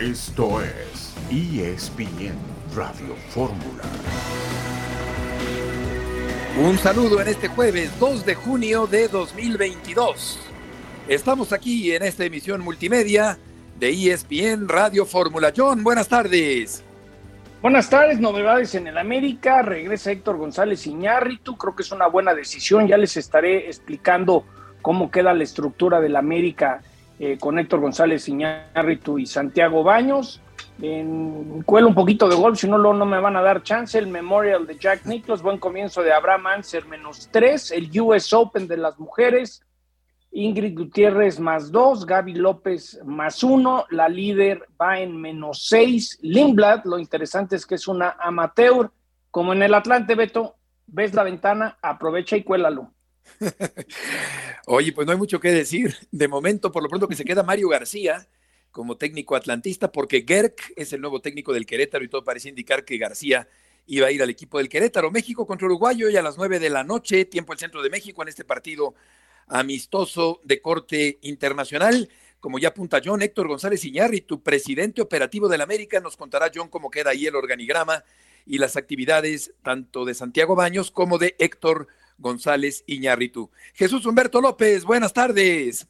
Esto 0.00 0.60
es 0.62 1.12
ESPN 1.28 2.36
Radio 2.76 3.16
Fórmula. 3.30 3.82
Un 6.56 6.78
saludo 6.78 7.20
en 7.20 7.26
este 7.26 7.48
jueves 7.48 7.98
2 7.98 8.24
de 8.24 8.36
junio 8.36 8.86
de 8.86 9.08
2022. 9.08 10.38
Estamos 11.08 11.52
aquí 11.52 11.90
en 11.90 12.04
esta 12.04 12.24
emisión 12.24 12.60
multimedia 12.60 13.40
de 13.80 13.90
ESPN 13.90 14.68
Radio 14.68 15.04
Fórmula. 15.04 15.52
John, 15.56 15.82
buenas 15.82 16.06
tardes. 16.06 16.84
Buenas 17.60 17.90
tardes, 17.90 18.20
novedades 18.20 18.76
en 18.76 18.86
el 18.86 18.98
América. 18.98 19.62
Regresa 19.62 20.12
Héctor 20.12 20.36
González 20.36 20.86
Iñárritu. 20.86 21.56
Creo 21.58 21.74
que 21.74 21.82
es 21.82 21.90
una 21.90 22.06
buena 22.06 22.34
decisión. 22.34 22.86
Ya 22.86 22.96
les 22.96 23.16
estaré 23.16 23.66
explicando 23.66 24.44
cómo 24.80 25.10
queda 25.10 25.34
la 25.34 25.42
estructura 25.42 26.00
del 26.00 26.14
América 26.14 26.82
eh, 27.18 27.36
con 27.38 27.58
Héctor 27.58 27.80
González 27.80 28.28
Iñárritu 28.28 29.18
y 29.18 29.26
Santiago 29.26 29.82
Baños. 29.82 30.40
En, 30.80 31.62
cuelo 31.62 31.88
un 31.88 31.94
poquito 31.94 32.28
de 32.28 32.36
golf, 32.36 32.58
si 32.58 32.68
no, 32.68 32.78
no 32.78 33.04
me 33.04 33.18
van 33.18 33.36
a 33.36 33.42
dar 33.42 33.62
chance. 33.62 33.98
El 33.98 34.06
Memorial 34.06 34.66
de 34.66 34.78
Jack 34.78 35.06
Nicklaus, 35.06 35.42
buen 35.42 35.58
comienzo 35.58 36.02
de 36.02 36.12
Abraham 36.12 36.46
Anser, 36.46 36.86
menos 36.86 37.28
tres. 37.32 37.72
El 37.72 37.90
US 38.00 38.32
Open 38.32 38.68
de 38.68 38.76
las 38.76 38.98
mujeres, 38.98 39.62
Ingrid 40.30 40.78
Gutiérrez 40.78 41.40
más 41.40 41.72
dos, 41.72 42.06
Gaby 42.06 42.34
López 42.34 43.00
más 43.04 43.42
uno. 43.42 43.86
La 43.90 44.08
líder 44.08 44.68
va 44.80 45.00
en 45.00 45.20
menos 45.20 45.66
seis. 45.66 46.18
Lindblad, 46.22 46.84
lo 46.84 46.98
interesante 46.98 47.56
es 47.56 47.66
que 47.66 47.74
es 47.74 47.88
una 47.88 48.16
amateur. 48.20 48.92
Como 49.32 49.52
en 49.52 49.62
el 49.64 49.74
Atlante, 49.74 50.14
Beto, 50.14 50.54
ves 50.86 51.14
la 51.14 51.24
ventana, 51.24 51.78
aprovecha 51.82 52.36
y 52.36 52.44
cuélalo. 52.44 52.92
Oye, 54.66 54.92
pues 54.92 55.06
no 55.06 55.12
hay 55.12 55.18
mucho 55.18 55.40
que 55.40 55.50
decir. 55.50 55.96
De 56.10 56.28
momento, 56.28 56.72
por 56.72 56.82
lo 56.82 56.88
pronto 56.88 57.08
que 57.08 57.14
se 57.14 57.24
queda 57.24 57.42
Mario 57.42 57.68
García 57.68 58.28
como 58.70 58.96
técnico 58.96 59.34
atlantista, 59.34 59.90
porque 59.90 60.24
Gerk 60.26 60.72
es 60.76 60.92
el 60.92 61.00
nuevo 61.00 61.20
técnico 61.20 61.52
del 61.52 61.66
Querétaro 61.66 62.04
y 62.04 62.08
todo 62.08 62.22
parece 62.22 62.48
indicar 62.48 62.84
que 62.84 62.98
García 62.98 63.48
iba 63.86 64.06
a 64.06 64.10
ir 64.10 64.22
al 64.22 64.30
equipo 64.30 64.58
del 64.58 64.68
Querétaro. 64.68 65.10
México 65.10 65.46
contra 65.46 65.66
Uruguay 65.66 66.04
hoy 66.04 66.16
a 66.16 66.22
las 66.22 66.36
nueve 66.36 66.58
de 66.58 66.70
la 66.70 66.84
noche, 66.84 67.24
tiempo 67.24 67.52
el 67.52 67.58
centro 67.58 67.82
de 67.82 67.90
México 67.90 68.22
en 68.22 68.28
este 68.28 68.44
partido 68.44 68.94
amistoso 69.46 70.40
de 70.44 70.60
corte 70.60 71.18
internacional. 71.22 72.08
Como 72.40 72.58
ya 72.58 72.68
apunta 72.68 73.00
John, 73.04 73.22
Héctor 73.22 73.48
González 73.48 73.84
Iñarri, 73.84 74.20
tu 74.20 74.42
presidente 74.42 75.00
operativo 75.00 75.48
del 75.48 75.62
América, 75.62 76.00
nos 76.00 76.16
contará 76.16 76.50
John 76.54 76.68
cómo 76.68 76.90
queda 76.90 77.10
ahí 77.10 77.26
el 77.26 77.34
organigrama 77.34 78.04
y 78.46 78.58
las 78.58 78.76
actividades 78.76 79.54
tanto 79.62 80.04
de 80.04 80.14
Santiago 80.14 80.54
Baños 80.54 80.90
como 80.90 81.18
de 81.18 81.34
Héctor 81.38 81.88
González 82.18 82.84
Iñárritu. 82.86 83.50
Jesús 83.74 84.04
Humberto 84.06 84.40
López, 84.40 84.84
buenas 84.84 85.12
tardes. 85.12 85.86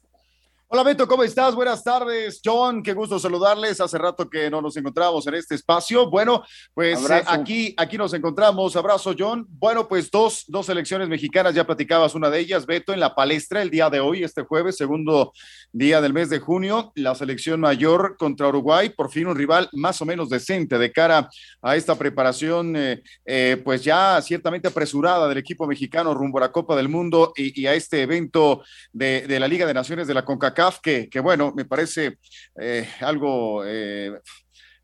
Hola 0.71 0.83
Beto, 0.83 1.07
¿cómo 1.07 1.23
estás? 1.23 1.55
Buenas 1.55 1.83
tardes, 1.83 2.41
John. 2.45 2.83
Qué 2.83 2.93
gusto 2.93 3.17
saludarles. 3.17 3.81
Hace 3.81 3.97
rato 3.97 4.29
que 4.29 4.51
no 4.51 4.61
nos 4.61 4.77
encontramos 4.77 5.25
en 5.25 5.33
este 5.33 5.55
espacio. 5.55 6.11
Bueno, 6.11 6.43
pues 6.75 7.09
eh, 7.09 7.23
aquí, 7.25 7.73
aquí 7.75 7.97
nos 7.97 8.13
encontramos. 8.13 8.75
Abrazo, 8.75 9.15
John. 9.17 9.47
Bueno, 9.49 9.87
pues 9.87 10.11
dos, 10.11 10.43
dos 10.47 10.67
selecciones 10.67 11.09
mexicanas, 11.09 11.55
ya 11.55 11.65
platicabas 11.65 12.13
una 12.13 12.29
de 12.29 12.41
ellas, 12.41 12.67
Beto, 12.67 12.93
en 12.93 12.99
la 12.99 13.15
palestra 13.15 13.63
el 13.63 13.71
día 13.71 13.89
de 13.89 13.99
hoy, 13.99 14.23
este 14.23 14.43
jueves, 14.43 14.77
segundo 14.77 15.33
día 15.71 16.01
del 16.01 16.13
mes 16.13 16.29
de 16.29 16.37
junio. 16.37 16.91
La 16.93 17.15
selección 17.15 17.59
mayor 17.59 18.15
contra 18.19 18.47
Uruguay, 18.47 18.89
por 18.89 19.09
fin 19.09 19.25
un 19.25 19.35
rival 19.35 19.69
más 19.73 19.99
o 20.03 20.05
menos 20.05 20.29
decente 20.29 20.77
de 20.77 20.91
cara 20.91 21.31
a 21.63 21.75
esta 21.77 21.95
preparación, 21.95 22.75
eh, 22.75 23.01
eh, 23.25 23.59
pues 23.65 23.83
ya 23.83 24.21
ciertamente 24.21 24.67
apresurada 24.67 25.27
del 25.27 25.39
equipo 25.39 25.65
mexicano 25.65 26.13
rumbo 26.13 26.37
a 26.37 26.41
la 26.41 26.51
Copa 26.51 26.75
del 26.75 26.89
Mundo 26.89 27.33
y, 27.35 27.65
a 27.65 27.73
este 27.73 28.03
evento 28.03 28.61
de, 28.93 29.25
de 29.25 29.39
la 29.39 29.47
Liga 29.47 29.65
de 29.65 29.73
Naciones 29.73 30.05
de 30.05 30.13
la 30.13 30.23
CONCACAF 30.23 30.58
que, 30.81 31.19
bueno, 31.21 31.53
me 31.55 31.65
parece 31.65 32.17
eh, 32.59 32.87
algo 33.01 33.63
eh, 33.65 34.11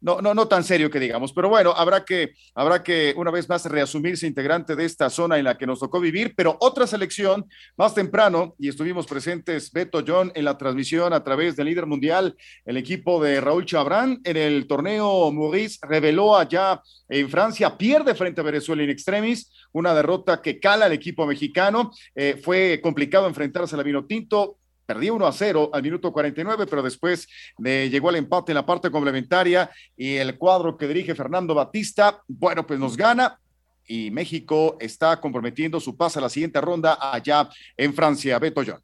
no, 0.06 0.22
no, 0.22 0.36
no 0.36 0.48
tan 0.48 0.64
serio 0.64 0.92
que 0.92 1.00
digamos, 1.00 1.34
pero 1.34 1.50
bueno, 1.50 1.72
habrá 1.72 2.06
que, 2.06 2.36
habrá 2.54 2.84
que 2.84 3.16
una 3.18 3.32
vez 3.32 3.50
más 3.50 3.66
reasumirse 3.66 4.28
integrante 4.28 4.76
de 4.76 4.86
esta 4.86 5.10
zona 5.10 5.40
en 5.40 5.46
la 5.46 5.58
que 5.58 5.66
nos 5.66 5.80
tocó 5.80 6.00
vivir, 6.00 6.36
pero 6.38 6.58
otra 6.60 6.86
selección 6.86 7.46
más 7.76 7.96
temprano, 7.96 8.54
y 8.60 8.70
estuvimos 8.70 9.08
presentes 9.08 9.72
Beto 9.72 10.04
John 10.06 10.32
en 10.36 10.46
la 10.46 10.60
transmisión 10.60 11.12
a 11.12 11.24
través 11.24 11.56
del 11.56 11.66
líder 11.66 11.88
mundial, 11.88 12.36
el 12.66 12.78
equipo 12.78 13.20
de 13.24 13.42
Raúl 13.42 13.66
Chabrán, 13.66 14.22
en 14.24 14.38
el 14.38 14.68
torneo 14.68 15.32
Maurice 15.32 15.80
reveló 15.82 16.38
allá 16.38 16.84
en 17.10 17.28
Francia, 17.28 17.76
pierde 17.76 18.14
frente 18.14 18.42
a 18.42 18.44
Venezuela 18.44 18.84
en 18.84 18.92
extremis, 18.92 19.52
una 19.72 19.96
derrota 19.96 20.40
que 20.40 20.60
cala 20.60 20.86
al 20.86 20.94
equipo 20.94 21.26
mexicano, 21.26 21.92
eh, 22.14 22.40
fue 22.44 22.80
complicado 22.80 23.28
enfrentarse 23.28 23.74
a 23.74 23.78
la 23.78 23.84
Vino 23.84 24.06
Tinto, 24.06 24.60
Perdía 24.86 25.14
1 25.14 25.26
a 25.26 25.32
0 25.32 25.72
al 25.74 25.82
minuto 25.82 26.12
49, 26.12 26.68
pero 26.70 26.84
después 26.84 27.28
le 27.58 27.90
llegó 27.90 28.10
el 28.12 28.18
empate 28.18 28.52
en 28.52 28.56
la 28.56 28.66
parte 28.66 28.92
complementaria 28.92 29.70
y 29.98 30.16
el 30.16 30.38
cuadro 30.38 30.78
que 30.78 30.88
dirige 30.88 31.16
Fernando 31.16 31.56
Batista, 31.56 32.22
bueno, 32.28 32.66
pues 32.68 32.80
nos 32.80 32.96
gana 32.96 33.40
y 33.88 34.12
México 34.12 34.78
está 34.80 35.20
comprometiendo 35.20 35.80
su 35.80 35.96
paso 35.96 36.20
a 36.20 36.24
la 36.24 36.30
siguiente 36.30 36.62
ronda 36.62 36.98
allá 37.00 37.50
en 37.76 37.94
Francia. 37.94 38.38
Beto 38.40 38.64
John. 38.66 38.82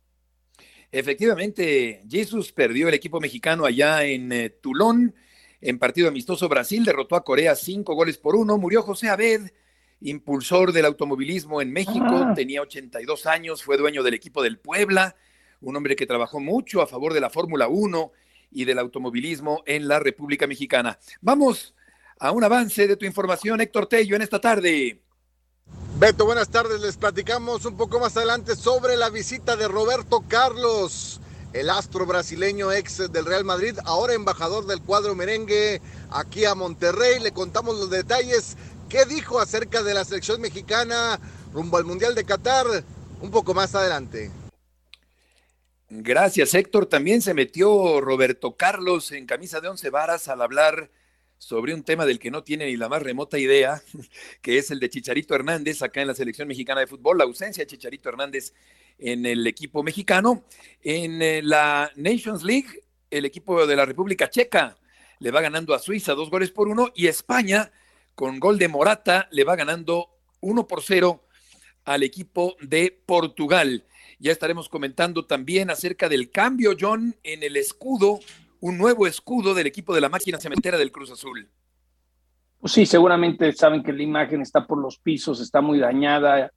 Efectivamente, 0.92 2.04
Jesús 2.10 2.52
perdió 2.52 2.88
el 2.88 2.94
equipo 2.94 3.20
mexicano 3.20 3.66
allá 3.66 4.04
en 4.04 4.32
eh, 4.32 4.50
Toulon. 4.50 5.14
En 5.62 5.80
partido 5.80 6.08
amistoso, 6.08 6.50
Brasil 6.50 6.84
derrotó 6.84 7.16
a 7.16 7.24
Corea 7.24 7.56
cinco 7.56 7.94
goles 7.94 8.18
por 8.18 8.36
uno. 8.36 8.58
Murió 8.58 8.82
José 8.82 9.10
Abed, 9.10 9.52
impulsor 10.02 10.74
del 10.74 10.86
automovilismo 10.86 11.62
en 11.62 11.72
México. 11.72 12.26
Ah. 12.26 12.34
Tenía 12.36 12.62
82 12.62 13.26
años, 13.26 13.64
fue 13.64 13.78
dueño 13.78 14.04
del 14.04 14.16
equipo 14.16 14.42
del 14.44 14.58
Puebla 14.60 15.16
un 15.62 15.76
hombre 15.76 15.96
que 15.96 16.08
trabajó 16.08 16.40
mucho 16.40 16.82
a 16.82 16.88
favor 16.88 17.14
de 17.14 17.22
la 17.22 17.30
Fórmula 17.30 17.68
1 17.68 18.12
y 18.52 18.66
del 18.66 18.80
automovilismo 18.80 19.64
en 19.66 19.88
la 19.88 20.00
República 20.00 20.48
Mexicana. 20.48 21.00
Vamos 21.22 21.74
a 22.20 22.32
un 22.32 22.44
avance 22.44 22.88
de 22.88 22.98
tu 22.98 23.06
información, 23.06 23.62
Héctor 23.62 23.88
Tello, 23.88 24.16
en 24.16 24.22
esta 24.22 24.42
tarde. 24.42 25.02
Beto, 25.98 26.26
buenas 26.26 26.50
tardes. 26.50 26.82
Les 26.82 26.98
platicamos 26.98 27.66
un 27.66 27.78
poco 27.78 28.00
más 28.00 28.18
adelante 28.18 28.56
sobre 28.56 28.98
la 28.98 29.10
visita 29.10 29.56
de 29.56 29.68
Roberto 29.68 30.24
Carlos, 30.28 31.22
el 31.54 31.70
astro 31.70 32.06
brasileño 32.06 32.72
ex 32.72 33.12
del 33.12 33.26
Real 33.26 33.44
Madrid, 33.44 33.78
ahora 33.86 34.14
embajador 34.14 34.66
del 34.66 34.82
cuadro 34.82 35.16
merengue 35.16 35.82
aquí 36.10 36.46
a 36.46 36.56
Monterrey. 36.56 37.20
Le 37.20 37.32
contamos 37.32 37.78
los 37.78 37.90
detalles. 37.90 38.58
¿Qué 38.90 39.06
dijo 39.06 39.40
acerca 39.40 39.84
de 39.84 39.94
la 39.94 40.04
selección 40.04 40.42
mexicana 40.42 41.20
rumbo 41.54 41.78
al 41.78 41.86
Mundial 41.86 42.16
de 42.16 42.26
Qatar? 42.26 42.66
Un 43.22 43.32
poco 43.32 43.54
más 43.54 43.76
adelante. 43.76 44.32
Gracias, 45.94 46.54
Héctor. 46.54 46.86
También 46.86 47.22
se 47.22 47.34
metió 47.34 48.00
Roberto 48.00 48.56
Carlos 48.56 49.12
en 49.12 49.26
camisa 49.26 49.60
de 49.60 49.68
once 49.68 49.90
varas 49.90 50.30
al 50.30 50.42
hablar 50.42 50.90
sobre 51.38 51.74
un 51.74 51.84
tema 51.84 52.06
del 52.06 52.18
que 52.18 52.32
no 52.32 52.46
tiene 52.46 52.68
ni 52.68 52.78
la 52.78 52.88
más 52.88 53.04
remota 53.04 53.38
idea, 53.38 53.84
que 54.42 54.58
es 54.58 54.72
el 54.72 54.80
de 54.80 54.90
Chicharito 54.90 55.36
Hernández 55.36 55.82
acá 55.82 56.00
en 56.00 56.08
la 56.08 56.16
selección 56.16 56.48
mexicana 56.48 56.80
de 56.80 56.88
fútbol, 56.88 57.18
la 57.18 57.26
ausencia 57.26 57.66
de 57.66 57.68
Chicharito 57.68 58.08
Hernández 58.08 58.54
en 59.00 59.26
el 59.26 59.46
equipo 59.46 59.84
mexicano. 59.84 60.46
En 60.82 61.22
eh, 61.22 61.42
la 61.44 61.92
Nations 61.98 62.42
League, 62.42 62.70
el 63.10 63.26
equipo 63.26 63.68
de 63.68 63.76
la 63.76 63.86
República 63.86 64.30
Checa 64.30 64.78
le 65.20 65.30
va 65.30 65.42
ganando 65.42 65.74
a 65.74 65.80
Suiza 65.80 66.14
dos 66.14 66.30
goles 66.30 66.52
por 66.52 66.70
uno 66.70 66.94
y 66.96 67.08
España, 67.08 67.70
con 68.16 68.40
gol 68.40 68.58
de 68.58 68.70
Morata, 68.70 69.28
le 69.32 69.44
va 69.44 69.58
ganando 69.58 70.08
uno 70.40 70.70
por 70.70 70.84
cero 70.84 71.28
al 71.84 72.04
equipo 72.04 72.56
de 72.62 72.98
Portugal. 73.06 73.84
Ya 74.22 74.32
estaremos 74.32 74.70
comentando 74.70 75.26
también 75.26 75.72
acerca 75.72 76.08
del 76.08 76.30
cambio, 76.30 76.74
John, 76.80 77.16
en 77.24 77.42
el 77.42 77.58
escudo, 77.58 78.20
un 78.60 78.78
nuevo 78.78 79.08
escudo 79.08 79.56
del 79.56 79.66
equipo 79.66 79.96
de 79.96 80.02
la 80.02 80.10
máquina 80.10 80.38
cementera 80.38 80.78
del 80.78 80.92
Cruz 80.92 81.10
Azul. 81.10 81.50
Pues 82.60 82.72
sí, 82.72 82.86
seguramente 82.86 83.52
saben 83.54 83.82
que 83.82 83.92
la 83.92 84.04
imagen 84.04 84.42
está 84.42 84.68
por 84.68 84.78
los 84.78 85.00
pisos, 85.00 85.42
está 85.42 85.60
muy 85.62 85.80
dañada, 85.80 86.52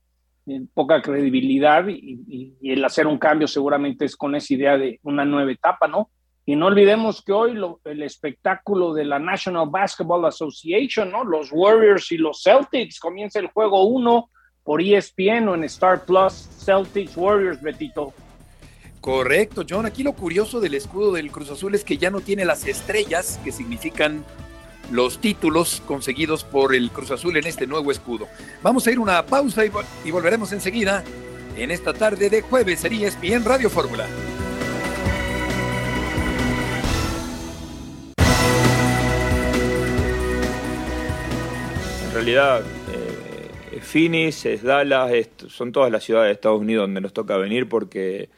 poca 0.75 1.01
credibilidad 1.01 1.87
y, 1.87 2.55
el 2.61 2.85
hacer 2.85 3.07
un 3.07 3.17
cambio 3.17 3.47
seguramente 3.47 4.05
es 4.05 4.15
con 4.15 4.35
esa 4.35 4.53
idea 4.53 4.77
de 4.77 4.99
una 5.01 5.25
nueva 5.25 5.51
etapa, 5.51 5.87
¿no? 5.87 6.11
Y 6.45 6.55
no 6.55 6.67
olvidemos 6.67 7.23
que 7.23 7.31
hoy 7.31 7.59
el 7.85 8.03
espectáculo 8.03 8.93
de 8.93 9.05
la 9.05 9.17
National 9.17 9.67
Basketball 9.71 10.25
Association, 10.25 11.11
¿no? 11.11 11.23
Los 11.23 11.49
Warriors 11.51 12.11
y 12.11 12.17
los 12.17 12.43
Celtics, 12.43 12.99
comienza 12.99 13.39
el 13.39 13.47
juego 13.47 13.87
uno 13.87 14.29
por 14.65 14.81
ESPN 14.81 15.47
o 15.47 15.55
en 15.55 15.63
Star 15.65 16.03
Plus, 16.03 16.49
Celtics 16.59 17.15
Warriors, 17.15 17.61
Betito. 17.61 18.13
Correcto, 18.99 19.63
John. 19.69 19.85
Aquí 19.85 20.01
lo 20.01 20.13
curioso 20.13 20.59
del 20.59 20.73
escudo 20.73 21.13
del 21.13 21.31
Cruz 21.31 21.51
Azul 21.51 21.75
es 21.75 21.83
que 21.83 21.97
ya 21.97 22.09
no 22.09 22.19
tiene 22.19 22.43
las 22.43 22.65
estrellas 22.65 23.39
que 23.43 23.51
significan 23.51 24.25
los 24.91 25.19
títulos 25.19 25.83
conseguidos 25.85 26.43
por 26.43 26.73
el 26.73 26.89
Cruz 26.89 27.11
Azul 27.11 27.37
en 27.37 27.45
este 27.45 27.67
nuevo 27.67 27.91
escudo. 27.91 28.27
Vamos 28.63 28.87
a 28.87 28.91
ir 28.91 28.99
una 28.99 29.23
pausa 29.27 29.63
y, 30.03 30.11
volveremos 30.11 30.51
enseguida 30.51 31.03
en 31.55 31.69
esta 31.69 31.93
tarde 31.93 32.31
de 32.31 32.41
jueves 32.41 32.83
en 32.85 32.93
ESPN 32.93 33.45
Radio 33.45 33.69
Fórmula. 33.69 34.07
En 42.07 42.13
realidad, 42.13 42.63
Phoenix, 43.85 44.45
es 44.45 44.63
Dallas, 44.63 45.11
son 45.47 45.71
todas 45.71 45.91
las 45.91 46.03
ciudades 46.03 46.29
de 46.29 46.33
Estados 46.33 46.59
Unidos 46.59 46.83
donde 46.83 47.01
nos 47.01 47.13
toca 47.13 47.37
venir 47.37 47.69
porque 47.69 48.29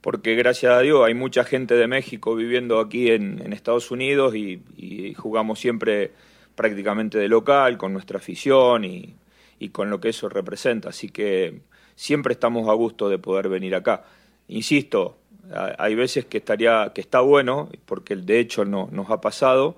porque 0.00 0.36
gracias 0.36 0.72
a 0.72 0.80
Dios 0.80 1.04
hay 1.04 1.14
mucha 1.14 1.42
gente 1.44 1.74
de 1.74 1.88
México 1.88 2.36
viviendo 2.36 2.78
aquí 2.78 3.10
en, 3.10 3.52
Estados 3.52 3.90
Unidos 3.90 4.36
y, 4.36 5.14
jugamos 5.16 5.58
siempre 5.58 6.12
prácticamente 6.54 7.18
de 7.18 7.28
local, 7.28 7.76
con 7.76 7.92
nuestra 7.92 8.18
afición 8.18 8.84
y, 8.84 9.16
y 9.58 9.70
con 9.70 9.90
lo 9.90 10.00
que 10.00 10.10
eso 10.10 10.28
representa. 10.28 10.90
Así 10.90 11.08
que 11.08 11.60
siempre 11.96 12.34
estamos 12.34 12.68
a 12.68 12.72
gusto 12.74 13.08
de 13.08 13.18
poder 13.18 13.48
venir 13.48 13.74
acá. 13.74 14.04
Insisto, 14.46 15.16
hay 15.78 15.94
veces 15.94 16.24
que 16.26 16.38
estaría, 16.38 16.92
que 16.94 17.00
está 17.00 17.20
bueno, 17.20 17.68
porque 17.84 18.16
de 18.16 18.38
hecho 18.38 18.64
no, 18.64 18.88
nos 18.92 19.10
ha 19.10 19.20
pasado, 19.20 19.76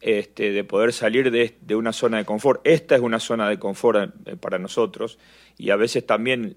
este, 0.00 0.52
de 0.52 0.64
poder 0.64 0.92
salir 0.92 1.30
de, 1.30 1.56
de, 1.60 1.76
una 1.76 1.92
zona 1.92 2.18
de 2.18 2.24
confort. 2.24 2.60
Esta 2.64 2.94
es 2.94 3.00
una 3.00 3.20
zona 3.20 3.48
de 3.48 3.58
confort 3.58 4.12
eh, 4.26 4.36
para 4.36 4.58
nosotros 4.58 5.18
y 5.58 5.70
a 5.70 5.76
veces 5.76 6.06
también 6.06 6.56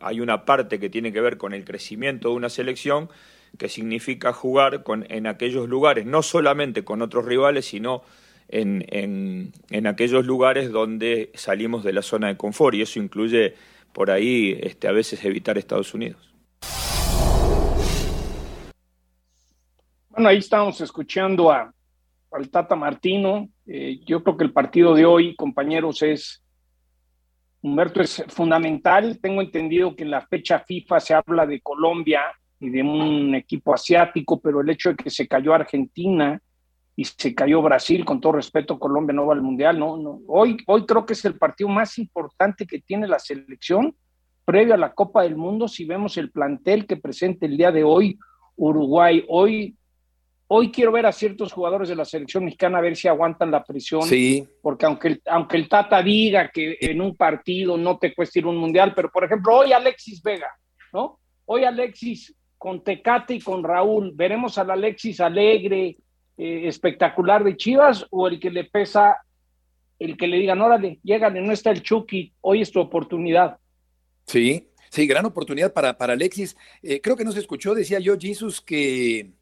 hay 0.00 0.20
una 0.20 0.44
parte 0.44 0.78
que 0.78 0.88
tiene 0.88 1.12
que 1.12 1.20
ver 1.20 1.36
con 1.36 1.52
el 1.52 1.64
crecimiento 1.64 2.30
de 2.30 2.34
una 2.34 2.48
selección 2.48 3.10
que 3.58 3.68
significa 3.68 4.32
jugar 4.32 4.82
en 5.08 5.26
aquellos 5.26 5.68
lugares, 5.68 6.06
no 6.06 6.22
solamente 6.22 6.84
con 6.84 7.00
otros 7.02 7.24
rivales, 7.24 7.66
sino 7.66 8.02
en, 8.48 8.84
en, 8.88 9.52
en 9.70 9.86
aquellos 9.86 10.26
lugares 10.26 10.70
donde 10.70 11.30
salimos 11.34 11.84
de 11.84 11.92
la 11.92 12.02
zona 12.02 12.28
de 12.28 12.36
confort 12.36 12.74
y 12.74 12.82
eso 12.82 12.98
incluye 12.98 13.54
por 13.92 14.10
ahí 14.10 14.58
este, 14.62 14.88
a 14.88 14.92
veces 14.92 15.24
evitar 15.24 15.56
Estados 15.56 15.94
Unidos. 15.94 16.34
Bueno, 20.10 20.28
ahí 20.28 20.38
estamos 20.38 20.80
escuchando 20.80 21.50
a, 21.50 21.72
al 22.32 22.50
Tata 22.50 22.76
Martino. 22.76 23.48
Eh, 23.66 24.00
yo 24.06 24.22
creo 24.22 24.36
que 24.36 24.44
el 24.44 24.52
partido 24.52 24.94
de 24.94 25.06
hoy, 25.06 25.34
compañeros, 25.36 26.02
es, 26.02 26.42
Humberto, 27.62 28.00
es 28.00 28.24
fundamental. 28.28 29.18
Tengo 29.20 29.42
entendido 29.42 29.96
que 29.96 30.04
en 30.04 30.10
la 30.10 30.26
fecha 30.26 30.60
FIFA 30.60 31.00
se 31.00 31.14
habla 31.14 31.46
de 31.46 31.60
Colombia 31.60 32.22
y 32.60 32.70
de 32.70 32.82
un 32.82 33.34
equipo 33.34 33.74
asiático, 33.74 34.40
pero 34.40 34.60
el 34.60 34.70
hecho 34.70 34.90
de 34.90 34.96
que 34.96 35.10
se 35.10 35.26
cayó 35.26 35.52
Argentina 35.54 36.40
y 36.94 37.04
se 37.04 37.34
cayó 37.34 37.60
Brasil, 37.60 38.04
con 38.04 38.20
todo 38.20 38.32
respeto, 38.32 38.78
Colombia 38.78 39.12
no 39.12 39.26
va 39.26 39.34
al 39.34 39.42
Mundial, 39.42 39.78
no, 39.78 39.98
no. 39.98 40.20
Hoy, 40.28 40.56
hoy 40.66 40.86
creo 40.86 41.04
que 41.04 41.12
es 41.12 41.24
el 41.26 41.36
partido 41.36 41.68
más 41.68 41.98
importante 41.98 42.66
que 42.66 42.80
tiene 42.80 43.06
la 43.06 43.18
selección 43.18 43.94
previo 44.46 44.72
a 44.72 44.78
la 44.78 44.94
Copa 44.94 45.24
del 45.24 45.36
Mundo. 45.36 45.68
Si 45.68 45.84
vemos 45.84 46.16
el 46.16 46.30
plantel 46.30 46.86
que 46.86 46.96
presenta 46.96 47.44
el 47.44 47.56
día 47.58 47.70
de 47.70 47.84
hoy, 47.84 48.18
Uruguay, 48.56 49.24
hoy 49.28 49.76
Hoy 50.48 50.70
quiero 50.70 50.92
ver 50.92 51.06
a 51.06 51.12
ciertos 51.12 51.52
jugadores 51.52 51.88
de 51.88 51.96
la 51.96 52.04
selección 52.04 52.44
mexicana 52.44 52.78
a 52.78 52.80
ver 52.80 52.96
si 52.96 53.08
aguantan 53.08 53.50
la 53.50 53.64
presión. 53.64 54.02
Sí. 54.02 54.46
Porque 54.62 54.86
aunque 54.86 55.08
el, 55.08 55.22
aunque 55.26 55.56
el 55.56 55.68
Tata 55.68 56.00
diga 56.02 56.50
que 56.50 56.76
en 56.80 57.00
un 57.00 57.16
partido 57.16 57.76
no 57.76 57.98
te 57.98 58.14
cuesta 58.14 58.38
ir 58.38 58.46
un 58.46 58.56
mundial, 58.56 58.92
pero 58.94 59.10
por 59.10 59.24
ejemplo, 59.24 59.56
hoy 59.56 59.72
Alexis 59.72 60.22
Vega, 60.22 60.48
¿no? 60.92 61.18
Hoy 61.46 61.64
Alexis 61.64 62.34
con 62.58 62.82
Tecate 62.84 63.34
y 63.34 63.40
con 63.40 63.64
Raúl, 63.64 64.12
¿veremos 64.14 64.56
al 64.58 64.70
Alexis 64.70 65.20
alegre, 65.20 65.96
eh, 66.38 66.62
espectacular 66.66 67.42
de 67.42 67.56
Chivas 67.56 68.06
o 68.10 68.28
el 68.28 68.38
que 68.38 68.50
le 68.50 68.64
pesa, 68.64 69.16
el 69.98 70.16
que 70.16 70.28
le 70.28 70.38
digan, 70.38 70.60
órale, 70.60 71.00
llégale, 71.02 71.40
no 71.40 71.52
está 71.52 71.70
el 71.70 71.82
Chucky, 71.82 72.32
hoy 72.40 72.62
es 72.62 72.70
tu 72.70 72.80
oportunidad? 72.80 73.58
Sí, 74.26 74.68
sí, 74.90 75.06
gran 75.06 75.26
oportunidad 75.26 75.72
para, 75.72 75.96
para 75.98 76.12
Alexis. 76.12 76.56
Eh, 76.82 77.00
creo 77.00 77.16
que 77.16 77.24
no 77.24 77.32
se 77.32 77.40
escuchó, 77.40 77.74
decía 77.74 77.98
yo, 77.98 78.16
Jesus, 78.18 78.60
que 78.60 79.32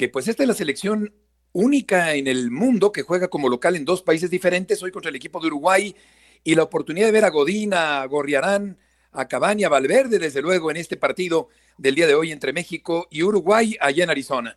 que 0.00 0.08
pues 0.08 0.28
esta 0.28 0.44
es 0.44 0.48
la 0.48 0.54
selección 0.54 1.12
única 1.52 2.14
en 2.14 2.26
el 2.26 2.50
mundo 2.50 2.90
que 2.90 3.02
juega 3.02 3.28
como 3.28 3.50
local 3.50 3.76
en 3.76 3.84
dos 3.84 4.00
países 4.00 4.30
diferentes, 4.30 4.82
hoy 4.82 4.90
contra 4.90 5.10
el 5.10 5.16
equipo 5.16 5.40
de 5.40 5.48
Uruguay, 5.48 5.94
y 6.42 6.54
la 6.54 6.62
oportunidad 6.62 7.04
de 7.04 7.12
ver 7.12 7.26
a 7.26 7.28
Godín, 7.28 7.74
a 7.74 8.02
Gorriarán, 8.06 8.78
a 9.12 9.28
Cabaña, 9.28 9.66
a 9.66 9.70
Valverde, 9.70 10.18
desde 10.18 10.40
luego, 10.40 10.70
en 10.70 10.78
este 10.78 10.96
partido 10.96 11.50
del 11.76 11.96
día 11.96 12.06
de 12.06 12.14
hoy 12.14 12.32
entre 12.32 12.54
México 12.54 13.08
y 13.10 13.22
Uruguay, 13.22 13.76
allá 13.78 14.04
en 14.04 14.08
Arizona. 14.08 14.56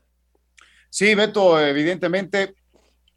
Sí, 0.89 1.13
Beto, 1.13 1.59
evidentemente, 1.59 2.55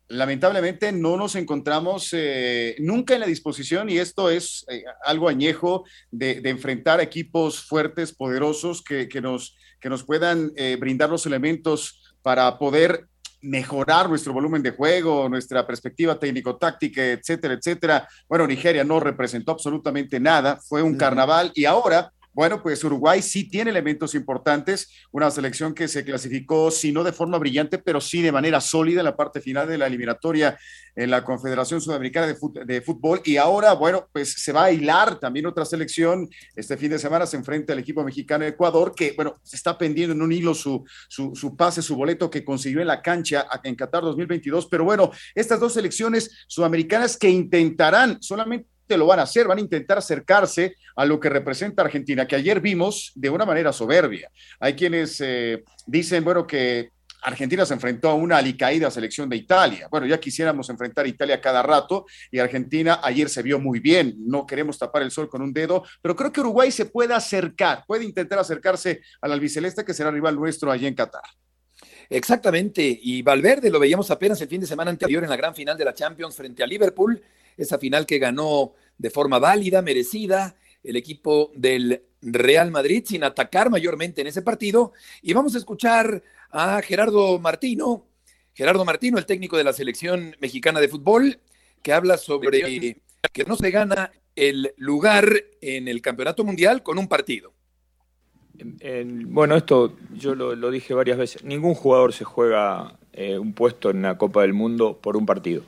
lamentablemente 0.09 0.91
no 0.91 1.17
nos 1.17 1.37
encontramos 1.37 2.09
eh, 2.13 2.75
nunca 2.81 3.15
en 3.15 3.21
la 3.21 3.27
disposición, 3.27 3.89
y 3.89 3.99
esto 3.99 4.31
es 4.31 4.65
eh, 4.69 4.83
algo 5.05 5.29
añejo, 5.29 5.85
de, 6.11 6.41
enfrentar 6.47 7.01
equipos 7.01 7.63
fuertes, 7.63 8.13
poderosos, 8.13 8.83
que, 8.83 9.09
nos, 9.21 9.57
que 9.81 9.89
nos 9.89 10.03
puedan 10.03 10.51
eh, 10.57 10.77
brindar 10.81 11.09
los 11.09 11.25
elementos 11.25 12.03
para 12.27 12.59
poder 12.59 13.07
mejorar 13.41 14.09
nuestro 14.09 14.33
volumen 14.33 14.61
de 14.61 14.73
juego, 14.73 15.29
nuestra 15.29 15.65
perspectiva 15.65 16.19
técnico-táctica, 16.19 17.01
etcétera, 17.05 17.55
etcétera. 17.55 18.09
Bueno, 18.29 18.49
Nigeria 18.49 18.83
no 18.83 18.99
representó 18.99 19.53
absolutamente 19.53 20.19
nada, 20.19 20.59
fue 20.61 20.83
un 20.83 20.97
carnaval 20.97 21.53
y 21.55 21.67
ahora 21.67 22.13
bueno, 22.37 22.63
pues 22.63 22.85
Uruguay 22.85 23.23
sí 23.23 23.49
tiene 23.49 23.71
elementos 23.71 24.15
importantes, 24.15 24.91
una 25.11 25.31
selección 25.31 25.73
que 25.73 25.89
se 25.89 26.05
clasificó, 26.05 26.71
si 26.71 26.93
no 26.93 27.03
de 27.03 27.13
forma 27.13 27.39
brillante, 27.39 27.79
pero 27.79 27.99
sí 27.99 28.21
de 28.21 28.31
manera 28.31 28.61
sólida 28.61 29.01
en 29.01 29.07
la 29.07 29.17
parte 29.17 29.41
final 29.41 29.67
de 29.67 29.79
la 29.79 29.87
eliminatoria 29.87 30.59
en 30.95 31.11
la 31.11 31.25
Confederación 31.25 31.81
Sudamericana 31.81 32.27
de, 32.27 32.83
Fútbol. 32.83 33.23
Y 33.25 33.39
ahora, 33.39 33.73
bueno, 33.73 34.11
pues 34.13 34.35
se 34.35 34.53
va 34.53 34.65
a 34.65 34.71
hilar 34.71 35.19
también 35.19 35.47
otra 35.47 35.65
selección. 35.65 36.29
Este 36.55 36.77
fin 36.77 36.91
de 36.91 36.99
semana 36.99 37.25
se 37.25 37.39
enfrenta 37.39 37.73
al 37.73 37.79
equipo 37.79 38.05
mexicano 38.05 38.45
de 38.45 38.51
Ecuador, 38.51 38.95
que, 38.95 39.13
bueno, 39.13 39.41
se 39.43 39.57
está 39.57 39.79
pendiendo 39.79 40.15
en 40.15 40.21
un 40.21 40.31
hilo 40.31 40.53
su, 40.53 40.85
su, 41.09 41.35
su 41.35 41.57
pase, 41.57 41.81
su 41.81 41.97
boleto 41.97 42.29
que 42.29 42.45
consiguió 42.45 42.83
en 42.83 42.89
la 42.89 43.01
cancha 43.01 43.47
en 43.65 43.75
Qatar 43.75 44.03
2022. 44.03 44.67
Pero 44.67 44.85
bueno, 44.85 45.11
estas 45.35 45.59
dos 45.59 45.73
selecciones 45.73 46.45
sudamericanas 46.47 47.17
que 47.17 47.31
intentarán 47.31 48.21
solamente 48.21 48.76
lo 48.89 49.07
van 49.07 49.21
a 49.21 49.23
hacer, 49.23 49.47
van 49.47 49.59
a 49.59 49.63
intentar 49.63 49.99
acercarse 49.99 50.77
a 50.95 51.05
lo 51.05 51.19
que 51.19 51.29
representa 51.29 51.83
Argentina, 51.83 52.27
que 52.27 52.37
ayer 52.37 52.61
vimos 52.61 53.13
de 53.15 53.31
una 53.31 53.45
manera 53.45 53.73
soberbia. 53.73 54.31
Hay 54.61 54.75
quienes 54.75 55.21
eh, 55.21 55.65
dicen, 55.87 56.25
bueno, 56.25 56.47
que 56.47 56.91
Argentina 57.23 57.67
se 57.67 57.75
enfrentó 57.75 58.09
a 58.09 58.15
una 58.15 58.37
alicaída 58.37 58.91
selección 58.91 59.29
de 59.29 59.37
Italia. 59.37 59.89
Bueno, 59.91 60.07
ya 60.07 60.21
quisiéramos 60.21 60.71
enfrentar 60.71 61.07
a 61.07 61.09
Italia 61.09 61.41
cada 61.41 61.63
rato 61.63 62.07
y 62.31 62.39
Argentina 62.39 63.01
ayer 63.03 63.29
se 63.29 63.43
vio 63.43 63.59
muy 63.59 63.81
bien. 63.81 64.15
No 64.19 64.47
queremos 64.47 64.79
tapar 64.79 65.03
el 65.03 65.11
sol 65.11 65.29
con 65.29 65.43
un 65.43 65.53
dedo, 65.53 65.85
pero 66.01 66.15
creo 66.15 66.33
que 66.33 66.41
Uruguay 66.41 66.71
se 66.71 66.87
puede 66.87 67.15
acercar, 67.15 67.85
puede 67.87 68.05
intentar 68.05 68.39
acercarse 68.39 69.01
al 69.21 69.33
albiceleste 69.33 69.85
que 69.85 69.95
será 69.95 70.11
rival 70.13 70.37
nuestro 70.37 70.71
allí 70.71 70.87
en 70.87 70.95
Qatar. 70.95 71.25
Exactamente, 72.09 72.99
y 73.03 73.23
Valverde 73.23 73.71
lo 73.71 73.81
veíamos 73.81 74.11
apenas 74.13 74.41
el 74.41 74.49
fin 74.49 74.61
de 74.61 74.67
semana 74.67 74.93
anterior 74.93 75.25
en 75.25 75.31
la 75.31 75.37
gran 75.37 75.55
final 75.55 75.77
de 75.77 75.85
la 75.85 75.93
Champions 75.93 76.37
frente 76.37 76.63
a 76.63 76.67
Liverpool 76.67 77.21
esa 77.57 77.79
final 77.79 78.07
que 78.07 78.19
ganó 78.19 78.75
de 78.99 79.11
forma 79.11 79.39
válida, 79.39 79.83
merecida, 79.83 80.57
el 80.83 80.97
equipo 80.97 81.51
del 81.55 82.03
Real 82.23 82.71
Madrid 82.71 83.05
sin 83.07 83.25
atacar 83.25 83.71
mayormente 83.71 84.21
en 84.21 84.27
ese 84.27 84.43
partido. 84.43 84.93
Y 85.23 85.33
vamos 85.33 85.55
a 85.55 85.59
escuchar 85.59 86.23
a 86.51 86.81
Gerardo 86.83 87.39
Martino, 87.39 88.07
Gerardo 88.55 88.85
Martino, 88.85 89.19
el 89.19 89.27
técnico 89.27 89.57
de 89.57 89.65
la 89.65 89.73
selección 89.73 90.35
mexicana 90.41 90.81
de 90.81 90.89
fútbol, 90.89 91.41
que 91.83 91.93
habla 91.93 92.17
sobre 92.17 92.63
que 93.33 93.45
no 93.45 93.57
se 93.57 93.71
gana 93.71 94.13
el 94.35 94.73
lugar 94.77 95.31
en 95.61 95.89
el 95.89 96.01
campeonato 96.01 96.45
mundial 96.45 96.83
con 96.83 96.99
un 96.99 97.09
partido. 97.09 97.53
bueno, 99.27 99.57
esto 99.57 99.97
yo 100.15 100.35
lo, 100.35 100.71
dije 100.71 100.95
varias 100.95 101.19
veces. 101.19 101.45
Ningún 101.45 101.75
jugador 101.75 102.13
se 102.13 102.25
juega 102.25 102.99
eh, 103.13 103.39
un 103.39 103.53
puesto 103.53 103.91
en 103.91 104.03
la 104.03 104.17
Copa 104.17 104.43
del 104.43 104.55
Mundo 104.55 104.99
por 105.01 105.17
un 105.17 105.27
partido. 105.27 105.63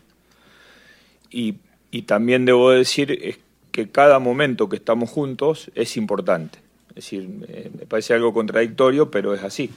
Y 1.30 1.56
y 1.90 2.02
también 2.02 2.44
debo 2.44 2.70
decir 2.70 3.38
que 3.72 3.88
cada 3.88 4.18
momento 4.18 4.68
que 4.68 4.76
estamos 4.76 5.10
juntos 5.10 5.70
es 5.74 5.96
importante. 5.96 6.58
Es 6.90 6.96
decir, 6.96 7.28
me 7.28 7.86
parece 7.86 8.14
algo 8.14 8.34
contradictorio, 8.34 9.10
pero 9.10 9.34
es 9.34 9.42
así. 9.42 9.70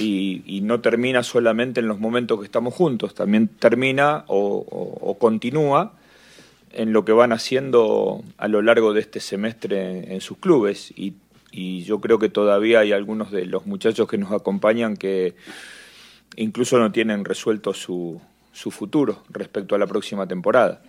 Y, 0.00 0.60
no 0.62 0.80
termina 0.80 1.22
solamente 1.22 1.80
en 1.80 1.88
los 1.88 2.00
momentos 2.00 2.38
que 2.38 2.46
estamos 2.46 2.74
juntos, 2.74 3.14
también 3.14 3.48
termina 3.48 4.24
o, 4.28 5.16
continúa 5.18 5.92
en 6.72 6.92
lo 6.92 7.04
que 7.04 7.12
van 7.12 7.32
haciendo 7.32 8.22
a 8.38 8.48
lo 8.48 8.62
largo 8.62 8.92
de 8.92 9.00
este 9.00 9.20
semestre 9.20 10.12
en, 10.14 10.20
sus 10.20 10.38
clubes. 10.38 10.92
Y, 10.96 11.14
yo 11.84 12.00
creo 12.00 12.18
que 12.18 12.28
todavía 12.28 12.80
hay 12.80 12.90
algunos 12.92 13.30
de 13.30 13.46
los 13.46 13.66
muchachos 13.66 14.08
que 14.08 14.18
nos 14.18 14.32
acompañan 14.32 14.96
que 14.96 15.34
incluso 16.34 16.78
no 16.80 16.90
tienen 16.90 17.24
resuelto 17.24 17.72
su, 17.72 18.20
su 18.52 18.72
futuro 18.72 19.22
respecto 19.30 19.76
a 19.76 19.78
la 19.78 19.86
próxima 19.86 20.26
temporada. 20.26 20.82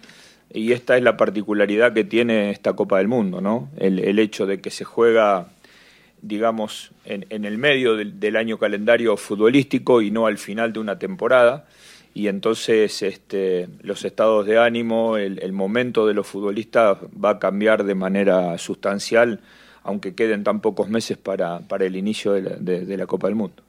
Y 0.53 0.71
esta 0.71 0.97
es 0.97 1.03
la 1.03 1.17
particularidad 1.17 1.93
que 1.93 2.03
tiene 2.03 2.51
esta 2.51 2.73
Copa 2.73 2.99
del 2.99 3.07
Mundo, 3.07 3.41
¿no? 3.41 3.69
El, 3.77 4.19
hecho 4.19 4.45
de 4.45 4.61
que 4.61 4.69
se 4.69 4.85
juega, 4.85 5.47
digamos, 6.21 6.91
en, 7.03 7.45
el 7.45 7.57
medio 7.57 7.95
del, 7.95 8.35
año 8.35 8.57
calendario 8.57 9.17
futbolístico 9.17 10.01
y 10.01 10.11
no 10.11 10.27
al 10.27 10.37
final 10.37 10.71
de 10.71 10.79
una 10.79 10.97
temporada. 10.97 11.65
Y 12.13 12.27
entonces 12.29 13.01
este, 13.01 13.67
los 13.81 14.05
estados 14.05 14.45
de 14.45 14.57
ánimo, 14.57 15.17
el, 15.17 15.51
momento 15.51 16.07
de 16.07 16.13
los 16.13 16.25
futbolistas 16.25 16.97
va 17.21 17.31
a 17.31 17.39
cambiar 17.39 17.83
de 17.83 17.95
manera 17.95 18.57
sustancial, 18.57 19.41
aunque 19.83 20.15
queden 20.15 20.45
tan 20.45 20.61
pocos 20.61 20.87
meses 20.87 21.17
para, 21.17 21.61
el 21.79 21.95
inicio 21.97 22.31
de 22.33 22.97
la 22.97 23.05
Copa 23.07 23.27
del 23.27 23.35
Mundo. 23.35 23.61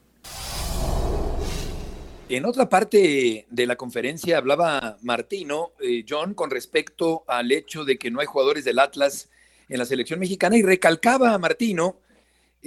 En 2.28 2.44
otra 2.44 2.68
parte 2.68 3.46
de 3.48 3.66
la 3.66 3.76
conferencia 3.76 4.38
hablaba 4.38 4.98
Martino, 5.02 5.72
eh, 5.80 6.04
John, 6.08 6.34
con 6.34 6.50
respecto 6.50 7.24
al 7.28 7.52
hecho 7.52 7.84
de 7.84 7.98
que 7.98 8.10
no 8.10 8.18
hay 8.18 8.26
jugadores 8.26 8.64
del 8.64 8.80
Atlas 8.80 9.30
en 9.68 9.78
la 9.78 9.84
selección 9.84 10.18
mexicana 10.18 10.56
y 10.56 10.62
recalcaba 10.62 11.34
a 11.34 11.38
Martino 11.38 12.00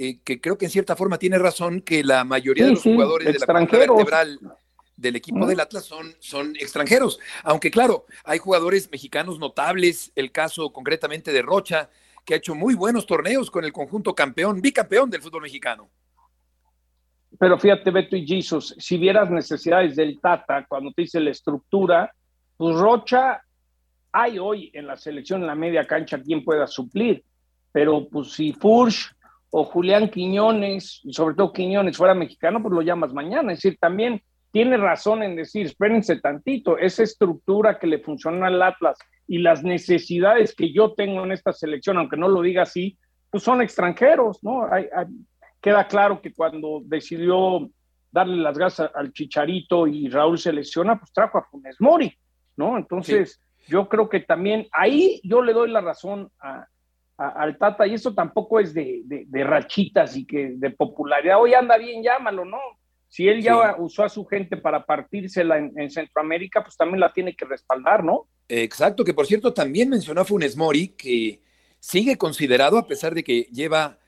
eh, 0.02 0.18
que 0.24 0.40
creo 0.40 0.56
que 0.56 0.64
en 0.64 0.70
cierta 0.70 0.96
forma 0.96 1.18
tiene 1.18 1.38
razón, 1.38 1.82
que 1.82 2.02
la 2.02 2.24
mayoría 2.24 2.64
de 2.64 2.70
los 2.72 2.82
jugadores 2.82 3.26
de 3.26 3.38
la 3.38 3.44
columna 3.44 3.78
vertebral 3.78 4.40
del 4.96 5.16
equipo 5.16 5.46
del 5.46 5.60
Atlas 5.60 5.84
son, 5.84 6.14
son 6.20 6.56
extranjeros. 6.56 7.18
Aunque 7.42 7.70
claro, 7.70 8.06
hay 8.24 8.38
jugadores 8.38 8.90
mexicanos 8.90 9.38
notables, 9.38 10.10
el 10.14 10.32
caso 10.32 10.72
concretamente 10.72 11.32
de 11.32 11.42
Rocha, 11.42 11.90
que 12.24 12.32
ha 12.32 12.38
hecho 12.38 12.54
muy 12.54 12.74
buenos 12.74 13.06
torneos 13.06 13.50
con 13.50 13.64
el 13.66 13.74
conjunto 13.74 14.14
campeón, 14.14 14.62
bicampeón 14.62 15.10
del 15.10 15.20
fútbol 15.20 15.42
mexicano. 15.42 15.90
Pero 17.38 17.58
fíjate, 17.58 17.90
Beto 17.90 18.16
y 18.16 18.26
Jesus, 18.26 18.74
si 18.78 18.98
vieras 18.98 19.30
necesidades 19.30 19.96
del 19.96 20.20
Tata, 20.20 20.66
cuando 20.68 20.92
te 20.92 21.02
dice 21.02 21.20
la 21.20 21.30
estructura, 21.30 22.12
pues 22.56 22.76
Rocha, 22.76 23.42
hay 24.12 24.38
hoy 24.38 24.70
en 24.74 24.86
la 24.86 24.96
selección 24.96 25.40
en 25.40 25.46
la 25.46 25.54
media 25.54 25.86
cancha 25.86 26.20
quien 26.20 26.44
pueda 26.44 26.66
suplir, 26.66 27.22
pero 27.72 28.08
pues 28.08 28.32
si 28.32 28.52
Furch 28.52 29.14
o 29.50 29.64
Julián 29.64 30.08
Quiñones, 30.08 31.00
y 31.04 31.12
sobre 31.12 31.34
todo 31.34 31.52
Quiñones 31.52 31.96
fuera 31.96 32.14
mexicano, 32.14 32.60
pues 32.60 32.74
lo 32.74 32.82
llamas 32.82 33.12
mañana. 33.12 33.52
Es 33.52 33.58
decir, 33.58 33.78
también 33.80 34.22
tiene 34.52 34.76
razón 34.76 35.22
en 35.22 35.36
decir, 35.36 35.66
espérense 35.66 36.20
tantito, 36.20 36.78
esa 36.78 37.02
estructura 37.02 37.78
que 37.78 37.86
le 37.86 38.00
funciona 38.00 38.48
al 38.48 38.60
Atlas 38.62 38.98
y 39.26 39.38
las 39.38 39.62
necesidades 39.62 40.54
que 40.54 40.72
yo 40.72 40.92
tengo 40.94 41.24
en 41.24 41.32
esta 41.32 41.52
selección, 41.52 41.98
aunque 41.98 42.16
no 42.16 42.28
lo 42.28 42.42
diga 42.42 42.62
así, 42.62 42.98
pues 43.30 43.44
son 43.44 43.62
extranjeros, 43.62 44.42
¿no? 44.42 44.68
Queda 45.60 45.86
claro 45.86 46.20
que 46.20 46.32
cuando 46.32 46.82
decidió 46.84 47.70
darle 48.10 48.36
las 48.36 48.58
gasas 48.58 48.90
al 48.94 49.12
Chicharito 49.12 49.86
y 49.86 50.08
Raúl 50.08 50.38
se 50.38 50.52
lesiona, 50.52 50.98
pues 50.98 51.12
trajo 51.12 51.38
a 51.38 51.44
Funes 51.44 51.76
Mori, 51.80 52.12
¿no? 52.56 52.76
Entonces, 52.76 53.40
yo 53.68 53.88
creo 53.88 54.08
que 54.08 54.20
también 54.20 54.66
ahí 54.72 55.20
yo 55.22 55.42
le 55.42 55.52
doy 55.52 55.70
la 55.70 55.80
razón 55.80 56.30
al 57.16 57.58
Tata, 57.58 57.86
y 57.86 57.94
eso 57.94 58.14
tampoco 58.14 58.60
es 58.60 58.72
de, 58.72 59.02
de, 59.04 59.44
rachitas 59.44 60.16
y 60.16 60.24
que 60.24 60.52
de 60.56 60.70
popularidad, 60.70 61.38
hoy 61.38 61.52
anda 61.52 61.76
bien, 61.76 62.02
llámalo, 62.02 62.44
¿no? 62.44 62.58
Si 63.08 63.28
él 63.28 63.42
ya 63.42 63.76
usó 63.78 64.04
a 64.04 64.08
su 64.08 64.24
gente 64.24 64.56
para 64.56 64.86
partírsela 64.86 65.58
en, 65.58 65.90
Centroamérica, 65.90 66.62
pues 66.62 66.76
también 66.76 67.00
la 67.00 67.12
tiene 67.12 67.34
que 67.34 67.44
respaldar, 67.44 68.02
¿no? 68.02 68.28
Exacto, 68.48 69.04
que 69.04 69.12
por 69.12 69.26
cierto 69.26 69.52
también 69.52 69.90
mencionó 69.90 70.22
a 70.22 70.24
Funes 70.24 70.56
Mori, 70.56 70.88
que 70.88 71.40
sigue 71.78 72.16
considerado, 72.16 72.78
a 72.78 72.86
pesar 72.86 73.14
de 73.14 73.22
que 73.22 73.42
lleva 73.52 73.99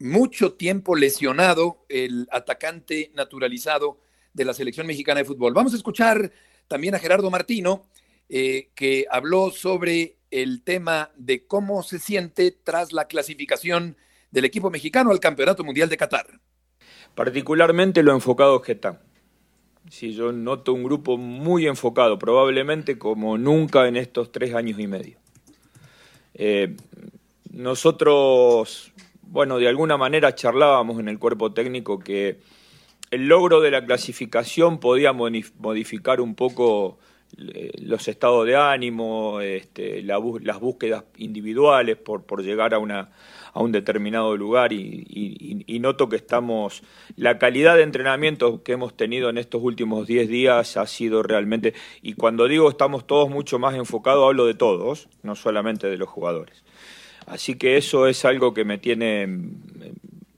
mucho 0.00 0.54
tiempo 0.54 0.96
lesionado, 0.96 1.84
el 1.88 2.26
atacante 2.32 3.12
naturalizado 3.14 4.00
de 4.32 4.44
la 4.44 4.54
selección 4.54 4.86
mexicana 4.86 5.20
de 5.20 5.26
fútbol. 5.26 5.54
Vamos 5.54 5.74
a 5.74 5.76
escuchar 5.76 6.32
también 6.66 6.94
a 6.94 6.98
Gerardo 6.98 7.30
Martino, 7.30 7.84
eh, 8.28 8.70
que 8.74 9.06
habló 9.10 9.50
sobre 9.50 10.16
el 10.30 10.62
tema 10.62 11.10
de 11.16 11.46
cómo 11.46 11.82
se 11.82 11.98
siente 11.98 12.50
tras 12.50 12.92
la 12.92 13.06
clasificación 13.06 13.96
del 14.30 14.44
equipo 14.44 14.70
mexicano 14.70 15.10
al 15.10 15.20
Campeonato 15.20 15.64
Mundial 15.64 15.88
de 15.88 15.96
Qatar. 15.96 16.40
Particularmente 17.14 18.02
lo 18.02 18.12
enfocado 18.12 18.62
que 18.62 18.72
está. 18.72 19.02
Sí, 19.90 20.12
yo 20.12 20.30
noto 20.30 20.72
un 20.72 20.84
grupo 20.84 21.16
muy 21.16 21.66
enfocado, 21.66 22.18
probablemente 22.18 22.98
como 22.98 23.36
nunca 23.36 23.88
en 23.88 23.96
estos 23.96 24.30
tres 24.30 24.54
años 24.54 24.78
y 24.78 24.86
medio. 24.86 25.18
Eh, 26.34 26.76
nosotros, 27.50 28.92
bueno, 29.30 29.58
de 29.58 29.68
alguna 29.68 29.96
manera 29.96 30.34
charlábamos 30.34 30.98
en 30.98 31.08
el 31.08 31.18
cuerpo 31.18 31.52
técnico 31.52 32.00
que 32.00 32.40
el 33.12 33.28
logro 33.28 33.60
de 33.60 33.70
la 33.70 33.84
clasificación 33.84 34.78
podía 34.78 35.12
modificar 35.12 36.20
un 36.20 36.34
poco 36.34 36.98
eh, 37.38 37.70
los 37.78 38.08
estados 38.08 38.44
de 38.44 38.56
ánimo, 38.56 39.40
este, 39.40 40.02
las 40.02 40.60
búsquedas 40.60 41.04
individuales 41.16 41.96
por, 41.96 42.24
por 42.24 42.42
llegar 42.42 42.74
a 42.74 42.80
una, 42.80 43.10
a 43.52 43.60
un 43.60 43.70
determinado 43.70 44.36
lugar 44.36 44.72
y, 44.72 45.78
noto 45.80 46.08
que 46.08 46.16
estamos, 46.16 46.82
la 47.16 47.38
calidad 47.38 47.76
de 47.76 47.84
entrenamiento 47.84 48.62
que 48.62 48.72
hemos 48.72 48.96
tenido 48.96 49.30
en 49.30 49.38
estos 49.38 49.62
últimos 49.62 50.06
10 50.06 50.28
días 50.28 50.76
ha 50.76 50.86
sido 50.86 51.22
realmente, 51.22 51.72
y 52.02 52.14
cuando 52.14 52.48
digo 52.48 52.68
estamos 52.68 53.06
todos 53.06 53.30
mucho 53.30 53.58
más 53.58 53.74
enfocados, 53.74 54.26
hablo 54.26 54.44
de 54.44 54.54
todos, 54.54 55.08
no 55.22 55.36
solamente 55.36 55.88
de 55.88 55.96
los 55.96 56.08
jugadores. 56.08 56.64
Así 57.26 57.54
que 57.54 57.76
eso 57.76 58.06
es 58.06 58.24
algo 58.24 58.54
que 58.54 58.64
me 58.64 58.78
tiene 58.78 59.26
mm, 59.26 59.50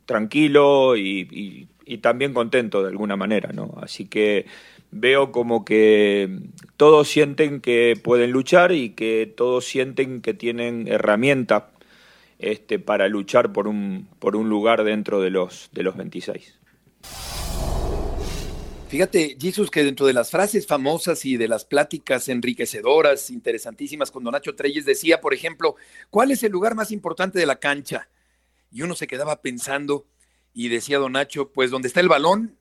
tranquilo 0.06 0.96
y, 0.96 1.68
también 2.00 2.32
contento 2.32 2.82
de 2.82 2.88
alguna 2.88 3.16
manera, 3.16 3.50
¿no? 3.52 3.74
Así 3.82 4.06
que 4.06 4.46
veo 4.90 5.30
como 5.30 5.62
que 5.62 6.38
todos 6.78 7.06
sienten 7.06 7.60
que 7.60 8.00
pueden 8.02 8.30
luchar 8.30 8.72
y 8.72 8.90
que 8.90 9.30
todos 9.36 9.66
sienten 9.66 10.22
que 10.22 10.32
tienen 10.32 10.88
herramientas 10.88 11.64
este, 12.38 12.78
para 12.78 13.08
luchar 13.08 13.52
por 13.52 13.68
un, 13.68 14.08
por 14.18 14.36
un 14.36 14.48
lugar 14.48 14.84
dentro 14.84 15.20
de 15.20 15.28
los, 15.28 15.68
de 15.72 15.82
los 15.82 15.96
26. 15.96 16.58
Fíjate, 18.92 19.38
Jesús, 19.40 19.70
que 19.70 19.84
dentro 19.84 20.04
de 20.04 20.12
las 20.12 20.30
frases 20.30 20.66
famosas 20.66 21.25
y 21.25 21.38
de 21.38 21.49
las 21.49 21.64
pláticas 21.64 22.28
enriquecedoras, 22.28 23.30
interesantísimas, 23.30 24.11
con 24.11 24.22
Don 24.22 24.32
Nacho 24.32 24.54
Treyes 24.54 24.84
decía, 24.84 25.22
por 25.22 25.32
ejemplo, 25.32 25.76
¿cuál 26.11 26.30
es 26.30 26.42
el 26.42 26.52
lugar 26.52 26.75
más 26.75 26.90
importante 26.90 27.38
de 27.38 27.46
la 27.46 27.58
cancha? 27.58 28.11
Y 28.70 28.82
uno 28.82 28.94
se 28.94 29.06
quedaba 29.06 29.40
pensando 29.40 30.04
y 30.52 30.68
decía 30.68 30.99
Don 30.99 31.12
Nacho, 31.12 31.52
pues 31.52 31.70
donde 31.70 31.88
está 31.88 32.00
el 32.00 32.08
balón. 32.11 32.58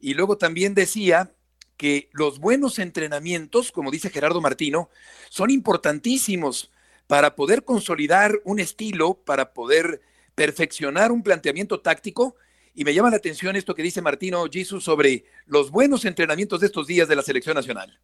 Y 0.00 0.14
luego 0.14 0.38
también 0.38 0.72
decía 0.72 1.34
que 1.76 2.08
los 2.12 2.38
buenos 2.38 2.78
entrenamientos, 2.78 3.70
como 3.70 3.90
dice 3.90 4.08
Gerardo 4.08 4.40
Martino, 4.40 4.88
son 5.28 5.50
importantísimos 5.50 6.72
para 7.06 7.36
poder 7.36 7.64
consolidar 7.64 8.40
un 8.44 8.60
estilo, 8.60 9.12
para 9.26 9.52
poder 9.52 10.00
perfeccionar 10.34 11.12
un 11.12 11.22
planteamiento 11.22 11.80
táctico. 11.80 12.34
Y 12.78 12.84
me 12.84 12.92
llama 12.92 13.08
la 13.08 13.16
atención 13.16 13.56
esto 13.56 13.74
que 13.74 13.82
dice 13.82 14.02
Martino 14.02 14.44
Jesus 14.52 14.84
sobre 14.84 15.24
los 15.46 15.70
buenos 15.70 16.04
entrenamientos 16.04 16.60
de 16.60 16.66
estos 16.66 16.86
días 16.86 17.08
de 17.08 17.16
la 17.16 17.22
selección 17.22 17.54
nacional. 17.54 17.98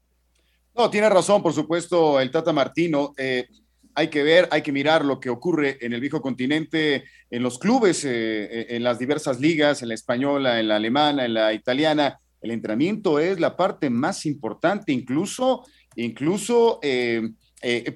No, 0.74 0.88
tiene 0.88 1.10
razón, 1.10 1.42
por 1.42 1.52
supuesto, 1.52 2.18
el 2.18 2.30
Tata 2.30 2.54
Martino. 2.54 3.12
Eh, 3.18 3.46
hay 3.94 4.08
que 4.08 4.22
ver, 4.22 4.48
hay 4.50 4.62
que 4.62 4.72
mirar 4.72 5.04
lo 5.04 5.20
que 5.20 5.28
ocurre 5.28 5.76
en 5.82 5.92
el 5.92 6.00
viejo 6.00 6.22
continente, 6.22 7.04
en 7.30 7.42
los 7.42 7.58
clubes, 7.58 8.02
eh, 8.06 8.44
eh, 8.44 8.66
en 8.70 8.82
las 8.82 8.98
diversas 8.98 9.40
ligas, 9.40 9.82
en 9.82 9.88
la 9.88 9.94
española, 9.94 10.58
en 10.58 10.68
la 10.68 10.76
alemana, 10.76 11.26
en 11.26 11.34
la 11.34 11.52
italiana. 11.52 12.18
El 12.40 12.52
entrenamiento 12.52 13.18
es 13.18 13.38
la 13.38 13.54
parte 13.54 13.90
más 13.90 14.24
importante, 14.24 14.90
incluso, 14.90 15.66
incluso 15.96 16.80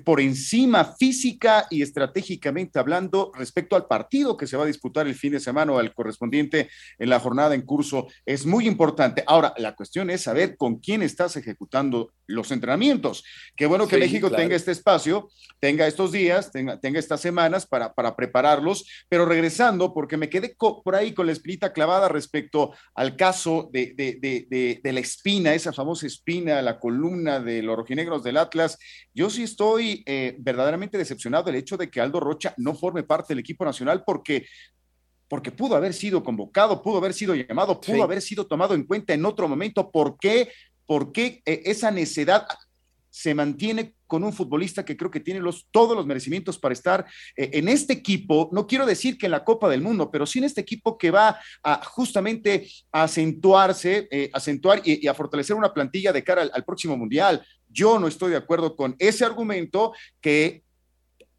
por 0.05 0.21
encima 0.21 0.85
física 0.99 1.67
y 1.71 1.83
estratégicamente 1.83 2.79
hablando 2.79 3.33
respecto 3.35 3.77
al 3.77 3.87
partido 3.87 4.37
que 4.37 4.47
se 4.47 4.57
va 4.57 4.65
a 4.65 4.67
disputar 4.67 5.07
el 5.07 5.15
fin 5.15 5.33
de 5.33 5.41
semana 5.41 5.73
o 5.73 5.79
al 5.79 5.95
correspondiente 5.95 6.69
en 6.99 7.11
la 7.11 7.21
jornada 7.21 7.55
en 7.55 7.63
curso 7.63 8.07
es 8.25 8.47
muy 8.47 8.67
importante. 8.67 9.25
Ahora, 9.27 9.55
la 9.57 9.75
cuestión 9.75 10.11
es 10.11 10.23
saber 10.23 10.57
con 10.57 10.77
quién 10.77 11.03
estás 11.03 11.37
ejecutando 11.37 12.13
los 12.27 12.51
entrenamientos. 12.51 13.25
Qué 13.57 13.67
bueno 13.67 13.87
que 13.87 13.99
México 13.99 14.31
tenga 14.31 14.57
este 14.57 14.73
espacio, 14.73 15.31
tenga 15.61 15.87
estos 15.87 16.13
días, 16.13 16.51
tenga, 16.51 16.81
tenga 16.81 16.99
estas 16.99 17.21
semanas 17.21 17.67
para, 17.67 17.93
para 17.95 18.17
prepararlos, 18.17 18.85
pero 19.09 19.27
regresando, 19.27 19.95
porque 19.95 20.17
me 20.17 20.29
quedé 20.29 20.55
por 20.59 20.95
ahí 20.95 21.13
con 21.13 21.27
la 21.27 21.33
espinita 21.33 21.73
clavada 21.73 22.09
respecto 22.09 22.73
al 22.95 23.17
caso 23.17 23.69
de, 23.73 23.93
de, 23.97 24.81
de, 24.83 24.93
la 24.93 25.01
espina, 25.01 25.55
esa 25.55 25.73
famosa 25.73 26.07
espina, 26.07 26.63
la 26.63 26.79
columna 26.79 27.41
de 27.41 27.63
los 27.63 27.77
rojinegros 27.77 28.23
del 28.23 28.37
Atlas. 28.37 28.79
Yo 29.15 29.31
sí 29.31 29.43
estoy 29.43 29.56
eh, 29.79 30.37
verdaderamente 30.39 30.99
decepcionado 30.99 31.45
del 31.45 31.57
hecho 31.57 31.77
de 31.77 31.91
que 31.91 32.01
Aldo 32.01 32.21
Rocha 32.21 32.55
no 32.57 32.75
forme 32.75 33.03
parte 33.03 33.35
del 33.35 33.41
equipo 33.41 33.65
nacional 33.65 34.03
porque 34.05 34.47
porque 35.29 35.51
pudo 35.51 35.75
haber 35.75 35.93
sido 35.93 36.23
convocado, 36.23 36.81
pudo 36.83 36.99
haber 36.99 37.13
sido 37.13 37.35
llamado, 37.35 37.81
pudo 37.81 38.05
haber 38.05 38.23
sido 38.23 38.47
tomado 38.47 38.75
en 38.75 38.85
cuenta 38.85 39.13
en 39.13 39.25
otro 39.25 39.49
momento. 39.49 39.91
¿Por 39.91 40.19
qué 40.21 40.53
por 40.87 41.11
qué 41.11 41.43
eh, 41.45 41.63
esa 41.65 41.91
necedad 41.91 42.47
se 43.11 43.35
mantiene 43.35 43.96
con 44.07 44.25
un 44.25 44.33
futbolista 44.33 44.85
que 44.85 44.97
creo 44.97 45.11
que 45.11 45.21
tiene 45.21 45.41
los, 45.41 45.67
todos 45.71 45.97
los 45.97 46.07
merecimientos 46.07 46.59
para 46.59 46.73
estar 46.73 47.07
eh, 47.37 47.51
en 47.55 47.69
este 47.69 47.93
equipo, 47.93 48.49
no 48.53 48.67
quiero 48.67 48.87
decir 48.87 49.19
que 49.19 49.27
en 49.27 49.33
la 49.33 49.45
Copa 49.45 49.69
del 49.69 49.83
Mundo, 49.83 50.11
pero 50.11 50.27
sí 50.27 50.39
en 50.39 50.45
este 50.45 50.61
equipo 50.61 50.97
que 50.97 51.11
va 51.11 51.39
a 51.63 51.85
justamente 51.85 52.69
acentuarse, 52.93 54.09
eh, 54.11 54.31
acentuar 54.33 54.83
y, 54.85 55.07
a 55.07 55.15
fortalecer 55.15 55.57
una 55.57 55.73
plantilla 55.73 56.13
de 56.13 56.25
cara 56.25 56.43
al, 56.43 56.65
próximo 56.65 56.97
Mundial. 56.97 57.45
Yo 57.69 57.99
no 57.99 58.09
estoy 58.09 58.31
de 58.31 58.37
acuerdo 58.37 58.77
con 58.77 58.97
ese 58.99 59.25
argumento 59.25 59.93
que 60.21 60.63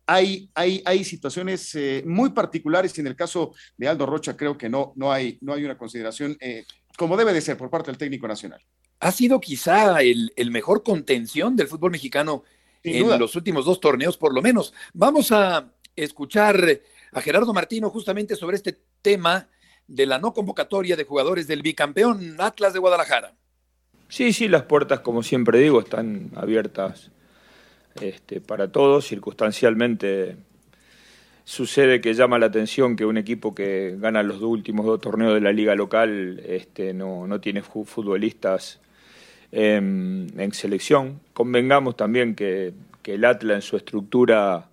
hay, 0.05 0.49
hay, 0.53 0.81
hay, 0.85 1.03
situaciones 1.03 1.77
muy 2.05 2.29
particulares 2.29 2.97
y 2.97 3.01
en 3.01 3.07
el 3.07 3.15
caso 3.15 3.53
de 3.75 3.87
Aldo 3.89 4.05
Rocha 4.05 4.37
creo 4.37 4.57
que 4.57 4.69
no, 4.69 4.93
no, 4.95 5.11
hay, 5.11 5.37
no 5.41 5.53
hay 5.53 5.65
una 5.65 5.77
consideración 5.77 6.37
como 6.97 7.17
debe 7.17 7.33
de 7.33 7.41
ser 7.41 7.57
por 7.57 7.69
parte 7.69 7.91
del 7.91 7.97
técnico 7.97 8.25
nacional 8.25 8.61
ha 8.99 9.11
sido 9.11 9.39
quizá 9.39 10.01
el, 10.01 10.31
mejor 10.51 10.83
contención 10.83 11.55
del 11.55 11.67
fútbol 11.67 11.91
mexicano 11.91 12.43
en 12.83 13.19
los 13.19 13.35
últimos 13.35 13.65
dos 13.65 13.79
torneos, 13.79 14.17
por 14.17 14.33
lo 14.33 14.41
menos. 14.41 14.73
Vamos 14.93 15.31
a 15.31 15.71
escuchar 15.95 16.79
a 17.11 17.21
Gerardo 17.21 17.53
Martino 17.53 17.89
justamente 17.89 18.35
sobre 18.35 18.57
este 18.57 18.77
tema 19.01 19.47
de 19.87 20.05
la 20.05 20.19
no 20.19 20.33
convocatoria 20.33 20.95
de 20.95 21.05
jugadores 21.05 21.47
del 21.47 21.61
bicampeón 21.61 22.35
Atlas 22.39 22.73
de 22.73 22.79
Guadalajara. 22.79 23.33
Sí, 24.09 24.31
sí, 24.33 24.47
las 24.47 24.63
puertas, 24.63 25.01
como 25.01 25.23
siempre 25.23 25.59
digo, 25.59 25.79
están 25.79 26.31
abiertas 26.35 27.11
este, 28.01 28.41
para 28.41 28.71
todos. 28.71 29.07
Circunstancialmente 29.07 30.37
sucede 31.43 32.01
que 32.01 32.13
llama 32.13 32.39
la 32.39 32.47
atención 32.47 32.95
que 32.95 33.05
un 33.05 33.17
equipo 33.17 33.55
que 33.55 33.95
gana 33.97 34.23
los 34.23 34.39
dos 34.39 34.49
últimos 34.49 34.85
dos 34.85 34.99
torneos 35.01 35.33
de 35.33 35.41
la 35.41 35.51
liga 35.51 35.75
local 35.75 36.41
este, 36.45 36.93
no, 36.93 37.25
no 37.27 37.39
tiene 37.39 37.61
futbolistas 37.61 38.79
en, 39.51 40.51
selección. 40.53 41.19
Convengamos 41.33 41.95
también 41.95 42.35
que, 42.35 42.73
el 43.05 43.23
Atlas 43.23 43.55
en 43.55 43.61
su 43.61 43.77
estructura 43.77 44.67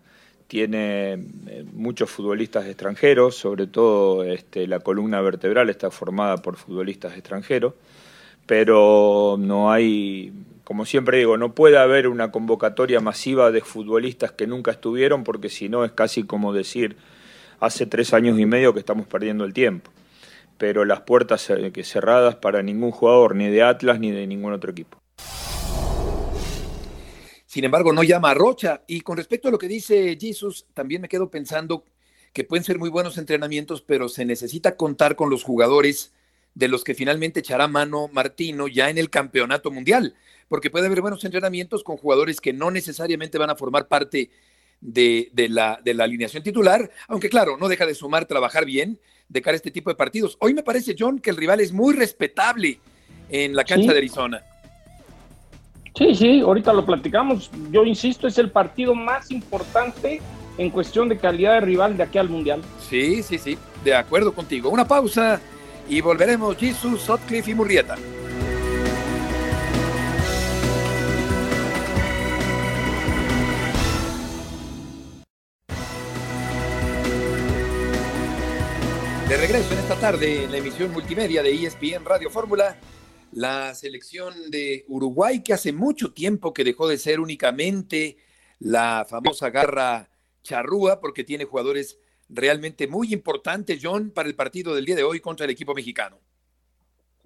tiene 0.49 1.12
eh, 1.12 1.64
muchos 1.73 2.11
futbolistas 2.11 2.66
extranjeros, 2.66 3.37
sobre 3.37 3.69
todo 3.69 4.25
este, 4.25 4.66
la 4.66 4.81
columna 4.81 5.21
vertebral 5.21 5.71
está 5.71 5.88
formada 5.93 6.38
por 6.38 6.57
futbolistas 6.57 7.16
extranjeros, 7.16 7.75
pero 8.45 9.37
no 9.38 9.71
hay 9.71 10.33
como 10.64 10.87
siempre 10.87 11.19
digo, 11.19 11.37
no 11.37 11.52
puede 11.52 11.78
haber 11.78 12.09
una 12.09 12.31
convocatoria 12.31 12.99
masiva 13.00 13.52
de 13.52 13.61
futbolistas 13.61 14.33
que 14.33 14.47
nunca 14.47 14.71
estuvieron, 14.71 15.23
porque 15.23 15.50
si 15.50 15.69
no 15.69 15.85
es 15.85 15.93
casi 15.93 16.25
como 16.25 16.52
decir 16.54 16.97
hace 17.61 17.87
tres 17.87 18.14
años 18.14 18.38
y 18.38 18.47
medio 18.47 18.73
que 18.73 18.81
estamos 18.81 19.07
perdiendo 19.07 19.45
el 19.45 19.52
tiempo. 19.52 19.90
Pero 20.64 20.87
las 20.87 21.02
puertas 21.02 21.50
eh, 21.50 21.85
cerradas 21.85 22.37
para 22.37 22.62
ningún 22.62 22.90
jugador, 22.90 23.37
ni 23.37 23.50
de 23.50 23.62
Atlas 23.62 24.00
ni 24.00 24.11
de 24.11 24.26
ningún 24.26 24.54
otro 24.54 24.71
equipo. 24.71 24.99
Sin 27.44 27.64
embargo, 27.64 27.92
no 27.92 28.02
llama 28.02 28.30
a 28.30 28.35
Rocha. 28.35 28.80
Y 28.87 29.02
con 29.02 29.18
respecto 29.18 29.49
a 29.49 29.50
lo 29.50 29.59
que 29.59 29.68
dice 29.68 30.16
Jesus, 30.18 30.64
también 30.73 31.02
me 31.02 31.09
quedo 31.11 31.30
pensando 31.30 31.85
que 32.33 32.44
pueden 32.44 32.64
ser 32.64 32.78
muy 32.78 32.88
buenos 32.88 33.18
entrenamientos, 33.18 33.83
pero 33.83 34.09
se 34.09 34.25
necesita 34.25 34.75
contar 34.75 35.16
con 35.16 35.28
los 35.28 35.44
jugadores 35.44 36.14
de 36.54 36.68
los 36.68 36.83
que 36.83 36.94
finalmente 36.94 37.40
echará 37.40 37.68
mano 37.68 38.09
Martino 38.11 38.66
ya 38.66 38.88
en 38.88 38.97
el 38.97 39.11
campeonato 39.11 39.71
mundial 39.71 40.14
porque 40.49 40.71
puede 40.71 40.87
haber 40.87 41.00
buenos 41.00 41.25
entrenamientos 41.25 41.83
con 41.83 41.97
jugadores 41.97 42.40
que 42.40 42.52
no 42.52 42.71
necesariamente 42.71 43.38
van 43.38 43.50
a 43.50 43.56
formar 43.56 43.88
parte 43.88 44.30
de, 44.85 45.31
la, 45.49 45.81
de 45.83 45.95
la 45.95 46.05
alineación 46.05 46.43
titular, 46.43 46.91
aunque 47.09 47.29
claro, 47.29 47.57
no 47.57 47.69
deja 47.69 47.87
de 47.87 47.95
sumar 47.95 48.26
trabajar 48.26 48.64
bien 48.67 49.00
de 49.29 49.43
cara 49.43 49.55
a 49.55 49.57
este 49.57 49.71
tipo 49.71 49.91
de 49.91 49.97
partidos. 49.97 50.37
Hoy 50.41 50.55
me 50.55 50.62
parece, 50.62 50.95
John, 50.97 51.19
que 51.19 51.31
el 51.31 51.37
rival 51.37 51.61
es 51.61 51.73
muy 51.73 51.95
respetable 51.95 52.79
en 53.31 53.57
la 53.57 53.64
cancha 53.64 53.93
de 53.93 53.99
Arizona. 53.99 54.43
Sí, 55.97 56.14
sí, 56.14 56.41
ahorita 56.41 56.73
lo 56.73 56.85
platicamos. 56.85 57.50
Yo 57.71 57.85
insisto, 57.85 58.26
es 58.26 58.37
el 58.38 58.50
partido 58.50 58.95
más 58.95 59.31
importante 59.31 60.21
en 60.59 60.71
cuestión 60.71 61.09
de 61.09 61.19
calidad 61.19 61.55
de 61.55 61.61
rival 61.61 61.97
de 61.97 62.03
aquí 62.03 62.19
al 62.19 62.29
Mundial. 62.29 62.61
Sí, 62.88 63.23
sí, 63.23 63.38
sí, 63.38 63.57
de 63.83 63.95
acuerdo 63.95 64.35
contigo. 64.35 64.69
Una 64.71 64.87
pausa 64.87 65.41
y 65.88 66.00
volveremos 66.00 66.57
Jesus, 66.57 67.00
Sotcliffe 67.00 67.53
y 67.53 67.55
Murrieta. 67.55 67.97
De 79.35 79.41
regreso 79.41 79.75
en 79.75 79.81
esta 79.81 79.97
tarde 79.97 80.45
en 80.45 80.53
la 80.53 80.59
emisión 80.59 80.93
multimedia 80.93 81.43
de 81.43 81.53
ESPN 81.53 82.05
Radio 82.05 82.31
Fórmula, 82.31 82.76
la 83.33 83.75
selección 83.75 84.33
de 84.49 84.85
Uruguay 84.87 85.43
que 85.43 85.53
hace 85.53 85.73
mucho 85.73 86.12
tiempo 86.12 86.55
que 86.55 86.62
dejó 86.62 86.87
de 86.87 86.99
ser 86.99 87.19
únicamente 87.19 88.17
la 88.61 89.05
famosa 89.11 89.50
garra 89.50 90.09
charrúa 90.45 91.00
porque 91.00 91.25
tiene 91.25 91.47
jugadores 91.47 91.99
realmente 92.29 92.87
muy 92.87 93.12
importantes, 93.12 93.81
John, 93.83 94.12
para 94.12 94.29
el 94.29 94.37
partido 94.37 94.73
del 94.73 94.85
día 94.85 94.95
de 94.95 95.03
hoy 95.03 95.19
contra 95.19 95.47
el 95.47 95.50
equipo 95.50 95.75
mexicano. 95.75 96.17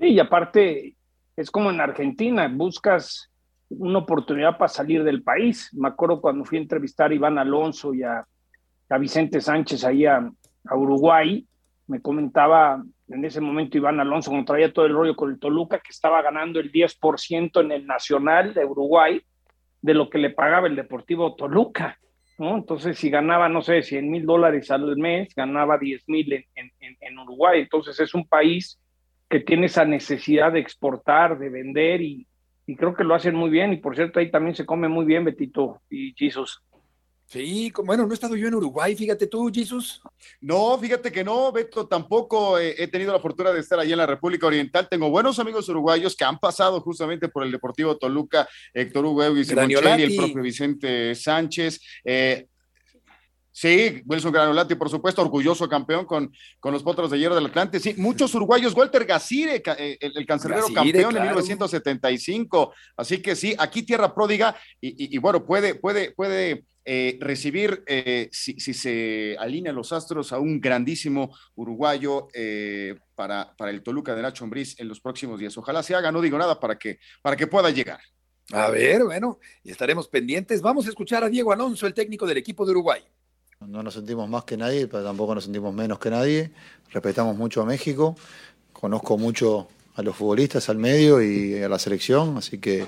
Sí, 0.01 0.07
y 0.07 0.19
aparte 0.19 0.97
es 1.37 1.51
como 1.51 1.69
en 1.69 1.79
Argentina, 1.79 2.49
buscas 2.49 3.31
una 3.69 3.99
oportunidad 3.99 4.57
para 4.57 4.71
salir 4.71 5.05
del 5.05 5.23
país. 5.23 5.69
Me 5.75 5.89
acuerdo 5.89 6.23
cuando 6.23 6.47
fui 6.47 6.57
a 6.57 6.63
entrevistar 6.63 7.11
a 7.11 7.15
Iván 7.15 7.37
Alonso 7.37 7.93
y 7.93 8.03
a, 8.03 8.27
Vicente 8.99 9.43
Sánchez 9.43 9.85
ahí 9.85 10.07
a 10.07 10.33
Uruguay, 10.75 11.47
me 11.89 12.01
comentaba 12.01 12.83
en 13.09 13.25
ese 13.25 13.41
momento 13.41 13.79
Iván 13.79 13.99
Alonso, 13.99 14.31
cuando 14.31 14.53
traía 14.53 14.73
todo 14.73 14.87
el 14.87 14.93
rollo 14.93 15.17
con 15.17 15.31
el 15.31 15.39
Toluca, 15.39 15.79
que 15.79 15.91
estaba 15.91 16.23
ganando 16.23 16.61
el 16.61 16.71
10% 16.71 17.61
en 17.63 17.73
el 17.73 17.87
Nacional 17.87 18.55
de 18.55 18.65
Uruguay 18.65 19.21
de 19.81 19.95
lo 19.95 20.11
que 20.11 20.19
le 20.19 20.31
pagaba 20.31 20.67
el 20.67 20.77
Deportivo 20.77 21.35
Toluca. 21.35 21.99
¿no? 22.39 22.57
Entonces, 22.57 22.99
si 22.99 23.09
ganaba, 23.11 23.49
no 23.49 23.63
sé, 23.63 23.83
100 23.83 24.11
mil 24.11 24.27
dólares 24.27 24.71
al 24.71 24.97
mes, 24.97 25.35
ganaba 25.35 25.79
10 25.79 26.09
mil 26.09 26.33
en, 26.33 26.47
en, 27.01 27.19
Uruguay. 27.19 27.63
Entonces, 27.63 27.99
es 27.99 28.15
un 28.15 28.29
país 28.29 28.79
que 29.29 29.41
tiene 29.41 29.67
esa 29.67 29.85
necesidad 29.85 30.53
de 30.53 30.61
exportar, 30.61 31.39
de 31.39 31.49
vender, 31.49 32.03
y, 32.03 32.27
y 32.67 32.77
creo 32.77 32.95
que 32.95 33.05
lo 33.05 33.15
hacen 33.15 33.35
muy 33.35 33.51
bien. 33.51 33.73
Y 33.73 33.79
por 33.79 33.97
cierto, 33.97 34.21
ahí 34.21 34.31
también 34.31 34.55
se 34.55 34.67
come 34.67 34.89
muy 34.89 35.07
bien, 35.07 35.25
Betito 35.25 35.81
y 35.89 36.15
Jesus. 36.17 36.63
Sí, 37.29 37.71
bueno, 37.85 38.07
no 38.07 38.11
he 38.11 38.15
estado 38.15 38.37
yo 38.37 38.49
en 38.49 38.55
Uruguay, 38.55 38.97
fíjate 38.97 39.27
tú, 39.27 39.51
Jesús. 39.53 40.01
No, 40.41 40.79
fíjate 40.79 41.13
que 41.13 41.23
no, 41.23 41.53
Beto, 41.53 41.87
tampoco 41.87 42.59
he 42.59 42.89
tenido 42.89 43.13
la 43.13 43.21
fortuna 43.21 43.53
de 43.53 43.61
estar 43.61 43.79
allí 43.79 43.93
en 43.93 43.99
la 43.99 44.07
República 44.07 44.47
Oriental. 44.47 44.89
Tengo 44.89 45.11
buenos 45.11 45.39
amigos 45.39 45.69
uruguayos 45.69 46.17
que 46.17 46.25
han 46.25 46.39
pasado 46.39 46.81
justamente 46.81 47.29
por 47.29 47.45
el 47.45 47.53
Deportivo 47.53 47.99
Toluca, 47.99 48.49
Héctor 48.73 49.05
Hugo 49.05 49.37
y 49.37 49.41
el 49.41 50.17
propio 50.17 50.43
Vicente 50.43 51.15
Sánchez. 51.15 51.81
Eh, 52.03 52.47
Sí, 53.61 54.03
Wilson 54.07 54.31
Granolati, 54.31 54.77
por 54.77 54.89
supuesto, 54.89 55.21
orgulloso 55.21 55.69
campeón 55.69 56.05
con, 56.05 56.33
con 56.61 56.73
los 56.73 56.85
Potros 56.85 57.11
de 57.11 57.19
Hierro 57.19 57.35
del 57.35 57.47
Atlante. 57.47 57.81
Sí, 57.81 57.93
muchos 57.97 58.33
uruguayos. 58.37 58.73
Walter 58.73 59.05
Gacire, 59.05 59.61
eh, 59.79 59.99
el, 60.01 60.25
cancelero 60.27 60.69
campeón 60.73 61.17
en 61.17 61.23
1975. 61.25 62.73
Así 62.97 63.21
que 63.21 63.35
sí, 63.35 63.57
aquí 63.59 63.83
tierra 63.83 64.15
pródiga 64.15 64.57
y, 64.81 65.19
bueno, 65.19 65.45
puede, 65.45 65.75
puede, 65.75 66.13
puede 66.13 66.67
eh, 66.91 67.19
recibir, 67.21 67.85
eh, 67.87 68.31
si, 68.33 68.59
se 68.59 69.37
alinean 69.39 69.77
los 69.77 69.93
astros, 69.93 70.33
a 70.33 70.39
un 70.39 70.59
grandísimo 70.59 71.37
uruguayo 71.55 72.29
para, 73.15 73.55
para 73.59 73.71
el 73.71 73.83
Toluca 73.83 74.15
de 74.15 74.23
Nacho 74.23 74.45
Ambriz 74.45 74.81
en 74.81 74.89
los 74.89 74.99
próximos 74.99 75.39
días. 75.39 75.59
Ojalá 75.59 75.83
se 75.83 75.95
haga, 75.95 76.11
no 76.11 76.23
digo 76.23 76.39
nada, 76.39 76.59
para 76.59 76.79
que, 76.79 76.99
para 77.21 77.37
que 77.37 77.47
pueda 77.47 77.69
llegar. 77.69 78.01
A 78.53 78.71
ver, 78.71 79.05
bueno, 79.05 79.39
y 79.63 79.71
estaremos 79.71 80.09
pendientes. 80.09 80.63
Vamos 80.63 80.87
a 80.87 80.89
escuchar 80.89 81.23
a 81.25 81.29
Diego 81.29 81.53
Alonso, 81.53 81.87
el 81.87 81.93
técnico 81.93 82.27
del 82.27 82.39
equipo 82.39 82.65
de 82.65 82.71
Uruguay. 82.71 83.03
No 83.61 83.83
nos 83.83 83.93
sentimos 83.93 84.27
más 84.27 84.45
que 84.45 84.57
nadie, 84.57 84.87
pero 84.87 85.05
tampoco 85.05 85.35
nos 85.35 85.45
sentimos 85.45 85.75
menos 85.75 85.99
que 85.99 86.09
nadie. 86.09 86.53
Respetamos 86.91 87.37
mucho 87.37 87.61
a 87.61 87.67
México, 87.67 88.17
conozco 88.73 89.19
mucho 89.19 89.69
a 89.95 90.03
los 90.03 90.17
futbolistas, 90.17 90.71
al 90.71 90.79
medio 90.79 91.21
y 91.21 91.63
a 91.63 91.69
la 91.69 91.79
selección, 91.79 92.39
así 92.39 92.57
que 92.57 92.87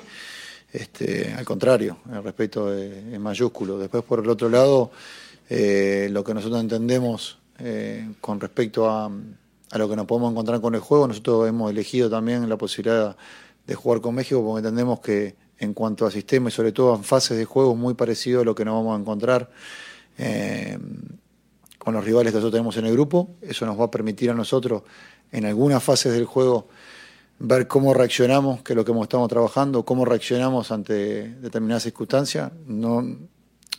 este, 0.73 1.33
al 1.33 1.45
contrario, 1.45 1.99
el 2.13 2.23
respeto 2.23 2.73
es, 2.73 3.19
mayúsculo. 3.19 3.79
Después, 3.79 4.05
por 4.05 4.21
el 4.21 4.29
otro 4.31 4.49
lado, 4.49 4.91
eh, 5.49 6.09
lo 6.11 6.23
que 6.23 6.35
nosotros 6.35 6.61
entendemos 6.61 7.39
eh, 7.59 8.09
con 8.21 8.41
respecto 8.41 8.89
a, 8.89 9.11
a, 9.71 9.79
lo 9.79 9.89
que 9.89 9.97
nos 9.97 10.07
podemos 10.07 10.31
encontrar 10.33 10.61
con 10.61 10.75
el 10.75 10.81
juego, 10.81 11.09
nosotros 11.09 11.49
hemos 11.49 11.71
elegido 11.71 12.09
también 12.09 12.49
la 12.49 12.57
posibilidad 12.57 13.17
de 13.67 13.75
jugar 13.75 14.01
con 14.01 14.15
México 14.15 14.43
porque 14.45 14.67
entendemos 14.67 15.01
que 15.01 15.37
en 15.59 15.75
cuanto 15.75 16.07
a 16.07 16.11
sistema 16.11 16.49
y 16.49 16.53
sobre 16.53 16.73
todo 16.73 16.97
en 16.97 17.05
fases 17.05 17.37
de 17.37 17.45
juego 17.45 17.77
muy 17.77 17.95
parecido 17.95 18.41
a 18.41 18.45
lo 18.45 18.55
que 18.55 18.65
nos 18.65 18.75
vamos 18.75 18.97
a 18.97 19.01
encontrar 19.01 19.51
eh, 20.19 20.79
con 21.79 21.95
los 21.95 22.05
rivales 22.05 22.33
que 22.33 22.39
nosotros 22.39 22.53
tenemos 22.53 22.77
en 22.79 22.87
el 22.87 22.93
grupo. 22.93 23.31
Eso 23.43 23.67
nos 23.67 23.79
va 23.79 23.85
a 23.85 23.91
permitir 23.91 24.31
a 24.31 24.35
nosotros 24.35 24.83
en 25.31 25.45
algunas 25.45 25.83
fases 25.83 26.13
del 26.13 26.25
juego 26.25 26.69
ver 27.41 27.67
cómo 27.67 27.93
reaccionamos, 27.93 28.63
que 28.63 28.75
es 28.75 28.77
lo 28.77 28.85
que 28.85 28.93
hemos 28.93 29.05
estado 29.05 29.27
trabajando, 29.27 29.85
cómo 29.85 30.05
reaccionamos 30.05 30.71
ante 30.71 31.35
determinadas 31.41 31.83
circunstancias. 31.83 32.53
No, 32.67 33.03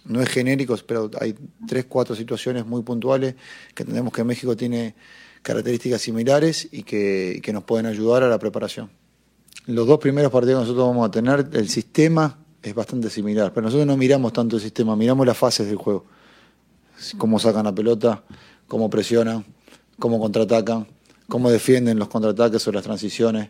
no 0.03 0.21
es 0.21 0.29
genérico, 0.29 0.75
pero 0.85 1.09
hay 1.19 1.35
tres, 1.65 1.85
cuatro 1.87 2.15
situaciones 2.15 2.65
muy 2.65 2.81
puntuales 2.81 3.35
que 3.73 3.83
entendemos 3.83 4.11
que 4.11 4.23
México 4.23 4.57
tiene 4.57 4.95
características 5.41 6.01
similares 6.01 6.67
y 6.71 6.83
que, 6.83 7.35
y 7.37 7.41
que 7.41 7.53
nos 7.53 7.63
pueden 7.63 7.85
ayudar 7.85 8.23
a 8.23 8.27
la 8.27 8.37
preparación. 8.37 8.89
Los 9.67 9.87
dos 9.87 9.99
primeros 9.99 10.31
partidos 10.31 10.61
que 10.61 10.67
nosotros 10.67 10.87
vamos 10.87 11.07
a 11.07 11.11
tener, 11.11 11.49
el 11.53 11.69
sistema 11.69 12.37
es 12.61 12.75
bastante 12.75 13.09
similar, 13.09 13.53
pero 13.53 13.63
nosotros 13.65 13.87
no 13.87 13.95
miramos 13.95 14.33
tanto 14.33 14.57
el 14.57 14.61
sistema, 14.61 14.95
miramos 14.95 15.25
las 15.25 15.37
fases 15.37 15.67
del 15.67 15.77
juego 15.77 16.05
cómo 17.17 17.39
sacan 17.39 17.65
la 17.65 17.73
pelota, 17.73 18.23
cómo 18.67 18.89
presionan, 18.89 19.45
cómo 19.99 20.19
contraatacan, 20.19 20.87
cómo 21.31 21.49
defienden 21.49 21.97
los 21.97 22.09
contraataques 22.09 22.67
o 22.67 22.73
las 22.73 22.83
transiciones. 22.83 23.49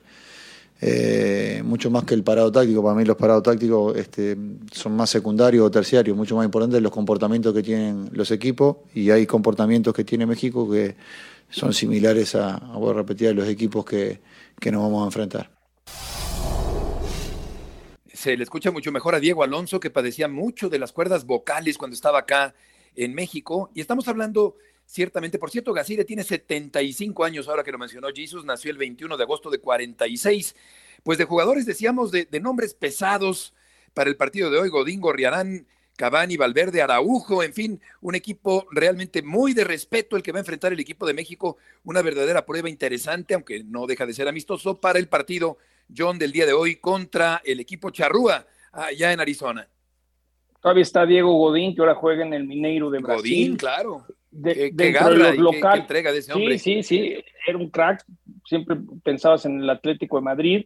Eh, 0.79 1.63
mucho 1.65 1.89
más 1.89 2.03
que 2.03 2.13
el 2.13 2.23
parado 2.23 2.51
táctico, 2.51 2.83
para 2.83 2.95
mí 2.95 3.03
los 3.05 3.17
parados 3.17 3.41
tácticos 3.41 3.97
este, 3.97 4.37
son 4.71 4.95
más 4.95 5.09
secundarios 5.09 5.65
o 5.65 5.71
terciarios, 5.71 6.15
mucho 6.15 6.35
más 6.35 6.45
importantes 6.45 6.79
los 6.79 6.91
comportamientos 6.91 7.53
que 7.55 7.63
tienen 7.63 8.09
los 8.13 8.29
equipos 8.29 8.77
y 8.93 9.09
hay 9.09 9.25
comportamientos 9.25 9.95
que 9.95 10.03
tiene 10.03 10.27
México 10.27 10.69
que 10.69 10.95
son 11.49 11.73
similares 11.73 12.35
a, 12.35 12.57
voy 12.75 12.91
a 12.91 12.93
repetir, 12.93 13.29
a 13.29 13.33
los 13.33 13.47
equipos 13.47 13.83
que, 13.83 14.21
que 14.59 14.71
nos 14.71 14.83
vamos 14.83 15.01
a 15.01 15.05
enfrentar. 15.05 15.49
Se 18.13 18.37
le 18.37 18.43
escucha 18.43 18.69
mucho 18.69 18.91
mejor 18.91 19.15
a 19.15 19.19
Diego 19.19 19.43
Alonso, 19.43 19.79
que 19.79 19.89
padecía 19.89 20.27
mucho 20.27 20.69
de 20.69 20.77
las 20.77 20.91
cuerdas 20.91 21.25
vocales 21.25 21.79
cuando 21.79 21.95
estaba 21.95 22.19
acá 22.19 22.53
en 22.95 23.15
México. 23.15 23.71
Y 23.73 23.81
estamos 23.81 24.07
hablando 24.07 24.55
ciertamente, 24.91 25.39
por 25.39 25.49
cierto, 25.49 25.71
Gasire 25.71 26.03
tiene 26.03 26.23
75 26.23 27.23
años, 27.23 27.47
ahora 27.47 27.63
que 27.63 27.71
lo 27.71 27.77
mencionó 27.77 28.09
Jesus, 28.13 28.43
nació 28.43 28.71
el 28.71 28.77
21 28.77 29.15
de 29.15 29.23
agosto 29.23 29.49
de 29.49 29.59
46. 29.59 30.53
Pues 31.03 31.17
de 31.17 31.23
jugadores, 31.23 31.65
decíamos, 31.65 32.11
de, 32.11 32.27
nombres 32.41 32.73
pesados 32.73 33.53
para 33.93 34.09
el 34.09 34.17
partido 34.17 34.51
de 34.51 34.59
hoy, 34.59 34.69
Godín 34.69 34.99
Gorriarán, 34.99 35.65
Cavani, 35.95 36.35
Valverde, 36.35 36.81
Araujo, 36.81 37.41
en 37.41 37.53
fin, 37.53 37.81
un 38.01 38.15
equipo 38.15 38.67
realmente 38.71 39.21
muy 39.21 39.53
de 39.53 39.63
respeto 39.63 40.17
el 40.17 40.23
que 40.23 40.33
va 40.33 40.39
a 40.39 40.41
enfrentar 40.41 40.73
el 40.73 40.79
equipo 40.79 41.05
de 41.05 41.13
México, 41.13 41.57
una 41.85 42.01
verdadera 42.01 42.45
prueba 42.45 42.69
interesante, 42.69 43.33
aunque 43.33 43.63
no 43.63 43.87
deja 43.87 44.05
de 44.05 44.13
ser 44.13 44.27
amistoso 44.27 44.81
para 44.81 44.99
el 44.99 45.07
partido 45.07 45.57
John 45.95 46.19
del 46.19 46.33
día 46.33 46.45
de 46.45 46.53
hoy 46.53 46.75
contra 46.75 47.41
el 47.45 47.61
equipo 47.61 47.91
Charrúa 47.91 48.45
allá 48.73 49.13
en 49.13 49.21
Arizona. 49.21 49.67
Todavía 50.61 50.83
está 50.83 51.05
Diego 51.05 51.33
Godín, 51.33 51.75
que 51.75 51.81
ahora 51.81 51.95
juega 51.95 52.25
en 52.25 52.33
el 52.33 52.45
Mineiro 52.45 52.89
de 52.89 52.99
Brasil. 52.99 53.21
Godín, 53.21 53.55
claro. 53.55 54.05
De, 54.31 54.73
qué, 54.75 54.91
garra 54.91 55.33
entrega 55.75 56.11
de 56.11 56.19
ese 56.19 56.33
hombre. 56.33 56.57
Sí, 56.57 56.83
sí, 56.83 56.83
sí, 56.83 57.23
era 57.45 57.57
un 57.57 57.69
crack. 57.69 58.03
Siempre 58.45 58.77
pensabas 59.03 59.45
en 59.45 59.61
el 59.61 59.69
Atlético 59.69 60.17
de 60.17 60.23
Madrid. 60.23 60.65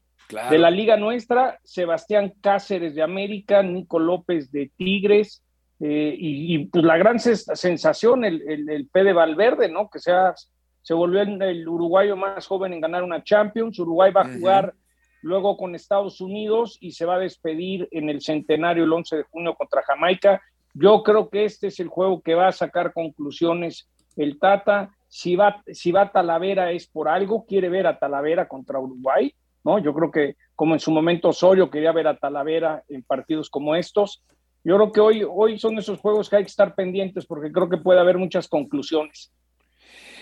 De 0.49 0.58
la 0.58 0.71
liga 0.71 0.97
nuestra, 0.97 1.60
Sebastián 1.63 2.34
Cáceres 2.41 2.95
de 2.95 3.04
América, 3.04 3.62
Nico 3.62 3.99
López 3.99 4.51
de 4.51 4.71
Tigres, 4.75 5.43
eh, 5.80 6.15
y, 6.17 6.65
pues 6.65 6.84
la 6.84 6.97
gran 6.97 7.19
sensación, 7.19 8.25
el, 8.25 8.41
el, 8.47 8.69
el 8.69 8.88
P 8.88 9.04
de 9.04 9.13
Valverde, 9.13 9.69
¿no? 9.69 9.89
Que 9.89 9.99
sea, 9.99 10.34
se 10.82 10.93
volvió 10.93 11.21
el 11.21 11.67
uruguayo 11.67 12.15
más 12.15 12.47
joven 12.47 12.73
en 12.73 12.82
ganar 12.82 13.04
una 13.04 13.23
Champions. 13.23 13.78
Uruguay 13.80 14.12
va 14.12 14.21
a 14.21 14.34
jugar 14.34 14.73
luego 15.21 15.58
con 15.58 15.73
Estados 15.73 16.21
Unidos 16.21 16.78
y 16.80 16.91
se 16.91 17.06
va 17.06 17.15
a 17.15 17.19
despedir 17.19 17.88
en 17.91 18.10
el 18.10 18.21
centenario 18.21 18.84
el 18.84 18.93
11 18.93 19.17
de 19.17 19.23
junio 19.23 19.56
contra 19.56 19.82
Jamaica. 19.82 20.41
Yo 20.76 21.02
creo 21.02 21.30
que 21.30 21.46
este 21.46 21.68
es 21.68 21.80
el 21.80 21.88
juego 21.88 22.22
que 22.22 22.36
va 22.36 22.50
a 22.50 22.52
sacar 22.52 22.94
conclusiones 22.94 23.90
el 24.16 24.38
Tata. 24.40 24.92
Si 25.08 25.36
va, 25.36 25.64
si 25.72 25.92
va 25.92 26.04
a 26.04 26.12
Talavera 26.12 26.72
es 26.72 26.88
por 26.88 27.10
algo, 27.10 27.46
quiere 27.46 27.70
ver 27.70 27.88
a 27.88 27.98
Talavera 27.98 28.48
contra 28.48 28.80
Uruguay 28.80 29.34
¿no? 29.66 29.80
Yo 29.80 29.94
creo 29.94 30.12
que 30.12 30.38
como 30.56 30.76
en 30.76 30.80
su 30.80 30.92
momento 30.92 31.30
Osorio 31.30 31.70
quería 31.70 31.92
ver 31.92 32.08
a 32.08 32.18
Talavera 32.18 32.84
en 32.88 33.04
partidos 33.04 33.50
como 33.50 33.76
estos, 33.76 34.24
yo 34.64 34.76
creo 34.76 34.92
que 34.92 35.02
hoy, 35.02 35.26
hoy 35.28 35.60
son 35.60 35.78
esos 35.78 36.00
juegos 36.00 36.30
que 36.30 36.38
hay 36.38 36.44
que 36.44 36.50
estar 36.50 36.76
pendientes 36.76 37.26
porque 37.26 37.52
creo 37.52 37.68
que 37.68 37.78
puede 37.78 38.00
haber 38.00 38.18
muchas 38.18 38.48
conclusiones. 38.48 39.32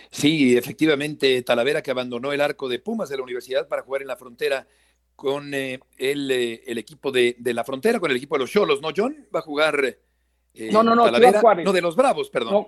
Sí, 0.09 0.57
efectivamente, 0.57 1.41
Talavera 1.43 1.81
que 1.81 1.91
abandonó 1.91 2.31
el 2.31 2.41
arco 2.41 2.69
de 2.69 2.79
Pumas 2.79 3.09
de 3.09 3.17
la 3.17 3.23
universidad 3.23 3.67
para 3.67 3.83
jugar 3.83 4.01
en 4.01 4.07
la 4.07 4.15
frontera 4.15 4.65
con 5.15 5.53
eh, 5.53 5.79
el, 5.97 6.31
eh, 6.31 6.61
el, 6.65 6.77
equipo 6.77 7.11
de, 7.11 7.35
de, 7.37 7.53
la 7.53 7.63
frontera, 7.63 7.99
con 7.99 8.11
el 8.11 8.17
equipo 8.17 8.35
de 8.35 8.39
los 8.39 8.51
Cholos, 8.51 8.81
¿no, 8.81 8.89
John? 8.95 9.27
Va 9.33 9.39
a 9.39 9.43
jugar. 9.43 9.97
Eh, 10.53 10.69
no, 10.71 10.83
no, 10.83 10.95
no, 10.95 11.05
Talavera, 11.05 11.41
no, 11.63 11.73
de 11.73 11.81
los 11.81 11.95
Bravos, 11.95 12.29
perdón. 12.29 12.67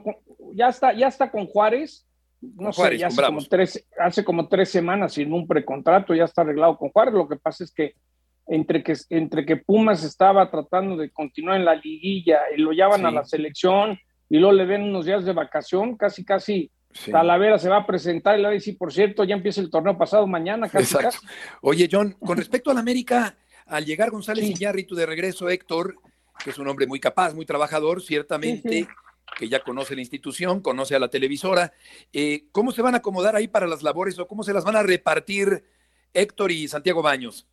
ya, 0.54 0.69
está, 0.69 0.93
ya 0.93 1.08
está 1.08 1.30
con 1.30 1.45
Juárez. 1.45 2.08
No 2.41 2.71
sé, 2.74 3.04
hace 3.04 3.24
como, 3.24 3.41
tres, 3.45 3.88
hace 3.98 4.24
como 4.24 4.48
tres 4.48 4.69
semanas 4.69 5.15
firmó 5.15 5.38
un 5.38 5.48
precontrato, 5.48 6.13
ya 6.13 6.26
está 6.26 6.41
arreglado 6.41 6.78
con 6.78 6.89
Juárez. 6.89 7.13
Lo 7.13 7.28
que 7.28 7.38
pasa 7.38 7.63
es 7.63 7.71
que 7.71 7.95
entre 8.48 8.84
que, 8.84 8.93
entre 9.10 9.45
que 9.45 9.58
Pumas 9.58 10.04
estaba 10.04 10.50
tratando 10.52 10.95
de 10.98 11.10
continuar 11.10 11.58
en 11.58 11.65
la 11.65 11.76
liguilla 11.76 12.41
y 12.56 12.62
lo 12.62 12.71
llevan 12.71 13.06
a 13.06 13.12
la 13.12 13.26
selección 13.26 13.98
y 14.30 14.38
luego 14.38 14.54
le 14.54 14.65
den 14.65 14.84
unos 14.84 15.06
días 15.06 15.26
de 15.26 15.34
vacación, 15.34 15.98
casi, 15.98 16.24
casi 16.24 16.71
Talavera 17.12 17.60
se 17.60 17.69
va 17.69 17.78
a 17.78 17.86
presentar 17.86 18.36
y 18.36 18.38
le 18.38 18.43
va 18.43 18.50
a 18.50 18.54
decir, 18.54 18.78
por 18.78 18.93
cierto, 18.93 19.24
ya 19.24 19.36
empieza 19.36 19.62
el 19.62 19.69
torneo 19.69 19.98
pasado 19.98 20.26
mañana. 20.28 20.69
Casi, 20.69 20.95
Oye, 21.62 21.89
John, 21.91 22.15
con 22.19 22.38
respecto 22.38 22.71
al 22.71 22.78
América, 22.78 23.36
al 23.65 23.86
llegar 23.86 24.12
González 24.12 24.45
Iñárritu 24.45 24.95
de 24.95 25.06
regreso, 25.06 25.50
Héctor, 25.50 25.95
que 26.43 26.50
es 26.50 26.58
un 26.58 26.67
hombre 26.67 26.88
muy 26.88 27.00
capaz, 27.00 27.34
muy 27.34 27.45
trabajador, 27.45 28.02
ciertamente 28.02 28.88
que 29.38 29.50
ya 29.50 29.60
conoce 29.60 29.95
la 29.95 30.02
institución, 30.02 30.62
conoce 30.62 30.95
a 30.95 31.00
la 31.00 31.10
televisora. 31.10 31.74
Eh, 32.13 32.45
¿Cómo 32.52 32.71
se 32.71 32.82
van 32.82 32.95
a 32.95 32.98
acomodar 32.98 33.36
ahí 33.36 33.48
para 33.48 33.67
las 33.67 33.84
labores 33.84 34.17
o 34.19 34.28
cómo 34.28 34.43
se 34.43 34.54
las 34.54 34.63
van 34.63 34.76
a 34.76 34.84
repartir 34.84 35.63
Héctor 36.13 36.52
y 36.52 36.67
Santiago 36.67 37.02
Baños? 37.02 37.48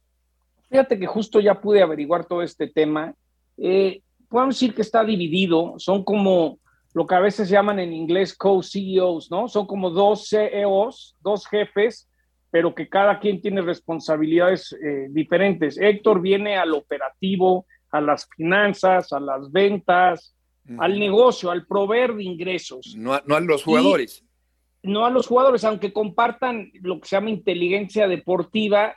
Fíjate 0.71 0.99
que 0.99 1.07
justo 1.07 1.41
ya 1.41 1.61
pude 1.61 1.83
averiguar 1.83 2.25
todo 2.25 2.43
este 2.43 2.69
tema. 2.69 3.15
Eh, 3.59 4.01
podemos 4.29 4.55
decir 4.55 4.75
que 4.75 4.83
está 4.83 5.05
dividido, 5.05 5.75
son 5.79 6.05
como 6.05 6.59
lo 6.95 7.07
que 7.07 7.15
a 7.15 7.21
veces 7.21 7.49
llaman 7.49 7.79
en 7.79 7.93
inglés 7.93 8.35
co-CEOs, 8.35 9.31
¿no? 9.31 9.49
Son 9.49 9.67
como 9.67 9.91
dos 9.91 10.29
CEOs, 10.29 11.17
dos 11.21 11.47
jefes, 11.47 12.09
pero 12.51 12.75
que 12.75 12.89
cada 12.89 13.19
quien 13.19 13.41
tiene 13.41 13.63
responsabilidades 13.63 14.73
eh, 14.73 15.07
diferentes. 15.11 15.79
Héctor 15.79 16.21
viene 16.21 16.57
al 16.57 16.73
operativo, 16.75 17.67
a 17.93 18.01
las 18.01 18.29
finanzas, 18.37 19.13
a 19.13 19.21
las 19.21 19.53
ventas, 19.53 20.35
al 20.79 20.99
negocio, 20.99 21.51
al 21.51 21.67
proveer 21.67 22.15
de 22.15 22.25
ingresos. 22.25 22.95
No 22.97 23.15
a, 23.15 23.41
los 23.41 23.63
jugadores. 23.63 24.25
no 24.83 25.05
a 25.05 25.11
los 25.11 25.27
jugadores, 25.27 25.65
aunque 25.65 25.93
compartan 25.93 26.71
lo 26.81 27.01
que 27.01 27.09
se 27.09 27.17
llama 27.17 27.31
inteligencia 27.31 28.09
deportiva, 28.09 28.97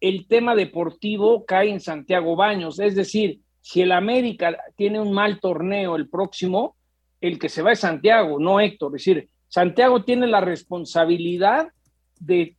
el 0.00 0.26
tema 0.26 0.54
deportivo 0.54 1.44
cae 1.46 1.70
en 1.70 1.80
Santiago 1.80 2.36
Baños. 2.36 2.78
Es 2.78 2.94
decir, 2.94 3.40
si 3.60 3.80
el 3.80 3.92
América 3.92 4.56
tiene 4.76 5.00
un 5.00 5.12
mal 5.12 5.40
torneo 5.40 5.96
el 5.96 6.08
próximo, 6.08 6.76
el 7.20 7.38
que 7.38 7.48
se 7.48 7.62
va 7.62 7.72
es 7.72 7.80
Santiago, 7.80 8.38
no 8.38 8.60
Héctor. 8.60 8.94
Es 8.96 9.04
decir, 9.04 9.28
Santiago 9.48 10.04
tiene 10.04 10.26
la 10.26 10.42
responsabilidad 10.42 11.68
de 12.20 12.56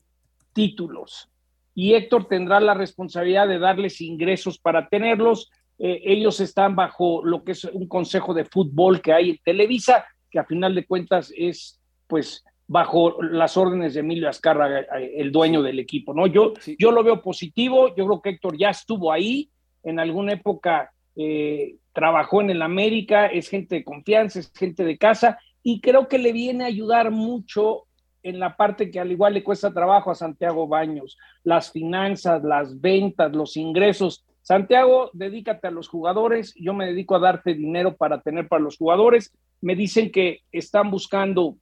títulos 0.54 1.30
y 1.76 1.93
Héctor 1.93 2.28
tendrá 2.28 2.60
la 2.62 2.74
responsabilidad 2.74 3.48
de 3.48 3.60
darles 3.60 4.00
ingresos 4.02 4.58
para 4.58 4.88
tenerlos 4.88 5.52
eh, 5.78 6.02
ellos 6.06 6.40
están 6.40 6.76
bajo 6.76 7.24
lo 7.24 7.44
que 7.44 7.52
es 7.52 7.66
un 7.66 7.88
consejo 7.88 8.34
de 8.34 8.46
fútbol 8.46 9.02
que 9.02 9.14
hay 9.14 9.32
en 9.32 9.40
Televisa, 9.44 10.06
que 10.30 10.40
a 10.40 10.46
final 10.46 10.74
de 10.76 10.86
cuentas 10.86 11.34
es 11.36 11.82
pues 12.08 12.44
bajo 12.68 13.22
las 13.22 13.58
órdenes 13.58 13.94
de 13.94 14.00
Emilio 14.00 14.30
Azcárraga, 14.30 14.82
eh, 15.00 15.14
el 15.18 15.32
dueño 15.32 15.62
del 15.62 15.80
equipo, 15.80 16.14
¿no? 16.14 16.28
Yo, 16.28 16.54
yo 16.80 16.92
lo 16.92 17.04
veo 17.04 17.22
positivo, 17.22 17.96
yo 17.96 18.06
creo 18.06 18.22
que 18.22 18.30
Héctor 18.32 18.58
ya 18.58 18.70
estuvo 18.70 19.12
ahí, 19.12 19.50
en 19.84 20.00
alguna 20.00 20.34
época 20.34 20.92
eh, 21.16 21.76
trabajó 21.94 22.42
en 22.42 22.50
el 22.50 22.62
América, 22.62 23.28
es 23.28 23.50
gente 23.50 23.76
de 23.76 23.84
confianza, 23.84 24.40
es 24.40 24.52
gente 24.52 24.84
de 24.84 24.98
casa, 24.98 25.38
y 25.62 25.80
creo 25.80 26.08
que 26.08 26.18
le 26.18 26.32
viene 26.32 26.64
a 26.64 26.68
ayudar 26.68 27.12
mucho 27.12 27.84
en 28.24 28.40
la 28.40 28.58
parte 28.58 28.90
que 28.90 29.00
al 29.00 29.12
igual 29.12 29.36
le 29.36 29.44
cuesta 29.44 29.72
trabajo 29.72 30.10
a 30.10 30.16
Santiago 30.16 30.68
Baños, 30.68 31.18
las 31.44 31.72
finanzas, 31.72 32.44
las 32.44 32.82
ventas, 32.82 33.32
los 33.32 33.56
ingresos, 33.56 34.26
Santiago, 34.46 35.10
dedícate 35.14 35.66
a 35.66 35.72
los 35.72 35.88
jugadores, 35.88 36.54
yo 36.56 36.76
me 36.76 36.86
dedico 36.86 37.16
a 37.16 37.20
darte 37.20 37.56
dinero 37.56 37.98
para 37.98 38.22
tener 38.22 38.48
para 38.48 38.62
los 38.62 38.78
jugadores. 38.78 39.36
Me 39.60 39.76
dicen 39.76 40.12
que 40.12 40.42
están 40.52 40.92
buscando 40.92 41.58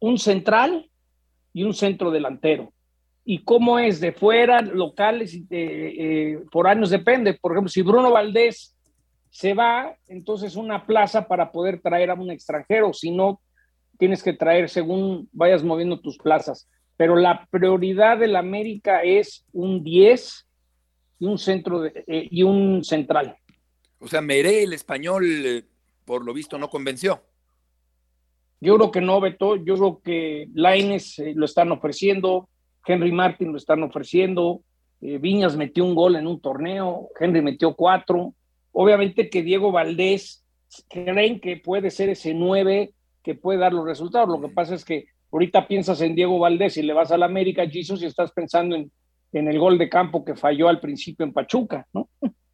un 0.00 0.16
central 0.16 0.90
y 1.52 1.64
un 1.64 1.74
centro 1.74 2.10
delantero. 2.10 2.72
¿Y 3.22 3.44
cómo 3.44 3.78
es? 3.78 4.00
¿De 4.00 4.12
fuera, 4.12 4.62
locales 4.62 5.34
y 5.34 5.46
eh, 5.50 6.38
por 6.50 6.68
años? 6.68 6.88
Depende. 6.88 7.34
Por 7.34 7.52
ejemplo, 7.52 7.68
si 7.68 7.82
Bruno 7.82 8.10
Valdés 8.10 8.74
se 9.28 9.52
va, 9.52 9.94
entonces 10.08 10.56
una 10.56 10.86
plaza 10.86 11.28
para 11.28 11.52
poder 11.52 11.82
traer 11.82 12.08
a 12.08 12.14
un 12.14 12.30
extranjero. 12.30 12.94
Si 12.94 13.10
no, 13.10 13.42
tienes 13.98 14.22
que 14.22 14.32
traer 14.32 14.70
según 14.70 15.28
vayas 15.32 15.62
moviendo 15.62 16.00
tus 16.00 16.16
plazas. 16.16 16.66
Pero 16.96 17.14
la 17.14 17.46
prioridad 17.50 18.16
del 18.16 18.36
América 18.36 19.02
es 19.02 19.44
un 19.52 19.82
10 19.82 20.45
y 21.18 21.26
un 21.26 21.38
centro 21.38 21.80
de, 21.80 22.04
eh, 22.06 22.28
y 22.30 22.42
un 22.42 22.84
central. 22.84 23.36
O 23.98 24.08
sea, 24.08 24.20
Meré, 24.20 24.62
el 24.62 24.72
español, 24.72 25.24
eh, 25.26 25.64
por 26.04 26.24
lo 26.24 26.32
visto, 26.32 26.58
no 26.58 26.68
convenció. 26.68 27.22
Yo 28.60 28.76
creo 28.76 28.90
que 28.90 29.00
no, 29.00 29.20
Beto. 29.20 29.56
Yo 29.56 29.74
creo 29.74 30.00
que 30.02 30.48
Laines 30.54 31.18
eh, 31.18 31.32
lo 31.34 31.44
están 31.44 31.72
ofreciendo, 31.72 32.48
Henry 32.86 33.12
Martin 33.12 33.52
lo 33.52 33.58
están 33.58 33.82
ofreciendo, 33.82 34.62
Viñas 34.98 35.56
metió 35.56 35.84
un 35.84 35.94
gol 35.94 36.16
en 36.16 36.26
un 36.26 36.40
torneo, 36.40 37.10
Henry 37.20 37.42
metió 37.42 37.74
cuatro. 37.74 38.34
Obviamente 38.72 39.28
que 39.28 39.42
Diego 39.42 39.70
Valdés 39.70 40.44
creen 40.88 41.38
que 41.38 41.58
puede 41.58 41.90
ser 41.90 42.08
ese 42.08 42.32
nueve 42.32 42.94
que 43.22 43.34
puede 43.34 43.58
dar 43.58 43.72
los 43.72 43.84
resultados. 43.84 44.28
Lo 44.28 44.40
que 44.48 44.54
pasa 44.54 44.74
es 44.74 44.84
que 44.84 45.06
ahorita 45.30 45.68
piensas 45.68 46.00
en 46.00 46.14
Diego 46.14 46.38
Valdés 46.38 46.76
y 46.76 46.82
le 46.82 46.92
vas 46.92 47.10
a 47.10 47.18
la 47.18 47.26
América, 47.26 47.68
Jesus, 47.68 48.02
y 48.02 48.06
estás 48.06 48.32
pensando 48.32 48.74
en 48.74 48.90
en 49.38 49.48
el 49.48 49.58
gol 49.58 49.78
de 49.78 49.88
campo 49.88 50.24
que 50.24 50.34
falló 50.34 50.68
al 50.68 50.80
principio 50.80 51.24
en 51.24 51.32
Pachuca, 51.32 51.86
¿no? 51.92 52.08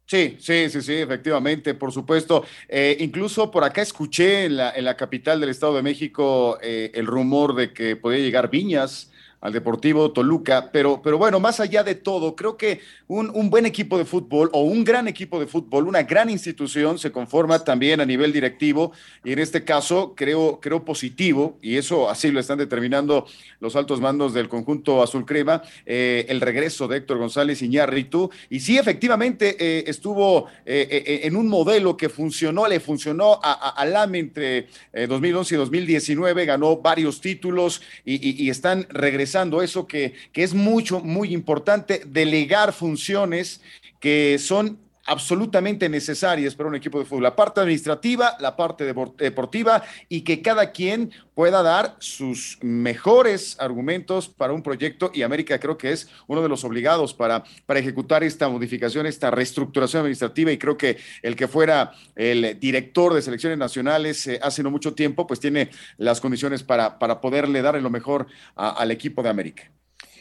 Sí, 0.05 0.35
sí, 0.37 0.69
sí, 0.69 0.81
sí, 0.81 0.93
efectivamente, 0.95 1.73
por 1.73 1.91
supuesto. 1.91 2.43
Eh, 2.67 2.97
incluso 2.99 3.49
por 3.49 3.63
acá 3.63 3.81
escuché 3.81 4.45
en 4.45 4.57
la, 4.57 4.71
en 4.71 4.83
la, 4.83 4.97
capital 4.97 5.39
del 5.39 5.49
Estado 5.49 5.75
de 5.75 5.81
México 5.81 6.57
eh, 6.61 6.91
el 6.93 7.07
rumor 7.07 7.55
de 7.55 7.71
que 7.71 7.95
podía 7.95 8.19
llegar 8.19 8.49
Viñas 8.49 9.12
al 9.43 9.51
Deportivo 9.51 10.09
Toluca, 10.13 10.69
pero, 10.71 11.01
pero 11.03 11.17
bueno, 11.17 11.37
más 11.41 11.59
allá 11.59 11.83
de 11.83 11.95
todo, 11.95 12.33
creo 12.33 12.55
que 12.55 12.79
un, 13.07 13.29
un, 13.35 13.49
buen 13.49 13.65
equipo 13.65 13.97
de 13.97 14.05
fútbol 14.05 14.49
o 14.53 14.61
un 14.61 14.85
gran 14.85 15.05
equipo 15.09 15.37
de 15.37 15.47
fútbol, 15.47 15.85
una 15.85 16.03
gran 16.03 16.29
institución 16.29 16.97
se 16.97 17.11
conforma 17.11 17.59
también 17.59 17.99
a 17.99 18.05
nivel 18.05 18.31
directivo 18.31 18.93
y 19.21 19.33
en 19.33 19.39
este 19.39 19.65
caso 19.65 20.13
creo, 20.15 20.61
creo 20.61 20.85
positivo, 20.85 21.57
y 21.61 21.75
eso 21.75 22.09
así 22.09 22.31
lo 22.31 22.39
están 22.39 22.57
determinando 22.57 23.27
los 23.59 23.75
altos 23.75 23.99
mandos 23.99 24.33
del 24.33 24.47
conjunto 24.47 25.03
azul 25.03 25.25
crema, 25.25 25.61
eh, 25.85 26.25
el 26.29 26.39
regreso 26.39 26.87
de 26.87 26.99
Héctor 26.99 27.17
González 27.17 27.61
Iñárritu, 27.61 28.29
y 28.49 28.61
sí, 28.61 28.77
efectivamente 28.77 29.57
eh, 29.59 29.83
estuvo 29.87 30.47
eh, 30.65 31.19
en 31.23 31.35
un 31.35 31.49
modelo 31.49 31.97
que 31.97 32.07
funcionó, 32.07 32.65
le 32.65 32.79
funcionó 32.79 33.41
a, 33.43 33.71
a, 33.71 33.85
LAM 33.85 34.15
entre 34.15 34.69
2011 34.93 35.55
y 35.55 35.57
2019, 35.57 36.45
ganó 36.45 36.77
varios 36.77 37.19
títulos 37.19 37.81
y, 38.05 38.41
y 38.41 38.49
están 38.49 38.87
regresando 38.89 39.32
eso 39.61 39.87
que, 39.87 40.13
que 40.31 40.43
es 40.43 40.53
mucho, 40.53 40.99
muy 40.99 41.33
importante, 41.33 42.03
delegar 42.05 42.73
funciones 42.73 43.61
que 43.99 44.37
son 44.39 44.79
absolutamente 45.05 45.89
necesarias 45.89 46.55
para 46.55 46.69
un 46.69 46.75
equipo 46.75 46.99
de 46.99 47.05
fútbol, 47.05 47.23
la 47.23 47.35
parte 47.35 47.59
administrativa, 47.59 48.37
la 48.39 48.55
parte 48.55 48.85
deportiva 48.85 49.83
y 50.09 50.21
que 50.21 50.41
cada 50.41 50.71
quien 50.71 51.11
pueda 51.35 51.63
dar 51.63 51.95
sus 51.99 52.57
mejores 52.61 53.57
argumentos 53.59 54.29
para 54.29 54.53
un 54.53 54.63
proyecto. 54.63 55.11
Y 55.13 55.23
América 55.23 55.59
creo 55.59 55.77
que 55.77 55.91
es 55.91 56.09
uno 56.27 56.41
de 56.41 56.49
los 56.49 56.63
obligados 56.63 57.13
para, 57.13 57.43
para 57.65 57.79
ejecutar 57.79 58.23
esta 58.23 58.47
modificación, 58.47 59.05
esta 59.05 59.31
reestructuración 59.31 60.01
administrativa. 60.01 60.51
Y 60.51 60.57
creo 60.57 60.77
que 60.77 60.97
el 61.21 61.35
que 61.35 61.47
fuera 61.47 61.93
el 62.15 62.59
director 62.59 63.13
de 63.13 63.21
selecciones 63.21 63.57
nacionales 63.57 64.27
eh, 64.27 64.39
hace 64.41 64.63
no 64.63 64.71
mucho 64.71 64.93
tiempo, 64.93 65.27
pues 65.27 65.39
tiene 65.39 65.69
las 65.97 66.21
condiciones 66.21 66.63
para, 66.63 66.99
para 66.99 67.19
poderle 67.19 67.61
darle 67.61 67.81
lo 67.81 67.89
mejor 67.89 68.27
al 68.55 68.91
equipo 68.91 69.23
de 69.23 69.29
América. 69.29 69.71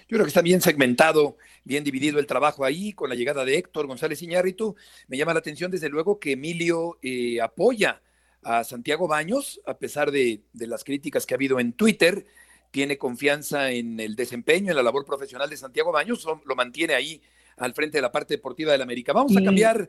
Yo 0.09 0.16
creo 0.16 0.25
que 0.25 0.29
está 0.29 0.42
bien 0.42 0.61
segmentado, 0.61 1.38
bien 1.64 1.85
dividido 1.85 2.18
el 2.18 2.27
trabajo 2.27 2.64
ahí 2.64 2.92
con 2.92 3.09
la 3.09 3.14
llegada 3.14 3.44
de 3.44 3.57
Héctor 3.57 3.87
González 3.87 4.22
Iñárritu. 4.22 4.77
Me 5.09 5.16
llama 5.16 5.33
la 5.33 5.40
atención, 5.40 5.70
desde 5.70 5.88
luego, 5.88 6.18
que 6.18 6.33
Emilio 6.33 6.98
eh, 7.03 7.40
apoya 7.40 8.03
a 8.42 8.64
Santiago 8.64 9.07
Baños, 9.07 9.61
a 9.66 9.79
pesar 9.79 10.11
de, 10.11 10.40
las 10.55 10.85
críticas 10.85 11.27
que 11.27 11.35
ha 11.35 11.37
habido 11.37 11.61
en 11.61 11.72
Twitter. 11.72 12.27
Tiene 12.70 12.96
confianza 12.96 13.70
en 13.70 14.01
el 14.01 14.16
desempeño, 14.16 14.70
en 14.70 14.77
la 14.77 14.83
labor 14.83 15.05
profesional 15.05 15.48
de 15.51 15.57
Santiago 15.57 15.92
Baños, 15.92 16.27
lo 16.44 16.57
mantiene 16.57 16.94
ahí 16.94 17.20
al 17.59 17.75
frente 17.75 17.98
de 17.98 18.03
la 18.03 18.11
parte 18.11 18.35
deportiva 18.35 18.72
del 18.72 18.83
América. 18.83 19.12
Vamos 19.12 19.37
a 19.37 19.42
cambiar. 19.42 19.88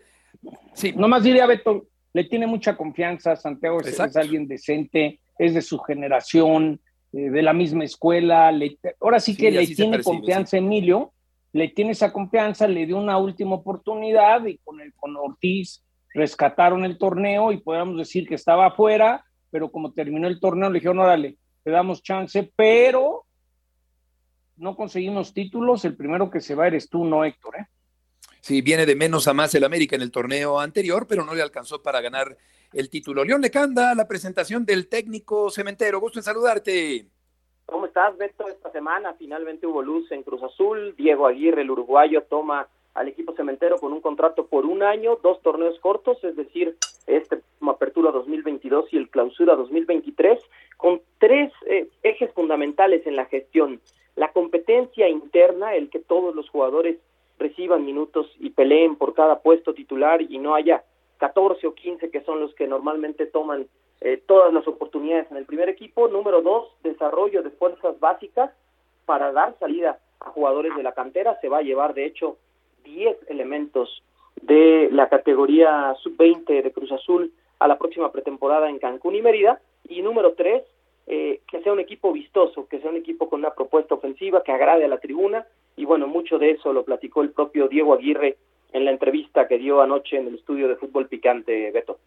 Sí. 0.73 0.91
Nomás 0.91 1.23
diría, 1.23 1.45
Beto, 1.45 1.87
le 2.11 2.25
tiene 2.25 2.45
mucha 2.45 2.75
confianza. 2.75 3.37
Santiago 3.37 3.79
es 3.79 3.99
alguien 3.99 4.47
decente, 4.47 5.21
es 5.39 5.53
de 5.53 5.61
su 5.61 5.79
generación, 5.79 6.81
eh, 7.13 7.29
de 7.29 7.41
la 7.43 7.53
misma 7.53 7.83
escuela, 7.83 8.51
ahora 8.99 9.19
sí 9.19 9.37
que 9.37 9.51
le 9.51 9.67
tiene 9.67 10.01
confianza 10.01 10.57
Emilio, 10.57 11.12
le 11.53 11.69
tiene 11.69 11.91
esa 11.91 12.11
confianza, 12.11 12.67
le 12.67 12.85
dio 12.85 12.97
una 12.97 13.17
última 13.17 13.55
oportunidad 13.55 14.45
y 14.45 14.57
con, 14.57 14.81
el, 14.81 14.93
con 14.95 15.15
Ortiz 15.15 15.83
rescataron 16.13 16.83
el 16.83 16.97
torneo 16.97 17.51
y 17.51 17.57
podemos 17.57 17.97
decir 17.97 18.27
que 18.27 18.35
estaba 18.35 18.67
afuera, 18.67 19.23
pero 19.49 19.71
como 19.71 19.93
terminó 19.93 20.27
el 20.27 20.39
torneo 20.39 20.69
le 20.69 20.79
dijeron, 20.79 20.99
órale, 20.99 21.37
le 21.63 21.71
damos 21.71 22.01
chance, 22.01 22.51
pero 22.55 23.25
no 24.57 24.75
conseguimos 24.75 25.33
títulos, 25.33 25.85
el 25.85 25.95
primero 25.95 26.29
que 26.29 26.41
se 26.41 26.55
va 26.55 26.67
eres 26.67 26.89
tú, 26.89 27.05
no 27.05 27.23
Héctor, 27.23 27.55
¿eh? 27.57 27.67
Sí, 28.41 28.61
viene 28.61 28.85
de 28.85 28.97
menos 28.97 29.29
a 29.29 29.33
más 29.33 29.55
el 29.55 29.63
América 29.63 29.95
en 29.95 30.01
el 30.01 30.11
torneo 30.11 30.59
anterior, 30.59 31.07
pero 31.07 31.23
no 31.23 31.33
le 31.33 31.41
alcanzó 31.41 31.81
para 31.81 32.01
ganar 32.01 32.37
el 32.73 32.89
título. 32.89 33.23
León 33.23 33.39
Lecanda, 33.39 33.95
la 33.95 34.05
presentación 34.05 34.65
del 34.65 34.89
técnico 34.89 35.49
cementero. 35.49 36.01
Gusto 36.01 36.19
en 36.19 36.23
saludarte. 36.23 37.07
¿Cómo 37.65 37.85
estás, 37.85 38.17
Beto? 38.17 38.47
Esta 38.47 38.71
semana 38.71 39.13
finalmente 39.13 39.65
hubo 39.65 39.81
luz 39.81 40.11
en 40.11 40.23
Cruz 40.23 40.43
Azul. 40.43 40.95
Diego 40.97 41.27
Aguirre, 41.27 41.61
el 41.61 41.71
uruguayo, 41.71 42.23
toma 42.23 42.67
al 42.93 43.07
equipo 43.07 43.33
cementero 43.33 43.77
con 43.77 43.93
un 43.93 44.01
contrato 44.01 44.45
por 44.45 44.65
un 44.65 44.83
año, 44.83 45.17
dos 45.23 45.41
torneos 45.41 45.79
cortos, 45.79 46.23
es 46.23 46.35
decir, 46.35 46.77
este 47.07 47.41
Apertura 47.67 48.11
2022 48.11 48.93
y 48.93 48.97
el 48.97 49.09
Clausura 49.09 49.55
2023, 49.55 50.39
con 50.77 51.01
tres 51.17 51.51
eh, 51.65 51.87
ejes 52.03 52.31
fundamentales 52.33 53.05
en 53.07 53.15
la 53.15 53.25
gestión. 53.25 53.81
La 54.15 54.31
competencia 54.31 55.09
interna, 55.09 55.75
el 55.75 55.89
que 55.89 55.99
todos 55.99 56.35
los 56.35 56.49
jugadores 56.49 56.99
reciban 57.39 57.85
minutos 57.85 58.31
y 58.39 58.51
peleen 58.51 58.95
por 58.95 59.13
cada 59.13 59.39
puesto 59.39 59.73
titular 59.73 60.21
y 60.21 60.37
no 60.37 60.53
haya 60.53 60.83
14 61.17 61.67
o 61.67 61.73
15 61.73 62.11
que 62.11 62.21
son 62.21 62.39
los 62.39 62.53
que 62.53 62.67
normalmente 62.67 63.25
toman 63.25 63.67
eh, 64.01 64.21
todas 64.25 64.53
las 64.53 64.67
oportunidades 64.67 65.29
en 65.31 65.37
el 65.37 65.45
primer 65.45 65.69
equipo. 65.69 66.07
Número 66.07 66.41
dos, 66.41 66.71
desarrollo 66.83 67.43
de 67.43 67.51
fuerzas 67.51 67.99
básicas 67.99 68.51
para 69.05 69.31
dar 69.31 69.55
salida 69.59 69.99
a 70.19 70.29
jugadores 70.29 70.75
de 70.75 70.83
la 70.83 70.93
cantera. 70.93 71.39
Se 71.41 71.49
va 71.49 71.59
a 71.59 71.63
llevar, 71.63 71.93
de 71.93 72.05
hecho, 72.05 72.37
10 72.83 73.29
elementos 73.29 74.03
de 74.41 74.89
la 74.91 75.09
categoría 75.09 75.95
sub-20 76.01 76.63
de 76.63 76.71
Cruz 76.71 76.91
Azul 76.91 77.31
a 77.59 77.67
la 77.67 77.77
próxima 77.77 78.11
pretemporada 78.11 78.69
en 78.69 78.79
Cancún 78.79 79.15
y 79.15 79.21
Mérida. 79.21 79.61
Y 79.87 80.01
número 80.01 80.33
tres, 80.33 80.63
eh, 81.07 81.41
que 81.49 81.61
sea 81.61 81.73
un 81.73 81.79
equipo 81.79 82.11
vistoso, 82.11 82.67
que 82.67 82.79
sea 82.79 82.89
un 82.89 82.97
equipo 82.97 83.29
con 83.29 83.39
una 83.39 83.53
propuesta 83.53 83.95
ofensiva 83.95 84.43
que 84.43 84.51
agrade 84.51 84.85
a 84.85 84.89
la 84.89 84.99
tribuna. 84.99 85.45
Y 85.75 85.85
bueno, 85.85 86.07
mucho 86.07 86.37
de 86.39 86.51
eso 86.51 86.73
lo 86.73 86.83
platicó 86.83 87.21
el 87.21 87.31
propio 87.31 87.67
Diego 87.67 87.93
Aguirre 87.93 88.37
en 88.73 88.85
la 88.85 88.91
entrevista 88.91 89.47
que 89.47 89.57
dio 89.57 89.81
anoche 89.81 90.17
en 90.17 90.27
el 90.27 90.35
estudio 90.35 90.67
de 90.67 90.75
fútbol 90.75 91.07
picante, 91.07 91.71
Beto. 91.71 91.99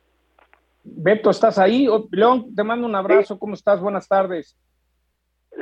Beto, 0.88 1.30
¿estás 1.30 1.58
ahí? 1.58 1.88
Oh, 1.88 2.06
León, 2.12 2.54
te 2.54 2.62
mando 2.62 2.86
un 2.86 2.94
abrazo. 2.94 3.38
¿Cómo 3.38 3.54
estás? 3.54 3.80
Buenas 3.80 4.06
tardes. 4.06 4.56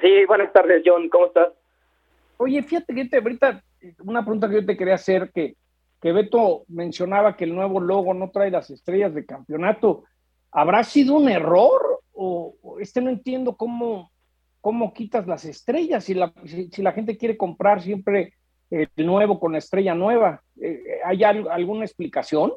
Sí, 0.00 0.24
buenas 0.26 0.52
tardes, 0.52 0.82
John. 0.84 1.08
¿Cómo 1.08 1.26
estás? 1.26 1.48
Oye, 2.36 2.62
fíjate 2.62 2.94
que 2.94 3.06
te, 3.06 3.16
ahorita 3.16 3.62
una 4.04 4.22
pregunta 4.22 4.48
que 4.48 4.56
yo 4.56 4.66
te 4.66 4.76
quería 4.76 4.94
hacer, 4.94 5.30
que, 5.32 5.56
que 6.00 6.12
Beto 6.12 6.64
mencionaba 6.68 7.36
que 7.36 7.44
el 7.44 7.54
nuevo 7.54 7.80
logo 7.80 8.12
no 8.12 8.30
trae 8.30 8.50
las 8.50 8.68
estrellas 8.70 9.14
de 9.14 9.24
campeonato. 9.24 10.04
¿Habrá 10.52 10.84
sido 10.84 11.14
un 11.14 11.28
error? 11.28 12.00
O, 12.12 12.54
este 12.80 13.00
no 13.00 13.10
entiendo 13.10 13.56
cómo, 13.56 14.10
cómo 14.60 14.92
quitas 14.92 15.26
las 15.26 15.44
estrellas 15.46 16.04
si 16.04 16.14
la, 16.14 16.32
si 16.44 16.82
la 16.82 16.92
gente 16.92 17.16
quiere 17.16 17.36
comprar 17.36 17.80
siempre 17.80 18.34
el 18.70 18.88
nuevo 19.06 19.40
con 19.40 19.52
la 19.52 19.58
estrella 19.58 19.94
nueva. 19.94 20.42
Eh, 20.60 21.00
¿Hay 21.04 21.24
alguna 21.24 21.84
explicación? 21.84 22.52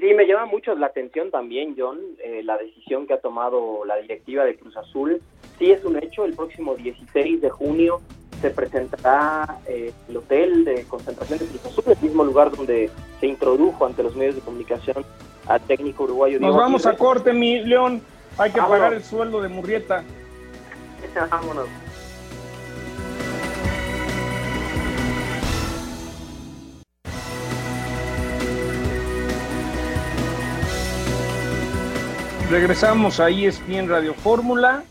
Sí, 0.00 0.14
me 0.14 0.26
llama 0.26 0.46
mucho 0.46 0.74
la 0.74 0.86
atención 0.86 1.30
también, 1.30 1.74
John, 1.76 1.98
eh, 2.22 2.42
la 2.44 2.56
decisión 2.56 3.06
que 3.06 3.14
ha 3.14 3.20
tomado 3.20 3.84
la 3.84 3.96
directiva 3.96 4.44
de 4.44 4.56
Cruz 4.56 4.76
Azul. 4.76 5.20
Sí 5.58 5.70
es 5.70 5.84
un 5.84 5.96
hecho, 5.96 6.24
el 6.24 6.34
próximo 6.34 6.74
16 6.76 7.40
de 7.40 7.50
junio 7.50 8.00
se 8.40 8.50
presentará 8.50 9.58
eh, 9.66 9.92
el 10.08 10.16
hotel 10.16 10.64
de 10.64 10.84
concentración 10.84 11.38
de 11.38 11.46
Cruz 11.46 11.66
Azul, 11.66 11.84
el 11.86 12.02
mismo 12.02 12.24
lugar 12.24 12.50
donde 12.50 12.90
se 13.20 13.26
introdujo 13.26 13.84
ante 13.84 14.02
los 14.02 14.16
medios 14.16 14.36
de 14.36 14.40
comunicación 14.40 15.04
al 15.46 15.60
técnico 15.62 16.04
uruguayo. 16.04 16.40
Nos 16.40 16.56
vamos 16.56 16.86
a 16.86 16.96
corte, 16.96 17.32
mi 17.32 17.60
León. 17.60 18.02
Hay 18.38 18.50
que 18.50 18.60
pagar 18.60 18.94
el 18.94 19.02
sueldo 19.02 19.42
de 19.42 19.48
Murrieta. 19.48 20.04
Vámonos. 21.30 21.68
Regresamos 32.52 33.18
a 33.18 33.30
ESPN 33.30 33.88
Radio 33.88 34.12
Fórmula 34.12 34.84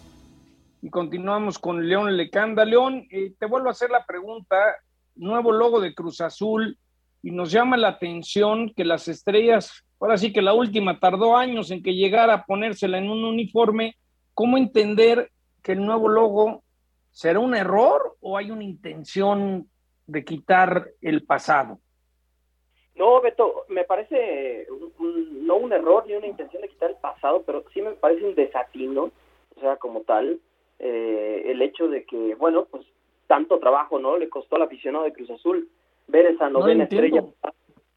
y 0.82 0.90
continuamos 0.90 1.60
con 1.60 1.88
León 1.88 2.18
Lecanda. 2.18 2.66
León, 2.66 3.06
eh, 3.12 3.36
te 3.38 3.46
vuelvo 3.46 3.68
a 3.68 3.72
hacer 3.74 3.92
la 3.92 4.04
pregunta, 4.04 4.56
nuevo 5.14 5.52
logo 5.52 5.80
de 5.80 5.94
Cruz 5.94 6.22
Azul, 6.22 6.80
y 7.22 7.30
nos 7.30 7.52
llama 7.52 7.78
la 7.78 7.90
atención 7.90 8.74
que 8.76 8.84
las 8.84 9.08
estrellas, 9.08 9.86
ahora 10.00 10.18
sí 10.18 10.34
que 10.34 10.42
la 10.42 10.56
última 10.56 11.00
tardó 11.00 11.38
años 11.38 11.70
en 11.70 11.84
que 11.84 11.94
llegara 11.94 12.34
a 12.34 12.46
ponérsela 12.46 12.98
en 12.98 13.12
un 13.12 13.24
uniforme. 13.24 13.96
¿Cómo 14.34 14.58
entender 14.58 15.30
que 15.62 15.74
el 15.74 15.86
nuevo 15.86 16.10
logo 16.10 16.64
será 17.12 17.38
un 17.38 17.54
error 17.54 18.18
o 18.22 18.40
hay 18.40 18.50
una 18.50 18.64
intención 18.64 19.70
de 20.08 20.26
quitar 20.26 20.90
el 21.00 21.26
pasado? 21.26 21.80
No, 23.02 23.20
Beto, 23.20 23.66
me 23.70 23.84
parece 23.84 24.68
no 25.00 25.56
un 25.56 25.74
error 25.74 26.06
ni 26.06 26.14
una 26.14 26.28
intención 26.28 26.62
de 26.62 26.70
quitar 26.70 26.92
el 26.92 26.98
pasado, 26.98 27.42
pero 27.44 27.64
sí 27.74 27.82
me 27.82 27.94
parece 27.94 28.24
un 28.24 28.36
desatino, 28.36 29.10
o 29.56 29.60
sea, 29.60 29.78
como 29.78 30.02
tal, 30.02 30.40
eh, 30.78 31.42
el 31.48 31.64
hecho 31.64 31.88
de 31.88 32.04
que, 32.04 32.36
bueno, 32.36 32.68
pues 32.70 32.86
tanto 33.26 33.58
trabajo, 33.58 33.98
¿no? 33.98 34.18
Le 34.18 34.30
costó 34.30 34.58
al 34.58 34.62
aficionado 34.62 35.06
de 35.06 35.14
Cruz 35.14 35.32
Azul 35.32 35.68
ver 36.10 36.28
esa 36.28 36.52
novena 36.52 36.84
estrella, 36.84 37.24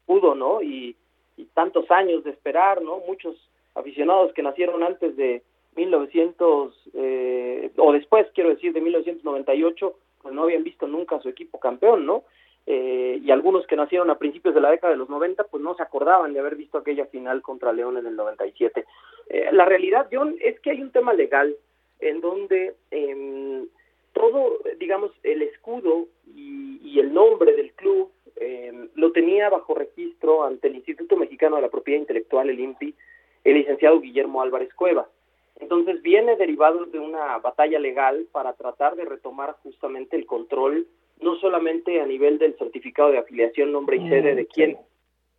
pudo, 0.07 0.33
¿no? 0.33 0.63
Y, 0.63 0.95
y 1.37 1.45
tantos 1.53 1.91
años 1.91 2.23
de 2.23 2.31
esperar, 2.31 2.81
¿no? 2.81 2.97
Muchos 3.05 3.35
aficionados 3.75 4.33
que 4.33 4.41
nacieron 4.41 4.81
antes 4.81 5.15
de 5.15 5.43
1900, 5.75 6.89
eh, 6.95 7.71
o 7.77 7.93
después, 7.93 8.25
quiero 8.33 8.49
decir, 8.49 8.73
de 8.73 8.81
1998, 8.81 9.93
pues 10.23 10.33
no 10.33 10.41
habían 10.41 10.63
visto 10.63 10.87
nunca 10.87 11.17
a 11.17 11.21
su 11.21 11.29
equipo 11.29 11.59
campeón, 11.59 12.07
¿no? 12.07 12.23
Eh, 12.67 13.19
y 13.23 13.29
algunos 13.29 13.67
que 13.67 13.75
nacieron 13.75 14.09
a 14.09 14.17
principios 14.17 14.55
de 14.55 14.61
la 14.61 14.71
década 14.71 14.91
de 14.91 14.97
los 14.97 15.07
90 15.07 15.43
pues 15.45 15.61
no 15.61 15.75
se 15.75 15.83
acordaban 15.83 16.33
de 16.33 16.39
haber 16.39 16.55
visto 16.55 16.79
aquella 16.79 17.05
final 17.05 17.43
contra 17.43 17.71
León 17.71 17.97
en 17.97 18.07
el 18.07 18.15
97. 18.15 18.85
Eh, 19.29 19.49
la 19.51 19.65
realidad, 19.65 20.07
John, 20.11 20.35
es 20.39 20.59
que 20.61 20.71
hay 20.71 20.81
un 20.81 20.91
tema 20.91 21.13
legal 21.13 21.55
en 21.99 22.21
donde 22.21 22.73
eh, 22.91 23.65
todo, 24.13 24.59
digamos, 24.79 25.11
el 25.23 25.43
escudo 25.43 26.07
y, 26.35 26.79
y 26.83 26.99
el 26.99 27.13
nombre 27.13 27.55
del 27.55 27.73
club 27.73 28.11
em, 28.37 28.89
lo 28.95 29.11
tenía 29.11 29.49
bajo 29.49 29.75
registro 29.75 30.43
ante 30.43 30.67
el 30.67 30.75
Instituto 30.75 31.17
Mexicano 31.17 31.57
de 31.57 31.63
la 31.63 31.69
Propiedad 31.69 31.99
Intelectual, 31.99 32.49
el 32.49 32.59
INPI, 32.59 32.95
el 33.43 33.53
licenciado 33.53 33.99
Guillermo 33.99 34.41
Álvarez 34.41 34.73
Cueva. 34.73 35.07
Entonces 35.59 36.01
viene 36.01 36.35
derivado 36.35 36.85
de 36.85 36.99
una 36.99 37.37
batalla 37.37 37.79
legal 37.79 38.27
para 38.31 38.53
tratar 38.53 38.95
de 38.95 39.05
retomar 39.05 39.55
justamente 39.63 40.15
el 40.15 40.25
control 40.25 40.87
no 41.21 41.35
solamente 41.37 42.01
a 42.01 42.05
nivel 42.05 42.37
del 42.37 42.57
certificado 42.57 43.11
de 43.11 43.19
afiliación, 43.19 43.71
nombre 43.71 43.97
y 43.97 44.09
sede 44.09 44.35
de 44.35 44.45
quién, 44.47 44.77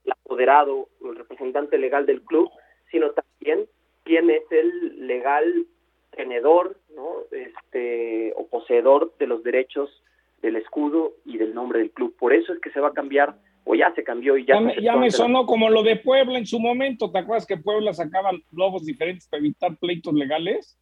el 0.04 0.12
apoderado 0.12 0.88
o 1.00 1.10
el 1.10 1.16
representante 1.16 1.78
legal 1.78 2.06
del 2.06 2.22
club, 2.22 2.50
sino 2.90 3.10
también 3.10 3.66
quién 4.04 4.30
es 4.30 4.42
el 4.50 5.06
legal 5.06 5.66
tenedor, 6.12 6.76
¿no? 6.94 7.16
Este 7.30 8.32
o 8.36 8.46
poseedor 8.46 9.12
de 9.18 9.26
los 9.26 9.42
derechos 9.42 10.02
del 10.42 10.56
escudo 10.56 11.14
y 11.24 11.38
del 11.38 11.54
nombre 11.54 11.80
del 11.80 11.90
club. 11.90 12.16
Por 12.18 12.32
eso 12.32 12.52
es 12.52 12.60
que 12.60 12.70
se 12.70 12.80
va 12.80 12.88
a 12.88 12.92
cambiar 12.92 13.36
o 13.64 13.74
ya 13.74 13.92
se 13.94 14.04
cambió 14.04 14.36
y 14.36 14.46
ya... 14.46 14.54
Ya 14.54 14.60
me, 14.60 14.80
ya 14.80 14.96
me 14.96 15.10
sonó 15.10 15.44
como 15.44 15.68
lo 15.68 15.82
de 15.82 15.96
Puebla 15.96 16.38
en 16.38 16.46
su 16.46 16.60
momento, 16.60 17.10
¿te 17.10 17.18
acuerdas 17.18 17.46
que 17.46 17.56
Puebla 17.56 17.92
sacaba 17.92 18.30
lobos 18.52 18.86
diferentes 18.86 19.26
para 19.28 19.40
evitar 19.40 19.76
pleitos 19.76 20.14
legales? 20.14 20.78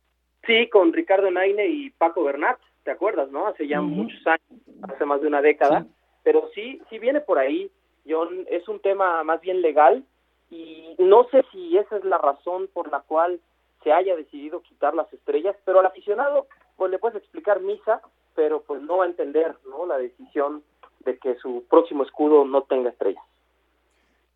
Sí, 0.46 0.68
con 0.68 0.92
Ricardo 0.92 1.30
Naine 1.30 1.66
y 1.66 1.90
Paco 1.90 2.22
Bernat, 2.22 2.58
¿te 2.84 2.90
acuerdas, 2.90 3.30
no? 3.30 3.46
Hace 3.46 3.66
ya 3.66 3.80
muchos 3.80 4.24
años, 4.26 4.62
hace 4.82 5.04
más 5.04 5.20
de 5.20 5.26
una 5.26 5.40
década, 5.40 5.86
pero 6.22 6.48
sí, 6.54 6.80
sí 6.90 6.98
viene 6.98 7.20
por 7.20 7.38
ahí, 7.38 7.70
John, 8.06 8.46
es 8.48 8.68
un 8.68 8.80
tema 8.80 9.24
más 9.24 9.40
bien 9.40 9.62
legal 9.62 10.04
y 10.50 10.94
no 10.98 11.26
sé 11.30 11.44
si 11.50 11.76
esa 11.76 11.96
es 11.96 12.04
la 12.04 12.18
razón 12.18 12.68
por 12.72 12.90
la 12.90 13.00
cual 13.00 13.40
se 13.82 13.92
haya 13.92 14.14
decidido 14.14 14.62
quitar 14.62 14.94
las 14.94 15.12
estrellas, 15.12 15.56
pero 15.64 15.80
al 15.80 15.86
aficionado 15.86 16.46
pues 16.76 16.90
le 16.90 16.98
puedes 16.98 17.16
explicar 17.16 17.60
misa, 17.60 18.02
pero 18.34 18.62
pues 18.62 18.82
no 18.82 18.98
va 18.98 19.04
a 19.04 19.08
entender, 19.08 19.56
¿no? 19.68 19.86
La 19.86 19.96
decisión 19.96 20.62
de 21.00 21.18
que 21.18 21.36
su 21.36 21.64
próximo 21.68 22.02
escudo 22.02 22.44
no 22.44 22.62
tenga 22.62 22.90
estrellas. 22.90 23.22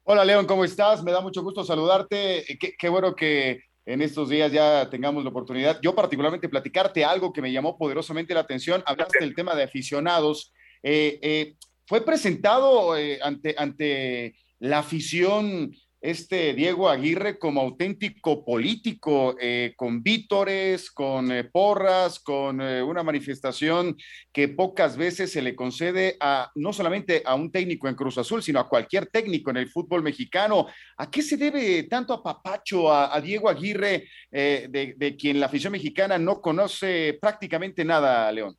Hola 0.05 0.25
León, 0.25 0.47
¿cómo 0.47 0.65
estás? 0.65 1.03
Me 1.03 1.13
da 1.13 1.21
mucho 1.21 1.43
gusto 1.43 1.65
saludarte. 1.65 2.45
Qué, 2.59 2.75
qué 2.79 2.89
bueno 2.89 3.15
que 3.15 3.68
en 3.89 4.03
estos 4.03 4.29
días 4.29 4.53
ya 4.53 4.91
tengamos 4.91 5.25
la 5.25 5.31
oportunidad. 5.31 5.81
Yo 5.81 5.95
particularmente 5.95 6.51
platicarte 6.51 7.07
algo 7.07 7.33
que 7.33 7.41
me 7.41 7.51
llamó 7.51 7.79
poderosamente 7.79 8.35
la 8.35 8.41
atención. 8.41 8.83
Hablaste 8.85 9.19
del 9.21 9.35
tema 9.35 9.55
de 9.55 9.63
aficionados. 9.63 10.53
Eh, 10.83 11.19
eh, 11.23 11.55
fue 11.87 12.05
presentado 12.05 12.99
eh, 12.99 13.19
ante, 13.23 13.55
ante 13.57 14.37
la 14.59 14.81
afición 14.81 15.73
este 16.01 16.55
Diego 16.55 16.89
Aguirre 16.89 17.39
como 17.39 17.61
auténtico 17.61 18.45
político, 18.45 19.35
eh, 19.41 19.73
con 19.77 20.03
vítores, 20.03 20.91
con 20.91 21.33
eh, 21.33 21.45
porras, 21.45 22.21
con 22.21 22.61
eh, 22.61 22.83
una 22.83 23.03
manifestación 23.03 23.97
que 24.33 24.49
pocas 24.49 24.97
veces 24.97 25.33
se 25.33 25.43
le 25.43 25.57
concede 25.57 26.17
a 26.21 26.51
no 26.55 26.73
solamente 26.73 27.23
a 27.25 27.35
un 27.35 27.51
técnico 27.51 27.89
en 27.89 27.97
Cruz 27.97 28.19
Azul, 28.19 28.43
sino 28.43 28.61
a 28.61 28.69
cualquier 28.69 29.07
técnico 29.07 29.51
en 29.51 29.57
el 29.57 29.69
fútbol 29.69 30.03
mexicano. 30.03 30.67
¿A 30.97 31.11
qué 31.11 31.23
se 31.23 31.37
debe 31.37 31.85
tanto 31.85 32.13
a 32.13 32.23
Papacho, 32.23 32.93
a, 32.93 33.21
Diego 33.21 33.49
Aguirre, 33.49 34.09
de, 34.31 34.95
de 34.97 35.17
quien 35.17 35.41
la 35.41 35.47
afición 35.47 35.73
mexicana 35.73 36.19
no 36.19 36.41
conoce 36.41 37.19
prácticamente 37.21 37.85
nada, 37.85 38.31
León? 38.31 38.57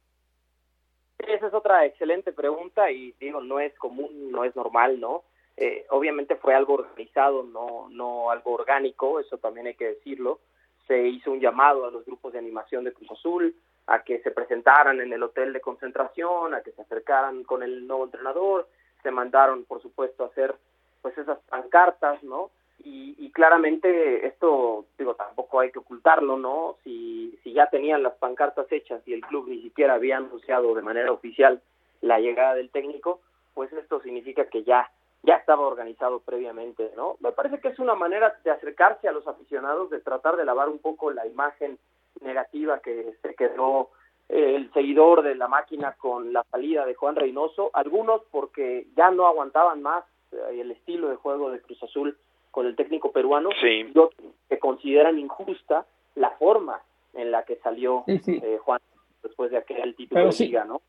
Esa 1.17 1.47
es 1.47 1.53
otra 1.53 1.85
excelente 1.85 2.31
pregunta 2.31 2.91
y 2.91 3.13
digo, 3.19 3.41
no 3.41 3.59
es 3.59 3.73
común, 3.77 4.31
no 4.31 4.43
es 4.43 4.55
normal, 4.55 4.99
¿no? 4.99 5.23
Eh, 5.61 5.85
obviamente 5.89 6.37
fue 6.37 6.55
algo 6.55 6.75
organizado, 6.75 7.43
no, 7.43 7.89
no 7.89 8.31
algo 8.31 8.53
orgánico, 8.53 9.19
eso 9.19 9.37
también 9.39 9.67
hay 9.67 9.75
que 9.75 9.89
decirlo. 9.89 10.39
Se 10.87 11.05
hizo 11.05 11.31
un 11.31 11.41
llamado 11.41 11.85
a 11.85 11.91
los 11.91 12.05
grupos 12.05 12.31
de 12.31 12.39
animación 12.39 12.85
de 12.85 12.93
Cruz 12.93 13.11
Azul 13.11 13.53
a 13.85 14.01
que 14.03 14.19
se 14.21 14.31
presentaran 14.31 15.01
en 15.01 15.11
el 15.11 15.21
hotel 15.21 15.51
de 15.51 15.59
concentración, 15.59 16.53
a 16.53 16.61
que 16.61 16.71
se 16.71 16.81
acercaran 16.81 17.43
con 17.43 17.61
el 17.61 17.85
nuevo 17.85 18.05
entrenador, 18.05 18.69
se 19.03 19.11
mandaron, 19.11 19.65
por 19.65 19.81
supuesto, 19.81 20.23
a 20.23 20.27
hacer 20.27 20.55
pues 21.01 21.17
esas 21.17 21.39
pancartas, 21.49 22.23
¿no? 22.23 22.51
Y, 22.85 23.15
y, 23.17 23.29
claramente 23.31 24.25
esto, 24.25 24.85
digo, 24.97 25.15
tampoco 25.15 25.59
hay 25.59 25.73
que 25.73 25.79
ocultarlo, 25.79 26.37
¿no? 26.37 26.77
Si, 26.85 27.37
si 27.43 27.51
ya 27.51 27.69
tenían 27.69 28.01
las 28.01 28.13
pancartas 28.13 28.71
hechas 28.71 29.05
y 29.05 29.13
el 29.13 29.25
club 29.25 29.49
ni 29.49 29.61
siquiera 29.61 29.95
había 29.95 30.15
anunciado 30.15 30.73
de 30.73 30.81
manera 30.81 31.11
oficial 31.11 31.61
la 31.99 32.19
llegada 32.19 32.55
del 32.55 32.69
técnico, 32.69 33.19
pues 33.53 33.73
esto 33.73 34.01
significa 34.01 34.45
que 34.45 34.63
ya 34.63 34.89
ya 35.23 35.35
estaba 35.35 35.67
organizado 35.67 36.19
previamente, 36.19 36.91
¿no? 36.95 37.17
Me 37.19 37.31
parece 37.31 37.59
que 37.59 37.69
es 37.69 37.79
una 37.79 37.95
manera 37.95 38.39
de 38.43 38.51
acercarse 38.51 39.07
a 39.07 39.11
los 39.11 39.27
aficionados, 39.27 39.89
de 39.89 39.99
tratar 39.99 40.37
de 40.37 40.45
lavar 40.45 40.69
un 40.69 40.79
poco 40.79 41.11
la 41.11 41.27
imagen 41.27 41.77
negativa 42.21 42.79
que 42.79 43.15
se 43.21 43.35
quedó 43.35 43.89
eh, 44.29 44.55
el 44.55 44.71
seguidor 44.73 45.23
de 45.23 45.35
la 45.35 45.47
máquina 45.47 45.93
con 45.93 46.31
la 46.31 46.43
salida 46.51 46.85
de 46.85 46.95
Juan 46.95 47.15
Reynoso, 47.15 47.69
algunos 47.73 48.21
porque 48.31 48.87
ya 48.95 49.11
no 49.11 49.25
aguantaban 49.25 49.81
más 49.81 50.05
eh, 50.31 50.61
el 50.61 50.71
estilo 50.71 51.09
de 51.09 51.15
juego 51.15 51.51
de 51.51 51.61
Cruz 51.61 51.81
Azul 51.83 52.17
con 52.51 52.65
el 52.65 52.75
técnico 52.75 53.11
peruano, 53.11 53.49
y 53.61 53.97
otros 53.97 54.33
que 54.47 54.57
consideran 54.57 55.19
injusta 55.19 55.85
la 56.15 56.31
forma 56.31 56.81
en 57.13 57.31
la 57.31 57.43
que 57.43 57.57
salió 57.57 58.03
eh, 58.07 58.57
Juan 58.63 58.79
después 59.21 59.51
de 59.51 59.57
aquel 59.57 59.95
título 59.95 60.29
de 60.29 60.45
liga, 60.45 60.65
¿no? 60.65 60.81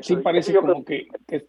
sí, 0.00 0.16
parece 0.16 0.54
como 0.54 0.84
que, 0.84 1.08
que 1.26 1.46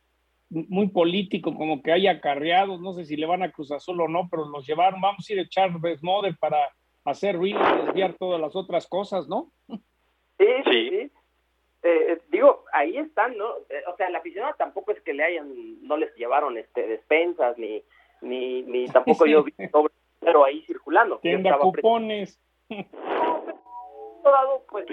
muy 0.70 0.88
político, 0.88 1.54
como 1.56 1.82
que 1.82 1.91
hay 1.91 2.08
acarreados, 2.08 2.80
no 2.80 2.94
sé 2.94 3.06
si 3.06 3.18
le 3.18 3.26
van 3.26 3.44
a 3.44 3.52
Cruz 3.52 3.72
Azul 3.72 4.00
o 4.02 4.08
no, 4.08 4.28
pero 4.30 4.46
los 4.46 4.65
llevaron, 4.65 5.02
vamos 5.02 5.30
a 5.30 5.34
ir 5.34 5.39
a 5.39 5.44
echar 5.44 5.72
desmode 5.80 6.34
para 6.34 6.58
hacer 7.04 7.36
ruido 7.36 7.60
y 7.60 7.86
desviar 7.86 8.13
todas 8.13 8.39
las 8.39 8.56
otras 8.56 8.88
cosas, 8.88 9.28
¿no? 9.28 9.52
Sí, 9.68 10.48
sí. 10.65 10.89
sí. 10.89 11.12
Eh, 11.88 12.20
digo, 12.30 12.63
ahí 12.74 12.98
están, 12.98 13.38
¿no? 13.38 13.48
Eh, 13.70 13.84
o 13.88 13.96
sea, 13.96 14.10
la 14.10 14.18
aficionado 14.18 14.56
tampoco 14.58 14.91
es 14.91 15.02
que 15.02 15.13
le 15.13 15.24
hayan, 15.24 15.86
no 15.86 15.98
les 15.98 16.15
llevaron 16.15 16.58
este 16.58 16.88
despensas, 16.88 17.58
ni, 17.60 17.84
ni, 18.22 18.63
ni 18.63 18.88
tampoco 18.89 19.28
yo 19.28 19.44
vi 19.44 19.54
sobre, 19.72 19.94
pero 20.20 20.44
ahí 20.44 20.63
circulando. 20.63 21.20
Tienda 21.20 21.60
cupones. 21.60 22.41
No, 22.70 24.32
dado, 24.32 24.63
pues, 24.68 24.88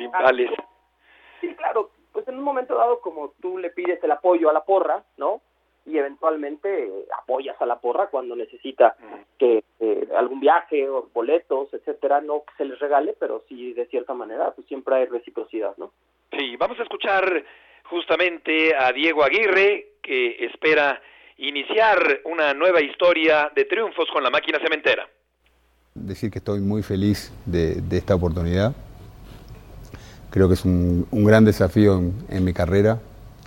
sí, 1.40 1.54
claro, 1.54 1.90
pues 2.12 2.28
en 2.28 2.36
un 2.36 2.44
momento 2.44 2.74
dado, 2.74 3.00
como 3.00 3.32
tú 3.40 3.56
le 3.56 3.70
pides 3.70 4.04
el 4.04 4.10
apoyo 4.10 4.50
a 4.50 4.52
la 4.52 4.64
porra, 4.64 5.02
¿no? 5.16 5.40
Y 5.84 5.98
eventualmente 5.98 7.06
apoyas 7.18 7.60
a 7.60 7.66
la 7.66 7.80
porra 7.80 8.08
cuando 8.08 8.36
necesita 8.36 8.96
que 9.38 9.64
algún 10.16 10.40
viaje 10.40 10.88
o 10.88 11.08
boletos, 11.12 11.72
etcétera, 11.74 12.20
no 12.20 12.44
que 12.44 12.54
se 12.56 12.64
les 12.64 12.78
regale, 12.78 13.14
pero 13.18 13.42
sí 13.48 13.72
de 13.72 13.86
cierta 13.86 14.14
manera, 14.14 14.52
pues 14.52 14.66
siempre 14.68 14.94
hay 14.94 15.06
reciprocidad, 15.06 15.76
¿no? 15.76 15.92
Sí, 16.30 16.56
vamos 16.56 16.78
a 16.78 16.84
escuchar 16.84 17.44
justamente 17.84 18.74
a 18.76 18.92
Diego 18.92 19.24
Aguirre, 19.24 19.94
que 20.02 20.46
espera 20.46 21.00
iniciar 21.38 22.20
una 22.24 22.54
nueva 22.54 22.80
historia 22.80 23.50
de 23.54 23.64
triunfos 23.64 24.08
con 24.12 24.22
la 24.22 24.30
máquina 24.30 24.58
cementera. 24.60 25.08
Decir 25.94 26.30
que 26.30 26.38
estoy 26.38 26.60
muy 26.60 26.82
feliz 26.82 27.32
de, 27.44 27.80
de 27.80 27.98
esta 27.98 28.14
oportunidad 28.14 28.72
creo 30.32 30.48
que 30.48 30.54
es 30.54 30.64
un, 30.64 31.06
gran 31.12 31.44
desafío 31.44 32.02
en, 32.28 32.44
mi 32.44 32.52
carrera. 32.52 32.98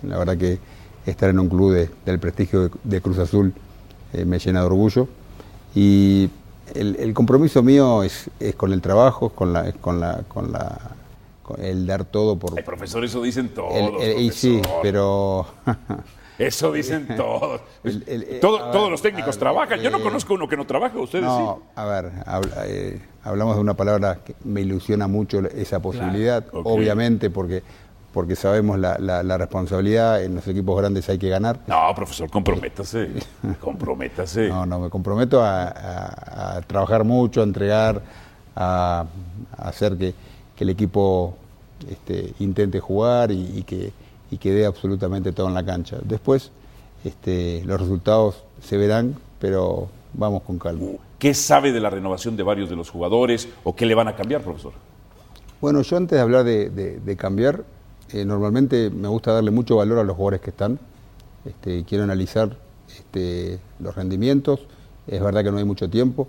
La 0.02 0.18
verdad 0.18 0.38
que 0.38 0.58
estar 1.06 1.30
en 1.30 1.38
un 1.38 1.48
club 1.48 1.88
del 2.04 2.18
prestigio 2.18 2.70
de, 2.82 3.00
Cruz 3.00 3.18
Azul 3.18 3.52
eh, 4.12 4.24
me 4.24 4.38
llena 4.38 4.60
de 4.60 4.66
orgullo. 4.66 5.08
Y 5.74 6.30
el, 6.74 7.14
compromiso 7.14 7.62
mío 7.62 8.02
es, 8.02 8.30
con 8.56 8.72
el 8.72 8.80
trabajo, 8.80 9.30
con 9.30 9.52
la, 9.52 9.72
con 9.72 10.00
la, 10.00 10.22
con 10.28 10.52
la, 10.52 10.78
el 11.58 11.86
dar 11.86 12.04
todo 12.04 12.36
por. 12.36 12.58
El 12.58 12.64
profesor, 12.64 13.04
eso 13.04 13.22
dicen 13.22 13.50
todos. 13.50 14.02
y 14.18 14.30
sí, 14.30 14.60
pero. 14.82 15.46
Eso 16.38 16.72
dicen 16.72 17.08
todos. 17.16 17.60
Eh, 17.84 18.38
todos 18.40 18.90
los 18.90 19.00
técnicos 19.00 19.38
trabajan. 19.38 19.80
Yo 19.80 19.90
no 19.90 19.98
eh, 19.98 20.02
conozco 20.02 20.34
uno 20.34 20.48
que 20.48 20.56
no 20.56 20.66
trabaje, 20.66 20.98
ustedes 20.98 21.24
no, 21.24 21.62
A 21.74 21.84
ver, 21.86 22.12
eh, 22.66 23.00
hablamos 23.22 23.56
de 23.56 23.60
una 23.62 23.74
palabra 23.74 24.20
que 24.24 24.34
me 24.44 24.60
ilusiona 24.60 25.06
mucho 25.06 25.40
esa 25.48 25.80
posibilidad, 25.80 26.44
obviamente, 26.52 27.30
porque 27.30 27.62
porque 28.16 28.34
sabemos 28.34 28.78
la, 28.78 28.96
la, 28.98 29.36
responsabilidad, 29.36 30.24
en 30.24 30.36
los 30.36 30.48
equipos 30.48 30.78
grandes 30.80 31.06
hay 31.10 31.18
que 31.18 31.28
ganar. 31.28 31.60
No, 31.66 31.92
profesor, 31.94 32.30
comprométase, 32.30 33.10
comprométase. 33.60 34.48
No, 34.48 34.64
no, 34.64 34.78
me 34.80 34.88
comprometo 34.88 35.42
a, 35.44 36.62
trabajar 36.66 37.04
mucho, 37.04 37.42
a 37.42 37.44
entregar, 37.44 38.00
a, 38.56 39.04
hacer 39.58 39.98
que, 39.98 40.14
el 40.58 40.70
equipo 40.70 41.36
este, 41.90 42.32
intente 42.38 42.80
jugar 42.80 43.30
y 43.30 43.62
que 43.64 43.92
y 44.30 44.38
que 44.38 44.52
dé 44.52 44.66
absolutamente 44.66 45.32
todo 45.32 45.48
en 45.48 45.54
la 45.54 45.64
cancha. 45.64 45.98
Después 46.02 46.50
este, 47.04 47.62
los 47.64 47.80
resultados 47.80 48.42
se 48.62 48.76
verán, 48.76 49.16
pero 49.38 49.88
vamos 50.14 50.42
con 50.42 50.58
calma. 50.58 50.86
¿Qué 51.18 51.34
sabe 51.34 51.72
de 51.72 51.80
la 51.80 51.90
renovación 51.90 52.36
de 52.36 52.42
varios 52.42 52.68
de 52.68 52.76
los 52.76 52.90
jugadores 52.90 53.48
o 53.64 53.74
qué 53.74 53.86
le 53.86 53.94
van 53.94 54.08
a 54.08 54.16
cambiar, 54.16 54.42
profesor? 54.42 54.72
Bueno, 55.60 55.80
yo 55.82 55.96
antes 55.96 56.16
de 56.16 56.22
hablar 56.22 56.44
de, 56.44 57.16
cambiar, 57.18 57.64
eh, 58.12 58.24
normalmente 58.24 58.90
me 58.90 59.08
gusta 59.08 59.32
darle 59.32 59.50
mucho 59.50 59.76
valor 59.76 59.98
a 59.98 60.04
los 60.04 60.16
jugadores 60.16 60.40
que 60.40 60.50
están. 60.50 60.78
Este, 61.44 61.84
quiero 61.84 62.04
analizar 62.04 62.56
este, 62.88 63.58
los 63.80 63.94
rendimientos. 63.94 64.60
Es 65.06 65.22
verdad 65.22 65.44
que 65.44 65.52
no 65.52 65.58
hay 65.58 65.64
mucho 65.64 65.88
tiempo, 65.88 66.28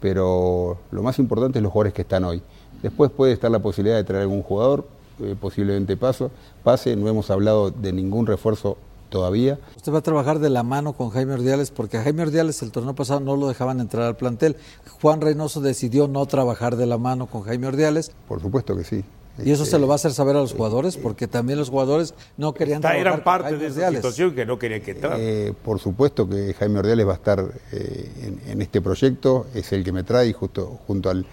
pero 0.00 0.78
lo 0.90 1.02
más 1.02 1.18
importante 1.18 1.58
es 1.58 1.62
los 1.62 1.72
jugadores 1.72 1.94
que 1.94 2.02
están 2.02 2.24
hoy. 2.24 2.42
Después 2.82 3.10
puede 3.10 3.32
estar 3.32 3.50
la 3.50 3.58
posibilidad 3.60 3.96
de 3.96 4.04
traer 4.04 4.22
algún 4.22 4.42
jugador, 4.42 4.86
eh, 5.20 5.34
posiblemente 5.40 5.96
paso, 5.96 6.30
pase. 6.62 6.94
No 6.96 7.08
hemos 7.08 7.30
hablado 7.30 7.70
de 7.70 7.92
ningún 7.92 8.26
refuerzo 8.26 8.76
todavía. 9.08 9.58
Usted 9.76 9.92
va 9.92 9.98
a 9.98 10.02
trabajar 10.02 10.38
de 10.38 10.50
la 10.50 10.62
mano 10.62 10.92
con 10.92 11.10
Jaime 11.10 11.32
Ordiales 11.32 11.70
porque 11.70 11.96
a 11.96 12.02
Jaime 12.02 12.22
Ordiales 12.22 12.62
el 12.62 12.70
torneo 12.70 12.94
pasado 12.94 13.20
no 13.20 13.36
lo 13.36 13.48
dejaban 13.48 13.80
entrar 13.80 14.04
al 14.04 14.16
plantel. 14.16 14.56
Juan 15.00 15.20
Reynoso 15.20 15.60
decidió 15.60 16.08
no 16.08 16.24
trabajar 16.26 16.76
de 16.76 16.86
la 16.86 16.98
mano 16.98 17.26
con 17.26 17.42
Jaime 17.42 17.66
Ordiales. 17.66 18.12
Por 18.28 18.40
supuesto 18.40 18.76
que 18.76 18.84
sí. 18.84 19.04
¿Y 19.44 19.50
eso 19.50 19.64
se 19.64 19.78
lo 19.78 19.86
va 19.86 19.94
a 19.94 19.96
hacer 19.96 20.12
saber 20.12 20.36
a 20.36 20.40
los 20.40 20.52
jugadores? 20.52 20.96
Porque 20.96 21.28
también 21.28 21.58
los 21.58 21.70
jugadores 21.70 22.14
no 22.36 22.54
querían 22.54 22.80
trabajar 22.80 23.00
Eran 23.00 23.24
parte 23.24 23.56
de 23.56 23.66
esa 23.66 23.90
situación 23.90 24.34
que 24.34 24.44
no 24.44 24.58
querían 24.58 24.80
que 24.80 24.92
entrara. 24.92 25.16
Eh, 25.18 25.54
por 25.64 25.78
supuesto 25.78 26.28
que 26.28 26.54
Jaime 26.54 26.80
Ordiales 26.80 27.06
va 27.06 27.12
a 27.12 27.16
estar 27.16 27.44
eh, 27.72 28.32
en, 28.46 28.62
este 28.62 28.80
proyecto, 28.80 29.46
es 29.54 29.72
el 29.72 29.84
que 29.84 29.92
me 29.92 30.02
trae 30.02 30.32
justo 30.32 30.80
junto 30.86 31.10
al 31.10 31.26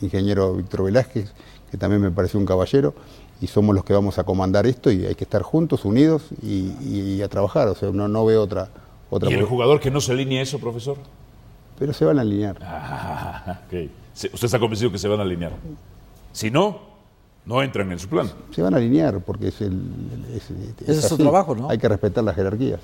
ingeniero 0.00 0.54
Víctor 0.54 0.84
Velázquez 0.84 1.32
que 1.72 1.78
también 1.78 2.02
me 2.02 2.10
pareció 2.10 2.38
un 2.38 2.44
caballero, 2.44 2.94
y 3.40 3.46
somos 3.46 3.74
los 3.74 3.82
que 3.82 3.94
vamos 3.94 4.18
a 4.18 4.24
comandar 4.24 4.66
esto 4.66 4.92
y 4.92 5.06
hay 5.06 5.14
que 5.14 5.24
estar 5.24 5.40
juntos, 5.40 5.86
unidos 5.86 6.28
y, 6.42 7.22
a 7.22 7.28
trabajar. 7.28 7.66
O 7.68 7.74
sea, 7.74 7.90
no, 7.90 8.06
no 8.06 8.26
veo 8.26 8.42
otra, 8.42 8.68
otra. 9.08 9.30
¿Y 9.30 9.34
el 9.34 9.46
jugador 9.46 9.80
que 9.80 9.90
no 9.90 10.02
se 10.02 10.12
alinea 10.12 10.42
eso, 10.42 10.58
profesor? 10.58 10.98
Pero 11.78 11.94
se 11.94 12.04
van 12.04 12.18
a 12.18 12.22
alinear. 12.22 12.58
Ah, 12.60 13.60
¿Usted 14.14 14.44
está 14.44 14.58
convencido 14.58 14.92
que 14.92 14.98
se 14.98 15.08
van 15.08 15.18
a 15.18 15.22
alinear? 15.22 15.52
Si 16.32 16.50
no, 16.50 16.80
no 17.44 17.62
entran 17.62 17.90
en 17.92 17.98
su 17.98 18.08
plan. 18.08 18.26
Se 18.50 18.62
van 18.62 18.74
a 18.74 18.78
alinear 18.78 19.14
porque 19.24 19.48
es 19.48 19.60
el. 19.60 19.72
Ese 20.34 20.92
es 20.92 21.08
su 21.08 21.18
trabajo, 21.18 21.54
¿no? 21.54 21.70
Hay 21.70 21.78
que 21.78 21.88
respetar 21.88 22.24
las 22.24 22.34
jerarquías. 22.34 22.80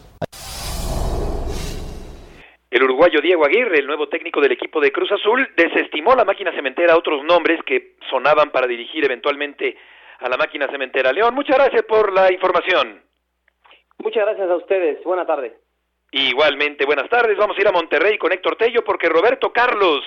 El 2.70 2.82
uruguayo 2.82 3.20
Diego 3.20 3.46
Aguirre, 3.46 3.78
el 3.78 3.86
nuevo 3.86 4.09
técnico 4.09 4.40
del 4.40 4.53
equipo 4.53 4.80
de 4.80 4.92
Cruz 4.92 5.11
Azul, 5.11 5.49
desestimó 5.57 6.14
la 6.14 6.24
máquina 6.24 6.53
cementera 6.53 6.92
a 6.92 6.99
otros 6.99 7.24
nombres 7.24 7.61
que 7.64 7.96
sonaban 8.11 8.51
para 8.51 8.66
dirigir 8.66 9.05
eventualmente 9.05 9.76
a 10.20 10.28
la 10.28 10.36
máquina 10.36 10.68
cementera. 10.70 11.12
León, 11.12 11.34
muchas 11.34 11.57
gracias 11.57 11.82
por 11.84 12.12
la 12.12 12.30
información. 12.30 13.01
Muchas 13.99 14.24
gracias 14.26 14.51
a 14.51 14.57
ustedes. 14.57 15.03
Buenas 15.03 15.26
tardes. 15.26 15.53
Igualmente, 16.12 16.84
buenas 16.84 17.09
tardes. 17.09 17.36
Vamos 17.36 17.57
a 17.57 17.61
ir 17.61 17.68
a 17.68 17.72
Monterrey 17.72 18.18
con 18.18 18.32
Héctor 18.32 18.57
Tello 18.57 18.84
porque 18.84 19.09
Roberto 19.09 19.53
Carlos, 19.53 20.05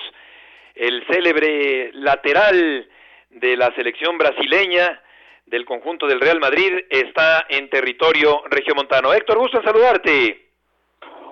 el 0.74 1.04
célebre 1.06 1.90
lateral 1.94 2.88
de 3.32 3.56
la 3.56 3.74
selección 3.74 4.18
brasileña 4.18 5.00
del 5.46 5.64
conjunto 5.64 6.06
del 6.06 6.20
Real 6.20 6.38
Madrid, 6.38 6.84
está 6.88 7.44
en 7.48 7.68
territorio 7.68 8.42
regiomontano. 8.50 9.12
Héctor, 9.12 9.38
gusto 9.38 9.58
en 9.58 9.64
saludarte. 9.64 10.48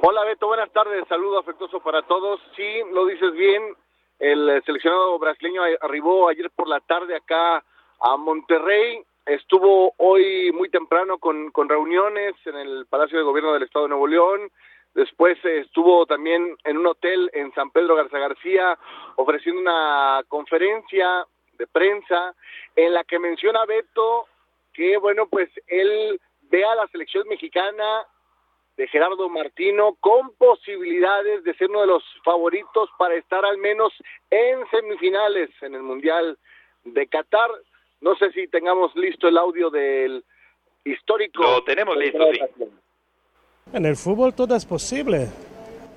Hola 0.03 0.25
Beto, 0.25 0.47
buenas 0.47 0.71
tardes, 0.73 1.07
saludo 1.09 1.39
afectuoso 1.39 1.81
para 1.81 2.03
todos. 2.03 2.41
Sí, 2.57 2.83
lo 2.93 3.07
dices 3.07 3.33
bien, 3.35 3.75
el 4.19 4.63
seleccionado 4.65 5.19
brasileño 5.19 5.63
arribó 5.81 6.29
ayer 6.29 6.51
por 6.51 6.69
la 6.69 6.81
tarde 6.81 7.17
acá 7.17 7.63
a 8.01 8.17
Monterrey, 8.17 9.03
estuvo 9.27 9.93
hoy 9.99 10.53
muy 10.53 10.71
temprano 10.71 11.19
con, 11.19 11.51
con 11.51 11.69
reuniones 11.69 12.35
en 12.47 12.57
el 12.57 12.87
Palacio 12.87 13.19
de 13.19 13.25
Gobierno 13.25 13.53
del 13.53 13.65
Estado 13.65 13.85
de 13.85 13.91
Nuevo 13.91 14.07
León, 14.07 14.51
después 14.95 15.39
estuvo 15.45 16.07
también 16.07 16.57
en 16.65 16.79
un 16.79 16.87
hotel 16.87 17.31
en 17.35 17.53
San 17.53 17.71
Pedro 17.71 17.95
Garza 17.95 18.19
García 18.19 18.79
ofreciendo 19.17 19.61
una 19.61 20.23
conferencia 20.29 21.27
de 21.61 21.67
prensa 21.67 22.35
en 22.75 22.95
la 22.95 23.05
que 23.05 23.19
menciona 23.19 23.67
Beto 23.67 24.27
que, 24.73 24.97
bueno, 24.97 25.29
pues 25.29 25.51
él 25.67 26.19
ve 26.51 26.65
a 26.65 26.75
la 26.75 26.89
selección 26.89 27.29
mexicana 27.29 28.07
de 28.79 28.89
Gerardo 28.89 29.29
Martino 29.29 29.95
con 30.01 30.33
posibilidades 30.37 31.45
de 31.45 31.55
ser 31.55 31.69
uno 31.69 31.83
de 31.83 31.87
los 31.87 32.03
favoritos 32.25 32.89
para 32.99 33.15
estar 33.15 33.45
al 33.45 33.59
menos 33.59 33.93
en 34.31 34.59
semifinales 34.71 35.51
en 35.61 35.75
el 35.75 35.83
Mundial 35.83 36.39
de 36.85 37.07
Qatar. 37.07 37.51
No 38.01 38.17
sé 38.17 38.33
si 38.33 38.49
tengamos 38.49 38.97
listo 38.97 39.29
el 39.29 39.37
audio 39.37 39.69
del 39.69 40.25
histórico. 40.85 41.43
Lo 41.43 41.63
tenemos 41.63 41.95
listo, 41.99 42.25
sí. 42.33 42.65
En 43.75 43.85
el 43.85 43.97
fútbol 43.97 44.35
todo 44.35 44.57
es 44.57 44.65
posible. 44.65 45.29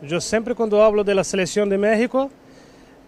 Yo 0.01 0.19
siempre 0.19 0.53
cuando 0.53 0.83
hablo 0.83 1.05
de 1.05 1.15
la 1.15 1.23
selección 1.23 1.69
de 1.69 1.77
México, 1.77 2.29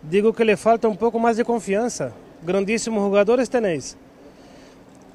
digo 0.04 0.34
que 0.34 0.46
le 0.46 0.56
falta 0.56 0.88
un 0.88 0.98
poco 0.98 1.20
más 1.20 1.36
de 1.36 1.44
confianza. 1.44 2.16
Grandísimos 2.46 3.04
jugadores 3.04 3.50
tenéis 3.50 3.98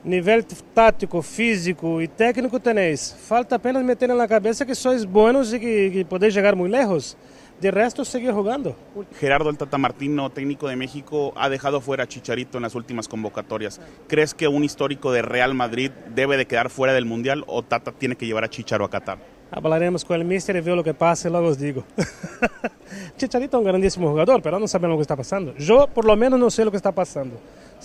nivel 0.05 0.45
tático, 0.75 1.23
físico 1.23 2.01
y 2.01 2.09
técnico 2.09 2.59
tenéis. 2.59 3.15
Falta 3.27 3.57
apenas 3.57 3.85
meter 3.85 4.11
en 4.11 4.19
la 4.19 4.29
cabeza 4.29 4.65
que 4.65 4.75
sois 4.75 5.05
buenos 5.05 5.53
y 5.53 5.61
que, 5.61 6.07
podéis 6.09 6.35
llegar 6.35 6.57
muy 6.57 6.69
lejos. 6.69 7.17
De 7.61 7.71
resto, 7.71 8.07
seguir 8.07 8.33
jugando. 8.33 8.75
Gerardo 9.19 9.51
el 9.51 9.59
Tata 9.59 9.77
Martino, 9.77 10.31
técnico 10.31 10.67
de 10.69 10.77
México, 10.77 11.35
ha 11.37 11.51
dejado 11.51 11.83
fuera 11.83 12.05
a 12.05 12.09
Chicharito 12.09 12.57
en 12.57 12.63
las 12.63 12.75
últimas 12.75 13.07
convocatorias. 13.07 13.81
¿Crees 14.09 14.33
que 14.33 14.49
un 14.49 14.65
histórico 14.65 15.13
de 15.13 15.21
Real 15.21 15.53
Madrid 15.53 15.91
debe 16.15 16.39
de 16.39 16.47
quedar 16.47 16.71
fuera 16.71 16.95
del 16.95 17.05
Mundial 17.05 17.45
o 17.47 17.63
Tata 17.63 17.93
tiene 17.93 18.17
que 18.17 18.27
llevar 18.27 18.45
a 18.45 18.49
Chicharo 18.49 18.87
a 18.87 18.91
Qatar? 18.91 19.19
Hablaremos 19.53 20.05
con 20.05 20.17
el 20.17 20.25
mister 20.25 20.55
y 20.57 20.61
veo 20.61 20.77
lo 20.77 20.85
que 20.85 20.95
pasa 20.95 21.29
y 21.29 21.33
luego 21.33 21.49
os 21.49 21.59
digo. 21.59 21.83
Chicharito 23.17 23.57
es 23.57 23.61
un 23.61 23.67
grandísimo 23.67 24.09
jugador, 24.09 24.41
pero 24.43 24.59
no 24.61 24.69
sabemos 24.69 24.95
lo 24.95 24.99
que 24.99 25.03
está 25.03 25.17
pasando. 25.17 25.55
Yo, 25.57 25.89
por 25.89 26.05
lo 26.05 26.17
menos, 26.17 26.39
no 26.39 26.51
sé 26.51 26.65
lo 26.65 26.71
que 26.71 26.77
está 26.77 26.93
pasando. 26.93 27.37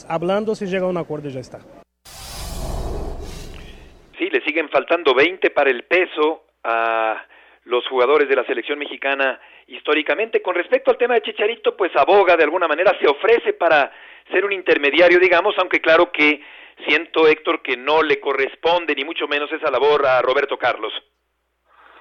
Hablando, 0.08 0.54
si 0.54 0.68
llega 0.68 0.86
a 0.86 0.90
un 0.90 0.98
acuerdo, 0.98 1.30
ya 1.30 1.40
está. 1.40 1.60
Sí, 4.18 4.30
le 4.30 4.42
siguen 4.46 4.70
faltando 4.70 5.16
20 5.16 5.50
para 5.50 5.72
el 5.72 5.84
peso 5.86 6.44
a 6.64 7.26
los 7.64 7.88
jugadores 7.88 8.30
de 8.30 8.36
la 8.36 8.46
selección 8.46 8.78
mexicana 8.78 9.40
históricamente. 9.68 10.42
Con 10.42 10.54
respecto 10.54 10.92
al 10.92 10.98
tema 10.98 11.16
de 11.16 11.24
Chicharito, 11.24 11.76
pues 11.76 11.92
aboga 11.96 12.38
de 12.38 12.44
alguna 12.44 12.68
manera, 12.68 12.96
se 13.02 13.08
ofrece 13.08 13.54
para 13.54 13.92
ser 14.32 14.46
un 14.46 14.54
intermediario, 14.54 15.20
digamos, 15.20 15.56
aunque 15.58 15.82
claro 15.82 16.12
que 16.12 16.42
siento, 16.88 17.28
Héctor, 17.28 17.62
que 17.62 17.76
no 17.76 18.04
le 18.04 18.20
corresponde 18.20 18.94
ni 18.96 19.04
mucho 19.04 19.28
menos 19.28 19.52
esa 19.52 19.72
labor 19.72 20.06
a 20.06 20.22
Roberto 20.22 20.58
Carlos. 20.58 20.94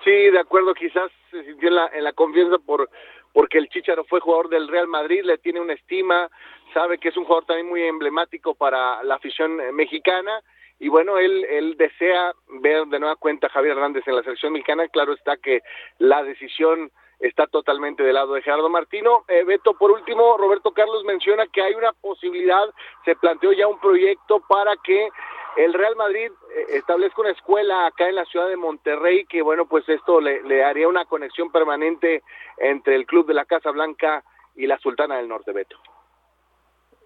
Sí, 0.04 0.10
de 0.10 0.38
acuerdo, 0.38 0.74
quizás 0.74 1.10
se 1.30 1.42
sintió 1.44 1.68
en 1.68 1.76
la, 1.76 1.90
en 1.92 2.04
la 2.04 2.12
confianza 2.12 2.58
por 2.58 2.90
porque 3.32 3.58
el 3.58 3.68
Chicharo 3.68 4.04
fue 4.04 4.20
jugador 4.20 4.48
del 4.48 4.68
Real 4.68 4.86
Madrid, 4.86 5.24
le 5.24 5.38
tiene 5.38 5.60
una 5.60 5.72
estima, 5.72 6.30
sabe 6.72 6.98
que 6.98 7.08
es 7.08 7.16
un 7.16 7.24
jugador 7.24 7.46
también 7.46 7.66
muy 7.66 7.82
emblemático 7.82 8.54
para 8.54 9.02
la 9.02 9.16
afición 9.16 9.56
mexicana. 9.74 10.40
Y 10.78 10.88
bueno, 10.88 11.18
él, 11.18 11.44
él 11.50 11.76
desea 11.76 12.32
ver 12.60 12.86
de 12.86 13.00
nueva 13.00 13.16
cuenta 13.16 13.48
a 13.48 13.50
Javier 13.50 13.72
Hernández 13.72 14.06
en 14.06 14.14
la 14.14 14.22
selección 14.22 14.52
mexicana, 14.52 14.86
claro 14.86 15.14
está 15.14 15.36
que 15.36 15.62
la 15.98 16.22
decisión 16.22 16.92
está 17.26 17.46
totalmente 17.46 18.02
del 18.02 18.14
lado 18.14 18.34
de 18.34 18.42
Gerardo 18.42 18.68
Martino. 18.68 19.24
Eh, 19.28 19.44
Beto, 19.44 19.74
por 19.74 19.90
último, 19.90 20.36
Roberto 20.36 20.72
Carlos 20.72 21.04
menciona 21.04 21.46
que 21.46 21.62
hay 21.62 21.74
una 21.74 21.92
posibilidad, 21.92 22.64
se 23.04 23.16
planteó 23.16 23.52
ya 23.52 23.66
un 23.66 23.80
proyecto 23.80 24.40
para 24.46 24.76
que 24.76 25.08
el 25.56 25.72
Real 25.72 25.96
Madrid 25.96 26.30
eh, 26.54 26.66
establezca 26.74 27.22
una 27.22 27.30
escuela 27.30 27.86
acá 27.86 28.08
en 28.08 28.16
la 28.16 28.26
ciudad 28.26 28.48
de 28.48 28.56
Monterrey, 28.56 29.24
que 29.24 29.40
bueno, 29.40 29.66
pues 29.66 29.88
esto 29.88 30.20
le, 30.20 30.42
le 30.42 30.64
haría 30.64 30.86
una 30.86 31.06
conexión 31.06 31.50
permanente 31.50 32.22
entre 32.58 32.94
el 32.94 33.06
club 33.06 33.26
de 33.26 33.34
la 33.34 33.46
Casa 33.46 33.70
Blanca 33.70 34.22
y 34.54 34.66
la 34.66 34.78
Sultana 34.78 35.16
del 35.16 35.28
Norte, 35.28 35.52
Beto. 35.52 35.76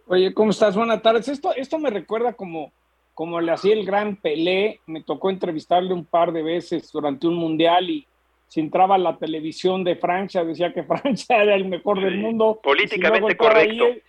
Oye, 0.08 0.34
¿cómo 0.34 0.50
estás? 0.50 0.76
Buenas 0.76 1.00
tardes. 1.02 1.28
Esto, 1.28 1.54
esto 1.54 1.78
me 1.78 1.90
recuerda 1.90 2.32
como 2.32 2.72
como 3.14 3.40
le 3.40 3.50
hacía 3.50 3.74
el 3.74 3.84
gran 3.84 4.14
Pelé, 4.14 4.80
me 4.86 5.02
tocó 5.02 5.28
entrevistarle 5.28 5.92
un 5.92 6.04
par 6.04 6.30
de 6.30 6.44
veces 6.44 6.92
durante 6.92 7.26
un 7.26 7.34
mundial 7.34 7.90
y 7.90 8.06
si 8.48 8.60
entraba 8.60 8.96
a 8.96 8.98
la 8.98 9.16
televisión 9.16 9.84
de 9.84 9.96
Francia, 9.96 10.44
decía 10.44 10.72
que 10.72 10.82
Francia 10.84 11.42
era 11.42 11.54
el 11.54 11.66
mejor 11.66 12.02
del 12.02 12.18
mundo. 12.18 12.58
Políticamente 12.62 13.36
correcto. 13.36 13.84
Eh, 13.84 14.02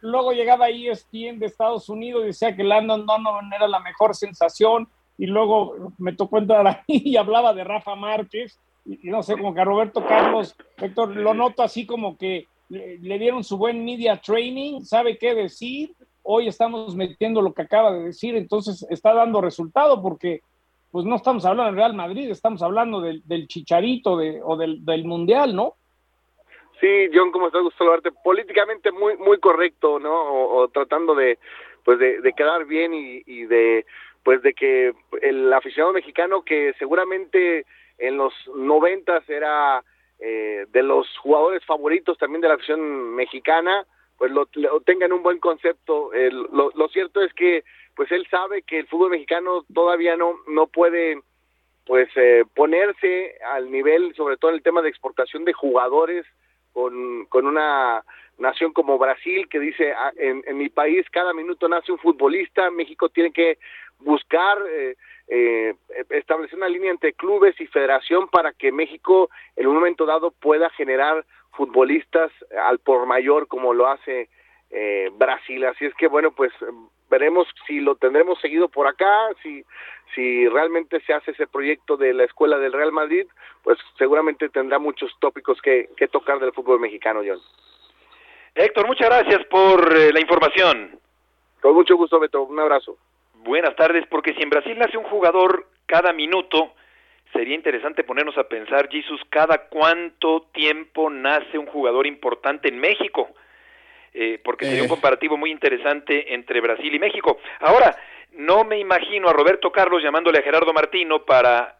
luego 0.00 0.32
llegaba 0.32 0.66
ahí 0.66 0.88
ESPN 0.88 1.38
de 1.38 1.46
Estados 1.46 1.88
Unidos 1.88 2.24
y 2.24 2.26
decía 2.28 2.54
que 2.54 2.64
Landon 2.64 3.06
Donovan 3.06 3.52
era 3.52 3.68
la 3.68 3.80
mejor 3.80 4.14
sensación 4.14 4.88
y 5.16 5.26
luego 5.26 5.92
me 5.98 6.12
tocó 6.12 6.38
entrar 6.38 6.66
ahí 6.88 7.02
y 7.04 7.16
hablaba 7.16 7.54
de 7.54 7.64
Rafa 7.64 7.94
Márquez 7.94 8.58
y, 8.84 9.08
no 9.08 9.22
sé, 9.22 9.36
como 9.36 9.52
que 9.54 9.60
a 9.60 9.64
Roberto 9.64 10.04
Carlos, 10.06 10.54
Héctor, 10.76 11.16
lo 11.16 11.34
noto 11.34 11.62
así 11.62 11.86
como 11.86 12.16
que 12.16 12.46
le 12.68 13.18
dieron 13.18 13.44
su 13.44 13.56
buen 13.56 13.84
media 13.84 14.16
training, 14.16 14.82
sabe 14.82 15.18
qué 15.18 15.34
decir 15.34 15.94
hoy 16.26 16.48
estamos 16.48 16.94
metiendo 16.96 17.40
lo 17.40 17.54
que 17.54 17.62
acaba 17.62 17.92
de 17.92 18.04
decir, 18.04 18.36
entonces 18.36 18.84
está 18.90 19.14
dando 19.14 19.40
resultado 19.40 20.02
porque 20.02 20.42
pues 20.90 21.04
no 21.04 21.16
estamos 21.16 21.44
hablando 21.44 21.70
del 21.70 21.76
Real 21.76 21.94
Madrid, 21.94 22.30
estamos 22.30 22.62
hablando 22.62 23.00
del, 23.00 23.48
chicharito 23.48 24.16
de, 24.16 24.40
o 24.42 24.56
del, 24.56 25.04
Mundial, 25.04 25.54
¿no? 25.54 25.74
Sí, 26.80 27.08
John, 27.12 27.32
¿cómo 27.32 27.46
estás? 27.46 27.62
Gusto 27.62 27.78
saludarte. 27.78 28.12
Políticamente 28.12 28.92
muy 28.92 29.16
muy 29.16 29.38
correcto, 29.38 29.98
¿no? 29.98 30.12
O, 30.12 30.68
tratando 30.68 31.14
de 31.14 31.38
pues 31.84 31.98
de, 31.98 32.32
quedar 32.36 32.66
bien 32.66 32.92
y, 32.92 33.44
de 33.44 33.86
pues 34.22 34.42
de 34.42 34.52
que 34.52 34.92
el 35.22 35.52
aficionado 35.52 35.92
mexicano 35.92 36.42
que 36.42 36.74
seguramente 36.78 37.64
en 37.98 38.16
los 38.16 38.32
noventas 38.54 39.28
era 39.28 39.82
eh, 40.18 40.66
de 40.68 40.82
los 40.82 41.06
jugadores 41.18 41.64
favoritos 41.64 42.18
también 42.18 42.40
de 42.40 42.48
la 42.48 42.54
afición 42.54 43.14
mexicana, 43.14 43.86
pues 44.18 44.30
lo, 44.32 44.46
tengan 44.84 45.12
un 45.12 45.22
buen 45.22 45.38
concepto. 45.38 46.10
lo, 46.12 46.88
cierto 46.88 47.20
es 47.22 47.32
que 47.34 47.64
pues 47.94 48.10
él 48.12 48.26
sabe 48.30 48.62
que 48.62 48.78
el 48.80 48.86
fútbol 48.86 49.10
mexicano 49.10 49.64
todavía 49.72 50.16
no 50.16 50.38
no 50.46 50.66
puede 50.66 51.20
pues 51.86 52.08
eh, 52.16 52.44
ponerse 52.54 53.36
al 53.46 53.70
nivel, 53.70 54.14
sobre 54.16 54.36
todo 54.36 54.50
en 54.50 54.56
el 54.56 54.62
tema 54.62 54.82
de 54.82 54.88
exportación 54.88 55.44
de 55.44 55.52
jugadores 55.52 56.26
con, 56.72 57.26
con 57.26 57.46
una 57.46 58.04
nación 58.38 58.72
como 58.72 58.98
Brasil 58.98 59.48
que 59.48 59.60
dice 59.60 59.92
ah, 59.92 60.12
en, 60.16 60.42
en 60.46 60.58
mi 60.58 60.68
país 60.68 61.06
cada 61.10 61.32
minuto 61.32 61.68
nace 61.68 61.92
un 61.92 61.98
futbolista, 61.98 62.70
México 62.70 63.08
tiene 63.08 63.32
que 63.32 63.58
buscar 64.00 64.58
eh, 64.68 64.96
eh, 65.28 65.74
establecer 66.10 66.58
una 66.58 66.68
línea 66.68 66.90
entre 66.90 67.12
clubes 67.12 67.58
y 67.60 67.66
federación 67.66 68.28
para 68.28 68.52
que 68.52 68.72
México 68.72 69.30
en 69.56 69.66
un 69.66 69.74
momento 69.74 70.06
dado 70.06 70.30
pueda 70.30 70.70
generar 70.70 71.24
futbolistas 71.56 72.30
al 72.68 72.78
por 72.78 73.06
mayor 73.06 73.48
como 73.48 73.74
lo 73.74 73.88
hace 73.88 74.28
eh, 74.70 75.10
Brasil. 75.14 75.64
Así 75.64 75.86
es 75.86 75.94
que 75.94 76.08
bueno, 76.08 76.32
pues 76.32 76.52
veremos 77.10 77.46
si 77.66 77.80
lo 77.80 77.96
tendremos 77.96 78.40
seguido 78.40 78.68
por 78.68 78.86
acá, 78.86 79.28
si, 79.42 79.64
si 80.14 80.48
realmente 80.48 81.00
se 81.00 81.12
hace 81.12 81.30
ese 81.30 81.46
proyecto 81.46 81.96
de 81.96 82.12
la 82.12 82.24
escuela 82.24 82.58
del 82.58 82.72
Real 82.72 82.92
Madrid, 82.92 83.26
pues 83.62 83.78
seguramente 83.96 84.48
tendrá 84.48 84.78
muchos 84.78 85.14
tópicos 85.20 85.60
que, 85.62 85.88
que 85.96 86.08
tocar 86.08 86.38
del 86.38 86.52
fútbol 86.52 86.80
mexicano, 86.80 87.20
John. 87.26 87.40
Héctor, 88.54 88.86
muchas 88.86 89.08
gracias 89.08 89.44
por 89.46 89.96
eh, 89.96 90.12
la 90.12 90.20
información. 90.20 90.98
Con 91.60 91.74
mucho 91.74 91.96
gusto, 91.96 92.18
Beto. 92.18 92.42
Un 92.42 92.58
abrazo. 92.58 92.96
Buenas 93.34 93.76
tardes, 93.76 94.06
porque 94.08 94.34
si 94.34 94.42
en 94.42 94.50
Brasil 94.50 94.78
nace 94.78 94.96
un 94.96 95.04
jugador 95.04 95.66
cada 95.86 96.12
minuto, 96.12 96.72
sería 97.32 97.54
interesante 97.54 98.04
ponernos 98.04 98.36
a 98.38 98.48
pensar, 98.48 98.88
Jesus, 98.88 99.20
cada 99.30 99.68
cuánto 99.68 100.48
tiempo 100.52 101.10
nace 101.10 101.58
un 101.58 101.66
jugador 101.66 102.06
importante 102.06 102.68
en 102.68 102.78
México, 102.78 103.28
eh, 104.14 104.40
porque 104.42 104.64
sería 104.64 104.82
un 104.82 104.86
eh. 104.86 104.90
comparativo 104.90 105.36
muy 105.36 105.50
interesante 105.50 106.34
entre 106.34 106.60
Brasil 106.60 106.94
y 106.94 106.98
México. 106.98 107.38
Ahora, 107.60 107.94
no 108.32 108.64
me 108.64 108.78
imagino 108.78 109.28
a 109.28 109.32
Roberto 109.32 109.70
Carlos 109.70 110.02
llamándole 110.02 110.38
a 110.38 110.42
Gerardo 110.42 110.72
Martino 110.72 111.24
para 111.24 111.78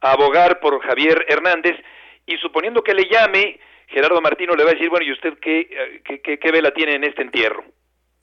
abogar 0.00 0.60
por 0.60 0.80
Javier 0.80 1.24
Hernández 1.28 1.76
y 2.26 2.36
suponiendo 2.38 2.82
que 2.82 2.94
le 2.94 3.08
llame, 3.08 3.58
Gerardo 3.86 4.20
Martino 4.20 4.54
le 4.54 4.64
va 4.64 4.70
a 4.70 4.74
decir, 4.74 4.88
bueno, 4.88 5.06
¿y 5.06 5.12
usted 5.12 5.38
qué, 5.38 6.02
qué, 6.04 6.38
qué 6.38 6.50
vela 6.50 6.72
tiene 6.72 6.94
en 6.94 7.04
este 7.04 7.22
entierro? 7.22 7.64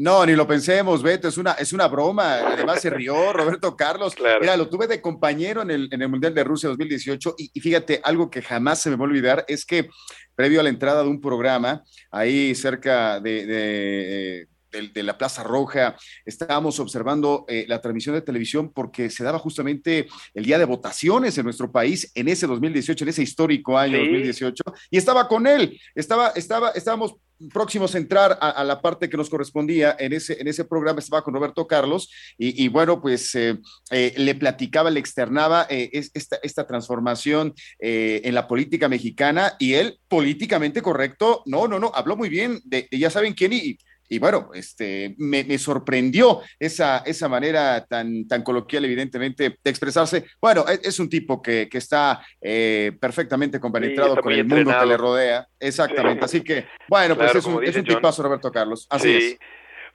No, 0.02 0.26
ni 0.26 0.34
lo 0.34 0.48
pensemos, 0.48 1.04
Beto, 1.04 1.28
es 1.28 1.38
una, 1.38 1.52
es 1.52 1.74
una 1.74 1.88
broma. 1.88 2.40
Además 2.40 2.82
se 2.82 2.90
rió 2.90 3.32
Roberto 3.34 3.78
Carlos. 3.78 4.16
Mira, 4.40 4.58
lo 4.58 4.68
tuve 4.68 4.88
de 4.88 5.00
compañero 5.00 5.62
en 5.62 5.70
el, 5.70 5.90
en 5.92 6.02
el 6.02 6.10
Mundial 6.10 6.34
de 6.34 6.44
Rusia 6.44 6.70
2018 6.70 7.36
y, 7.38 7.52
y, 7.54 7.60
fíjate, 7.60 8.02
algo 8.04 8.32
que 8.32 8.42
jamás 8.42 8.82
se 8.82 8.90
me 8.90 8.96
va 8.96 9.04
a 9.04 9.10
olvidar 9.10 9.46
es 9.48 9.64
que 9.64 9.90
previo 10.34 10.60
a 10.60 10.64
la 10.64 10.70
entrada 10.70 11.04
de 11.04 11.10
un 11.10 11.22
programa, 11.22 11.84
ahí 12.10 12.56
cerca 12.56 13.20
de, 13.20 13.46
de, 13.46 14.48
de, 14.72 15.04
la 15.04 15.18
Plaza 15.18 15.44
Roja, 15.44 15.96
estábamos 16.26 16.80
observando 16.80 17.46
eh, 17.48 17.66
la 17.68 17.82
transmisión 17.82 18.16
de 18.16 18.22
televisión 18.22 18.72
porque 18.72 19.10
se 19.10 19.24
daba 19.24 19.40
justamente 19.40 20.08
el 20.34 20.46
día 20.46 20.58
de 20.58 20.66
votaciones 20.66 21.38
en 21.38 21.46
nuestro 21.46 21.72
país 21.72 22.12
en 22.16 22.28
ese 22.28 22.48
2018, 22.48 23.04
en 23.04 23.10
ese 23.10 23.24
histórico 23.24 23.78
año 23.78 23.98
2018, 23.98 24.64
y 24.90 24.98
estaba 24.98 25.28
con 25.28 25.48
él, 25.48 25.80
estaba, 25.96 26.30
estaba, 26.30 26.70
estábamos 26.70 27.16
próximos 27.52 27.96
a 27.96 27.98
entrar 27.98 28.38
a, 28.40 28.64
la 28.64 28.84
parte 28.84 29.10
que 29.10 29.18
nos 29.18 29.28
correspondía 29.28 29.96
en 29.98 30.14
ese, 30.14 30.40
en 30.40 30.48
ese 30.48 30.64
programa, 30.64 31.00
estaba 31.00 31.24
con 31.24 31.34
Roberto 31.34 31.66
Carlos, 31.66 32.08
y, 32.38 32.68
bueno, 32.68 33.02
pues 33.02 33.34
eh, 33.34 33.58
eh, 33.90 34.14
le 34.16 34.36
platicaba, 34.36 34.92
le 34.92 35.00
externaba 35.00 35.66
esta, 35.68 36.38
esta 36.44 36.68
transformación 36.68 37.56
en 37.80 38.36
la 38.36 38.48
política 38.48 38.88
mexicana, 38.88 39.56
y 39.58 39.74
él 39.74 40.00
políticamente 40.08 40.84
correcto, 40.84 41.42
no, 41.48 41.68
no, 41.68 41.80
no, 41.80 41.92
habló 41.96 42.16
muy 42.16 42.30
bien 42.30 42.62
de, 42.64 42.88
de 42.92 43.00
ya 43.00 43.10
saben 43.10 43.34
quién, 43.34 43.54
y 43.54 43.76
y 44.12 44.20
bueno, 44.20 44.50
este, 44.54 45.16
me, 45.20 45.58
sorprendió 45.58 46.42
esa, 46.60 46.98
esa 47.06 47.30
manera 47.30 47.86
tan, 47.86 48.28
tan 48.28 48.44
coloquial, 48.44 48.84
evidentemente, 48.84 49.58
de 49.64 49.70
expresarse. 49.70 50.26
Bueno, 50.42 50.66
e, 50.68 50.82
es, 50.84 51.00
un 51.00 51.10
tipo 51.10 51.42
que, 51.42 51.70
que 51.70 51.78
está 51.78 52.22
eh, 52.42 52.92
perfectamente 53.00 53.58
compenetrado 53.58 54.18
con 54.18 54.34
el 54.34 54.44
mundo 54.44 54.74
que 54.78 54.86
le 54.86 54.98
rodea. 54.98 55.48
Exactamente. 55.58 56.26
Así 56.26 56.44
que, 56.44 56.66
bueno, 56.90 57.16
pues 57.16 57.36
es 57.36 57.46
un, 57.46 57.64
es 57.64 57.74
un 57.74 57.86
tipazo, 57.86 58.22
Roberto 58.22 58.52
Carlos. 58.52 58.86
Así 58.90 59.16
es. 59.16 59.40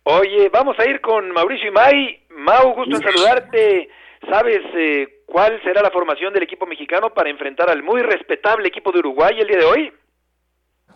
Oye, 0.04 0.48
vamos 0.48 0.78
a 0.78 0.88
ir 0.88 1.02
con 1.02 1.30
Mauricio 1.32 1.68
Imay. 1.68 2.24
Mau, 2.30 2.74
gusto 2.74 2.96
en 2.96 3.02
saludarte. 3.02 3.90
¿Sabes 4.30 4.62
eh, 4.76 5.24
cuál 5.26 5.60
será 5.62 5.82
la 5.82 5.90
formación 5.90 6.32
del 6.32 6.44
equipo 6.44 6.64
mexicano 6.64 7.12
para 7.12 7.28
enfrentar 7.28 7.68
al 7.68 7.82
muy 7.82 8.00
respetable 8.00 8.68
equipo 8.68 8.92
de 8.92 9.00
Uruguay 9.00 9.36
el 9.38 9.46
día 9.46 9.58
de 9.58 9.64
hoy? 9.66 9.92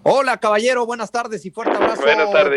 Hola, 0.02 0.38
caballero, 0.38 0.86
buenas 0.86 1.10
tardes 1.10 1.44
y 1.44 1.50
fuerte 1.50 1.76
abrazo 1.76 2.02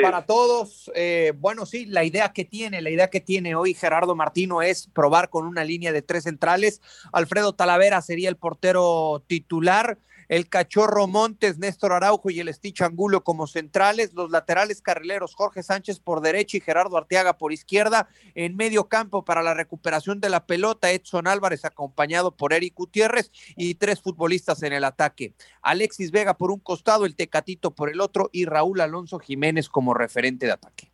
para 0.01 0.25
todos. 0.25 0.89
Eh, 0.95 1.33
bueno, 1.37 1.65
sí, 1.65 1.85
la 1.85 2.05
idea 2.05 2.31
que 2.31 2.45
tiene, 2.45 2.81
la 2.81 2.89
idea 2.89 3.09
que 3.09 3.19
tiene 3.19 3.53
hoy 3.53 3.73
Gerardo 3.73 4.15
Martino 4.15 4.61
es 4.61 4.87
probar 4.87 5.29
con 5.29 5.45
una 5.45 5.65
línea 5.65 5.91
de 5.91 6.01
tres 6.01 6.23
centrales. 6.23 6.81
Alfredo 7.11 7.53
Talavera 7.53 8.01
sería 8.01 8.29
el 8.29 8.37
portero 8.37 9.23
titular 9.27 9.97
el 10.27 10.49
Cachorro 10.49 11.07
Montes, 11.07 11.57
Néstor 11.57 11.93
Araujo 11.93 12.29
y 12.29 12.39
el 12.39 12.53
Stitch 12.53 12.81
Angulo 12.81 13.23
como 13.23 13.47
centrales, 13.47 14.13
los 14.13 14.31
laterales 14.31 14.81
carrileros 14.81 15.35
Jorge 15.35 15.63
Sánchez 15.63 15.99
por 15.99 16.21
derecha 16.21 16.57
y 16.57 16.61
Gerardo 16.61 16.97
Arteaga 16.97 17.37
por 17.37 17.53
izquierda, 17.53 18.07
en 18.35 18.55
medio 18.55 18.87
campo 18.87 19.25
para 19.25 19.43
la 19.43 19.53
recuperación 19.53 20.19
de 20.19 20.29
la 20.29 20.45
pelota, 20.45 20.91
Edson 20.91 21.27
Álvarez 21.27 21.65
acompañado 21.65 22.35
por 22.35 22.53
Eric 22.53 22.73
Gutiérrez 22.75 23.31
y 23.55 23.75
tres 23.75 24.01
futbolistas 24.01 24.63
en 24.63 24.73
el 24.73 24.83
ataque. 24.83 25.33
Alexis 25.61 26.11
Vega 26.11 26.37
por 26.37 26.51
un 26.51 26.59
costado, 26.59 27.05
el 27.05 27.15
Tecatito 27.15 27.71
por 27.71 27.89
el 27.89 28.01
otro 28.01 28.29
y 28.31 28.45
Raúl 28.45 28.81
Alonso 28.81 29.19
Jiménez 29.19 29.69
como 29.69 29.93
referente 29.93 30.45
de 30.45 30.53
ataque. 30.53 30.91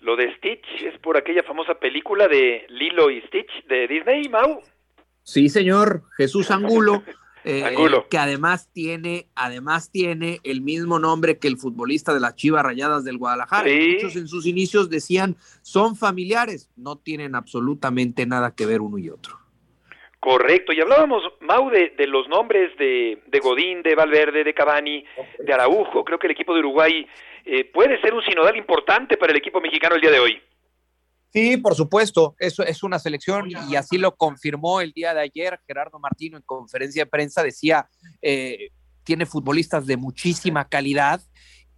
Lo 0.00 0.16
de 0.16 0.34
Stitch 0.36 0.66
es 0.82 0.98
por 0.98 1.16
aquella 1.16 1.44
famosa 1.44 1.74
película 1.74 2.26
de 2.26 2.66
Lilo 2.68 3.08
y 3.10 3.20
Stitch 3.22 3.64
de 3.68 3.86
Disney, 3.86 4.28
Mau. 4.28 4.60
Sí, 5.22 5.48
señor, 5.48 6.02
Jesús 6.16 6.50
Angulo. 6.50 7.04
Eh, 7.44 7.74
que 8.08 8.18
además 8.18 8.68
tiene, 8.72 9.26
además 9.34 9.90
tiene 9.90 10.40
el 10.44 10.60
mismo 10.60 10.98
nombre 10.98 11.38
que 11.38 11.48
el 11.48 11.56
futbolista 11.56 12.14
de 12.14 12.20
las 12.20 12.36
Chivas 12.36 12.62
Rayadas 12.62 13.04
del 13.04 13.18
Guadalajara. 13.18 13.68
Muchos 13.68 14.16
en 14.16 14.28
sus 14.28 14.46
inicios 14.46 14.90
decían 14.90 15.36
son 15.62 15.96
familiares, 15.96 16.70
no 16.76 16.96
tienen 16.96 17.34
absolutamente 17.34 18.26
nada 18.26 18.54
que 18.54 18.66
ver 18.66 18.80
uno 18.80 18.98
y 18.98 19.10
otro. 19.10 19.42
Correcto, 20.20 20.72
y 20.72 20.80
hablábamos, 20.80 21.24
Mau, 21.40 21.68
de, 21.68 21.92
los 22.06 22.28
nombres 22.28 22.70
de, 22.78 23.18
Godín, 23.42 23.82
de 23.82 23.96
Valverde, 23.96 24.44
de 24.44 24.54
Cavani, 24.54 25.04
de 25.40 25.52
Araujo. 25.52 26.04
Creo 26.04 26.20
que 26.20 26.28
el 26.28 26.32
equipo 26.32 26.54
de 26.54 26.60
Uruguay 26.60 27.04
eh, 27.44 27.64
puede 27.64 28.00
ser 28.00 28.14
un 28.14 28.22
sinodal 28.22 28.56
importante 28.56 29.16
para 29.16 29.32
el 29.32 29.38
equipo 29.38 29.60
mexicano 29.60 29.96
el 29.96 30.00
día 30.00 30.12
de 30.12 30.20
hoy. 30.20 30.40
Sí, 31.32 31.56
por 31.56 31.74
supuesto, 31.74 32.36
eso 32.38 32.62
es 32.62 32.82
una 32.82 32.98
selección 32.98 33.48
y 33.50 33.76
así 33.76 33.96
lo 33.96 34.16
confirmó 34.16 34.82
el 34.82 34.92
día 34.92 35.14
de 35.14 35.22
ayer 35.22 35.58
Gerardo 35.66 35.98
Martino 35.98 36.36
en 36.36 36.42
conferencia 36.42 37.04
de 37.04 37.10
prensa, 37.10 37.42
decía, 37.42 37.88
eh, 38.20 38.68
tiene 39.02 39.24
futbolistas 39.24 39.86
de 39.86 39.96
muchísima 39.96 40.68
calidad 40.68 41.22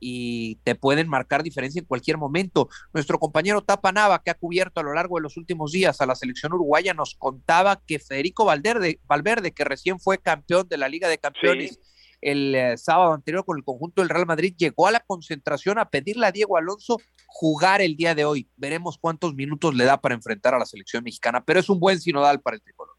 y 0.00 0.56
te 0.64 0.74
pueden 0.74 1.08
marcar 1.08 1.44
diferencia 1.44 1.78
en 1.78 1.86
cualquier 1.86 2.18
momento. 2.18 2.68
Nuestro 2.92 3.20
compañero 3.20 3.62
Tapa 3.62 3.92
Nava, 3.92 4.22
que 4.22 4.32
ha 4.32 4.34
cubierto 4.34 4.80
a 4.80 4.82
lo 4.82 4.92
largo 4.92 5.16
de 5.16 5.22
los 5.22 5.36
últimos 5.36 5.70
días 5.70 6.00
a 6.00 6.06
la 6.06 6.16
selección 6.16 6.52
uruguaya, 6.52 6.92
nos 6.92 7.14
contaba 7.14 7.80
que 7.86 8.00
Federico 8.00 8.44
Valverde, 8.44 8.98
Valverde 9.06 9.52
que 9.52 9.64
recién 9.64 10.00
fue 10.00 10.18
campeón 10.18 10.68
de 10.68 10.78
la 10.78 10.88
Liga 10.88 11.08
de 11.08 11.18
Campeones, 11.18 11.78
el 12.20 12.54
eh, 12.54 12.76
sábado 12.76 13.12
anterior 13.12 13.44
con 13.44 13.56
el 13.56 13.64
conjunto 13.64 14.02
del 14.02 14.08
Real 14.08 14.26
Madrid, 14.26 14.54
llegó 14.58 14.88
a 14.88 14.92
la 14.92 15.00
concentración 15.00 15.78
a 15.78 15.90
pedirle 15.90 16.26
a 16.26 16.32
Diego 16.32 16.56
Alonso 16.56 16.98
jugar 17.34 17.82
el 17.82 17.96
día 17.96 18.14
de 18.14 18.24
hoy. 18.24 18.48
Veremos 18.54 18.96
cuántos 18.96 19.34
minutos 19.34 19.74
le 19.74 19.84
da 19.84 20.00
para 20.00 20.14
enfrentar 20.14 20.54
a 20.54 20.58
la 20.58 20.64
selección 20.64 21.02
mexicana, 21.02 21.44
pero 21.44 21.58
es 21.58 21.68
un 21.68 21.80
buen 21.80 22.00
sinodal 22.00 22.40
para 22.40 22.54
el 22.54 22.62
tricolor. 22.62 22.94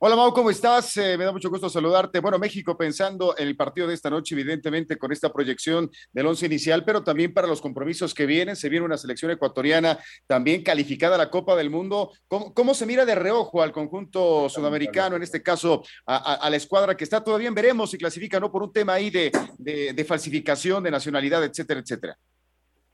Hola 0.00 0.16
Mau, 0.16 0.32
¿cómo 0.34 0.50
estás? 0.50 0.96
Eh, 0.98 1.16
me 1.16 1.24
da 1.24 1.32
mucho 1.32 1.48
gusto 1.48 1.70
saludarte. 1.70 2.20
Bueno, 2.20 2.38
México 2.38 2.76
pensando 2.76 3.34
en 3.38 3.48
el 3.48 3.56
partido 3.56 3.88
de 3.88 3.94
esta 3.94 4.10
noche, 4.10 4.34
evidentemente 4.34 4.98
con 4.98 5.12
esta 5.12 5.32
proyección 5.32 5.90
del 6.12 6.26
once 6.26 6.44
inicial, 6.44 6.84
pero 6.84 7.02
también 7.02 7.32
para 7.32 7.48
los 7.48 7.62
compromisos 7.62 8.12
que 8.12 8.26
vienen. 8.26 8.54
Se 8.54 8.68
viene 8.68 8.84
una 8.84 8.98
selección 8.98 9.30
ecuatoriana 9.30 9.98
también 10.26 10.62
calificada 10.62 11.14
a 11.14 11.18
la 11.18 11.30
Copa 11.30 11.56
del 11.56 11.70
Mundo. 11.70 12.12
¿Cómo, 12.28 12.74
se 12.74 12.84
mira 12.84 13.06
de 13.06 13.14
reojo 13.14 13.62
al 13.62 13.72
conjunto 13.72 14.48
sudamericano, 14.50 15.16
en 15.16 15.22
este 15.22 15.42
caso 15.42 15.82
a, 16.06 16.48
la 16.48 16.56
escuadra 16.56 16.96
que 16.96 17.04
está 17.04 17.24
todavía? 17.24 17.50
Veremos 17.50 17.90
si 17.90 17.98
clasifica, 17.98 18.38
¿no? 18.38 18.52
Por 18.52 18.62
un 18.62 18.72
tema 18.72 18.92
ahí 18.92 19.08
de, 19.08 19.32
de, 19.58 20.04
falsificación 20.04 20.84
de 20.84 20.90
nacionalidad, 20.90 21.42
etcétera, 21.42 21.80
etcétera. 21.80 22.16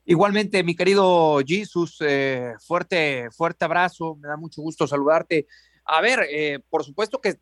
Igualmente, 0.06 0.62
mi 0.62 0.74
querido 0.76 1.40
Jesus, 1.46 1.96
eh, 2.00 2.52
fuerte, 2.60 3.28
fuerte 3.30 3.64
abrazo, 3.64 4.16
me 4.16 4.28
da 4.28 4.36
mucho 4.36 4.60
gusto 4.60 4.86
saludarte. 4.86 5.46
A 5.86 6.00
ver, 6.00 6.26
eh, 6.30 6.60
por 6.70 6.82
supuesto 6.84 7.20
que, 7.20 7.38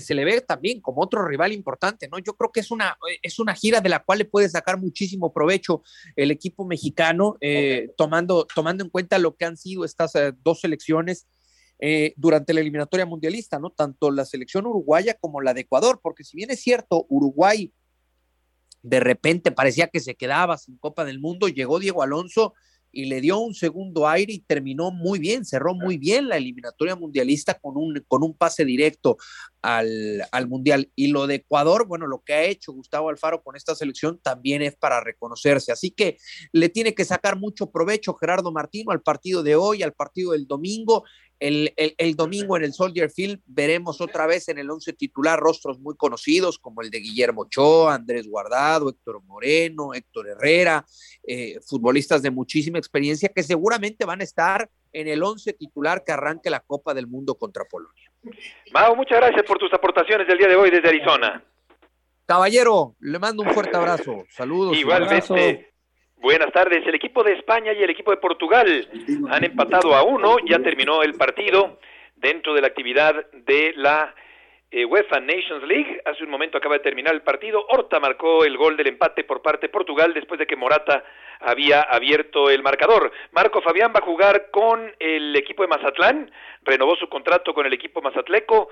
se 0.00 0.14
le 0.14 0.24
ve 0.24 0.40
también 0.40 0.80
como 0.80 1.02
otro 1.02 1.26
rival 1.26 1.52
importante, 1.52 2.08
¿no? 2.08 2.18
Yo 2.18 2.34
creo 2.34 2.50
que 2.50 2.60
es 2.60 2.70
una, 2.70 2.96
es 3.22 3.38
una 3.38 3.54
gira 3.54 3.80
de 3.80 3.90
la 3.90 4.02
cual 4.02 4.18
le 4.18 4.24
puede 4.24 4.48
sacar 4.48 4.78
muchísimo 4.78 5.32
provecho 5.32 5.82
el 6.16 6.30
equipo 6.30 6.66
mexicano, 6.66 7.36
eh, 7.40 7.90
tomando, 7.96 8.46
tomando 8.54 8.84
en 8.84 8.90
cuenta 8.90 9.18
lo 9.18 9.36
que 9.36 9.44
han 9.44 9.58
sido 9.58 9.84
estas 9.84 10.14
eh, 10.14 10.32
dos 10.42 10.60
selecciones 10.60 11.26
durante 12.14 12.54
la 12.54 12.60
eliminatoria 12.60 13.04
mundialista, 13.04 13.58
¿no? 13.58 13.70
Tanto 13.70 14.12
la 14.12 14.24
selección 14.24 14.66
uruguaya 14.66 15.14
como 15.14 15.40
la 15.40 15.52
de 15.52 15.62
Ecuador, 15.62 15.98
porque 16.00 16.22
si 16.22 16.36
bien 16.36 16.52
es 16.52 16.60
cierto, 16.60 17.06
Uruguay 17.08 17.72
de 18.82 19.00
repente 19.00 19.52
parecía 19.52 19.88
que 19.88 20.00
se 20.00 20.14
quedaba 20.14 20.58
sin 20.58 20.76
Copa 20.76 21.04
del 21.04 21.20
Mundo, 21.20 21.48
llegó 21.48 21.78
Diego 21.78 22.02
Alonso 22.02 22.54
y 22.90 23.06
le 23.06 23.20
dio 23.20 23.38
un 23.38 23.54
segundo 23.54 24.06
aire 24.06 24.34
y 24.34 24.40
terminó 24.40 24.90
muy 24.90 25.18
bien, 25.18 25.44
cerró 25.44 25.74
muy 25.74 25.96
bien 25.96 26.28
la 26.28 26.36
eliminatoria 26.36 26.94
mundialista 26.94 27.54
con 27.54 27.76
un, 27.76 28.04
con 28.06 28.22
un 28.22 28.34
pase 28.34 28.64
directo 28.64 29.16
al, 29.62 30.22
al, 30.32 30.48
Mundial. 30.48 30.90
Y 30.94 31.08
lo 31.08 31.26
de 31.26 31.36
Ecuador, 31.36 31.86
bueno, 31.86 32.06
lo 32.06 32.22
que 32.22 32.34
ha 32.34 32.42
hecho 32.42 32.72
Gustavo 32.72 33.08
Alfaro 33.08 33.42
con 33.42 33.56
esta 33.56 33.74
selección 33.74 34.18
también 34.18 34.60
es 34.60 34.76
para 34.76 35.00
reconocerse. 35.00 35.72
Así 35.72 35.90
que 35.90 36.18
le 36.52 36.68
tiene 36.68 36.94
que 36.94 37.04
sacar 37.04 37.38
mucho 37.38 37.70
provecho 37.70 38.14
Gerardo 38.14 38.52
Martino 38.52 38.90
al 38.90 39.00
partido 39.00 39.42
de 39.42 39.56
hoy, 39.56 39.82
al 39.82 39.92
partido 39.92 40.32
del 40.32 40.46
domingo. 40.46 41.04
El, 41.38 41.72
el, 41.76 42.14
domingo 42.14 42.56
en 42.56 42.62
el 42.62 42.72
Soldier 42.72 43.10
Field 43.10 43.40
veremos 43.46 44.00
otra 44.00 44.28
vez 44.28 44.48
en 44.48 44.58
el 44.58 44.70
once 44.70 44.92
titular 44.92 45.40
rostros 45.40 45.80
muy 45.80 45.96
conocidos 45.96 46.56
como 46.56 46.82
el 46.82 46.90
de 46.90 47.00
Guillermo 47.00 47.42
Ochoa, 47.42 47.94
Andrés 47.94 48.28
Guardado, 48.28 48.88
Héctor 48.88 49.24
Moreno, 49.24 49.92
Héctor 49.92 50.28
Herrera, 50.28 50.86
eh, 51.26 51.58
futbolistas 51.66 52.22
de 52.22 52.30
muchísima 52.30 52.78
experiencia 52.78 53.28
que 53.28 53.42
seguramente 53.42 54.04
van 54.04 54.20
a 54.20 54.24
estar 54.24 54.70
en 54.92 55.08
el 55.08 55.20
once 55.24 55.52
titular 55.52 56.04
que 56.04 56.12
arranque 56.12 56.48
la 56.48 56.60
Copa 56.60 56.94
del 56.94 57.08
Mundo 57.08 57.34
contra 57.34 57.64
Polonia. 57.64 58.11
Mau, 58.72 58.96
muchas 58.96 59.18
gracias 59.18 59.42
por 59.44 59.58
tus 59.58 59.72
aportaciones 59.72 60.26
del 60.26 60.38
día 60.38 60.48
de 60.48 60.56
hoy 60.56 60.70
desde 60.70 60.88
Arizona. 60.88 61.42
Caballero, 62.26 62.94
le 63.00 63.18
mando 63.18 63.42
un 63.42 63.50
fuerte 63.50 63.76
abrazo. 63.76 64.24
Saludos. 64.30 64.76
Igualmente. 64.76 65.72
Buenas 66.16 66.52
tardes. 66.52 66.86
El 66.86 66.94
equipo 66.94 67.24
de 67.24 67.32
España 67.32 67.72
y 67.72 67.82
el 67.82 67.90
equipo 67.90 68.12
de 68.12 68.18
Portugal 68.18 68.88
han 69.28 69.44
empatado 69.44 69.94
a 69.94 70.04
uno. 70.04 70.36
Ya 70.48 70.60
terminó 70.60 71.02
el 71.02 71.14
partido 71.14 71.78
dentro 72.16 72.54
de 72.54 72.60
la 72.60 72.68
actividad 72.68 73.14
de 73.32 73.72
la 73.76 74.14
eh, 74.72 74.86
UEFA 74.86 75.20
Nations 75.20 75.62
League. 75.64 76.00
Hace 76.06 76.24
un 76.24 76.30
momento 76.30 76.56
acaba 76.56 76.76
de 76.76 76.82
terminar 76.82 77.12
el 77.14 77.20
partido. 77.20 77.64
Horta 77.68 78.00
marcó 78.00 78.44
el 78.44 78.56
gol 78.56 78.76
del 78.76 78.88
empate 78.88 79.22
por 79.22 79.42
parte 79.42 79.66
de 79.66 79.72
Portugal 79.72 80.14
después 80.14 80.38
de 80.38 80.46
que 80.46 80.56
Morata 80.56 81.04
había 81.40 81.82
abierto 81.82 82.48
el 82.48 82.62
marcador. 82.62 83.12
Marco 83.32 83.60
Fabián 83.60 83.92
va 83.94 84.00
a 84.00 84.06
jugar 84.06 84.50
con 84.50 84.90
el 84.98 85.36
equipo 85.36 85.62
de 85.62 85.68
Mazatlán. 85.68 86.30
Renovó 86.62 86.96
su 86.96 87.08
contrato 87.08 87.52
con 87.52 87.66
el 87.66 87.72
equipo 87.74 88.00
mazatleco. 88.00 88.70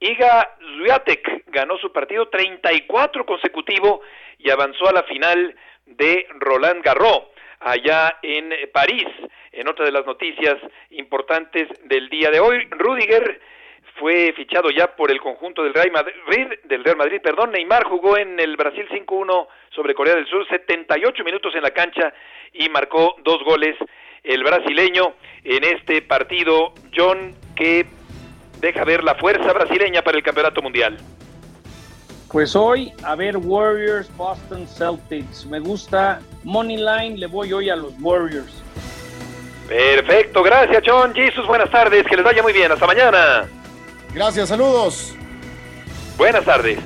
Iga 0.00 0.56
Zwiatek 0.78 1.44
ganó 1.48 1.76
su 1.76 1.92
partido 1.92 2.28
34 2.28 3.26
consecutivo 3.26 4.00
y 4.38 4.50
avanzó 4.50 4.88
a 4.88 4.92
la 4.92 5.02
final 5.02 5.54
de 5.84 6.26
Roland 6.40 6.82
Garros 6.82 7.24
allá 7.60 8.18
en 8.22 8.50
París. 8.72 9.06
En 9.52 9.68
otra 9.68 9.84
de 9.84 9.92
las 9.92 10.06
noticias 10.06 10.56
importantes 10.90 11.68
del 11.84 12.08
día 12.08 12.30
de 12.30 12.40
hoy, 12.40 12.66
Rudiger 12.70 13.40
fue 13.98 14.32
fichado 14.34 14.70
ya 14.70 14.96
por 14.96 15.10
el 15.10 15.20
conjunto 15.20 15.62
del 15.62 15.74
Real 15.74 15.90
Madrid, 15.92 16.48
del 16.64 16.84
Real 16.84 16.96
Madrid, 16.96 17.20
perdón, 17.22 17.52
Neymar 17.52 17.84
jugó 17.84 18.16
en 18.16 18.40
el 18.40 18.56
Brasil 18.56 18.86
5-1 18.90 19.46
sobre 19.70 19.94
Corea 19.94 20.14
del 20.14 20.26
Sur, 20.26 20.46
78 20.48 21.24
minutos 21.24 21.54
en 21.54 21.62
la 21.62 21.70
cancha 21.70 22.12
y 22.52 22.68
marcó 22.68 23.16
dos 23.22 23.42
goles 23.44 23.76
el 24.24 24.42
brasileño 24.42 25.14
en 25.44 25.64
este 25.64 26.02
partido, 26.02 26.72
John, 26.96 27.34
que 27.54 27.86
deja 28.60 28.84
ver 28.84 29.04
la 29.04 29.14
fuerza 29.14 29.52
brasileña 29.52 30.02
para 30.02 30.16
el 30.16 30.24
Campeonato 30.24 30.62
Mundial. 30.62 30.96
Pues 32.32 32.56
hoy, 32.56 32.92
a 33.04 33.14
ver, 33.14 33.36
Warriors, 33.36 34.10
Boston 34.16 34.66
Celtics. 34.66 35.46
Me 35.46 35.60
gusta 35.60 36.20
Moneyline, 36.42 37.20
le 37.20 37.26
voy 37.26 37.52
hoy 37.52 37.70
a 37.70 37.76
los 37.76 37.92
Warriors. 38.00 38.62
Perfecto, 39.68 40.42
gracias 40.42 40.82
John. 40.84 41.14
Jesus, 41.14 41.46
buenas 41.46 41.70
tardes, 41.70 42.04
que 42.06 42.16
les 42.16 42.24
vaya 42.24 42.42
muy 42.42 42.52
bien. 42.52 42.72
Hasta 42.72 42.86
mañana. 42.86 43.46
Gracias, 44.14 44.48
saludos. 44.48 45.14
Buenas 46.16 46.44
tardes. 46.44 46.78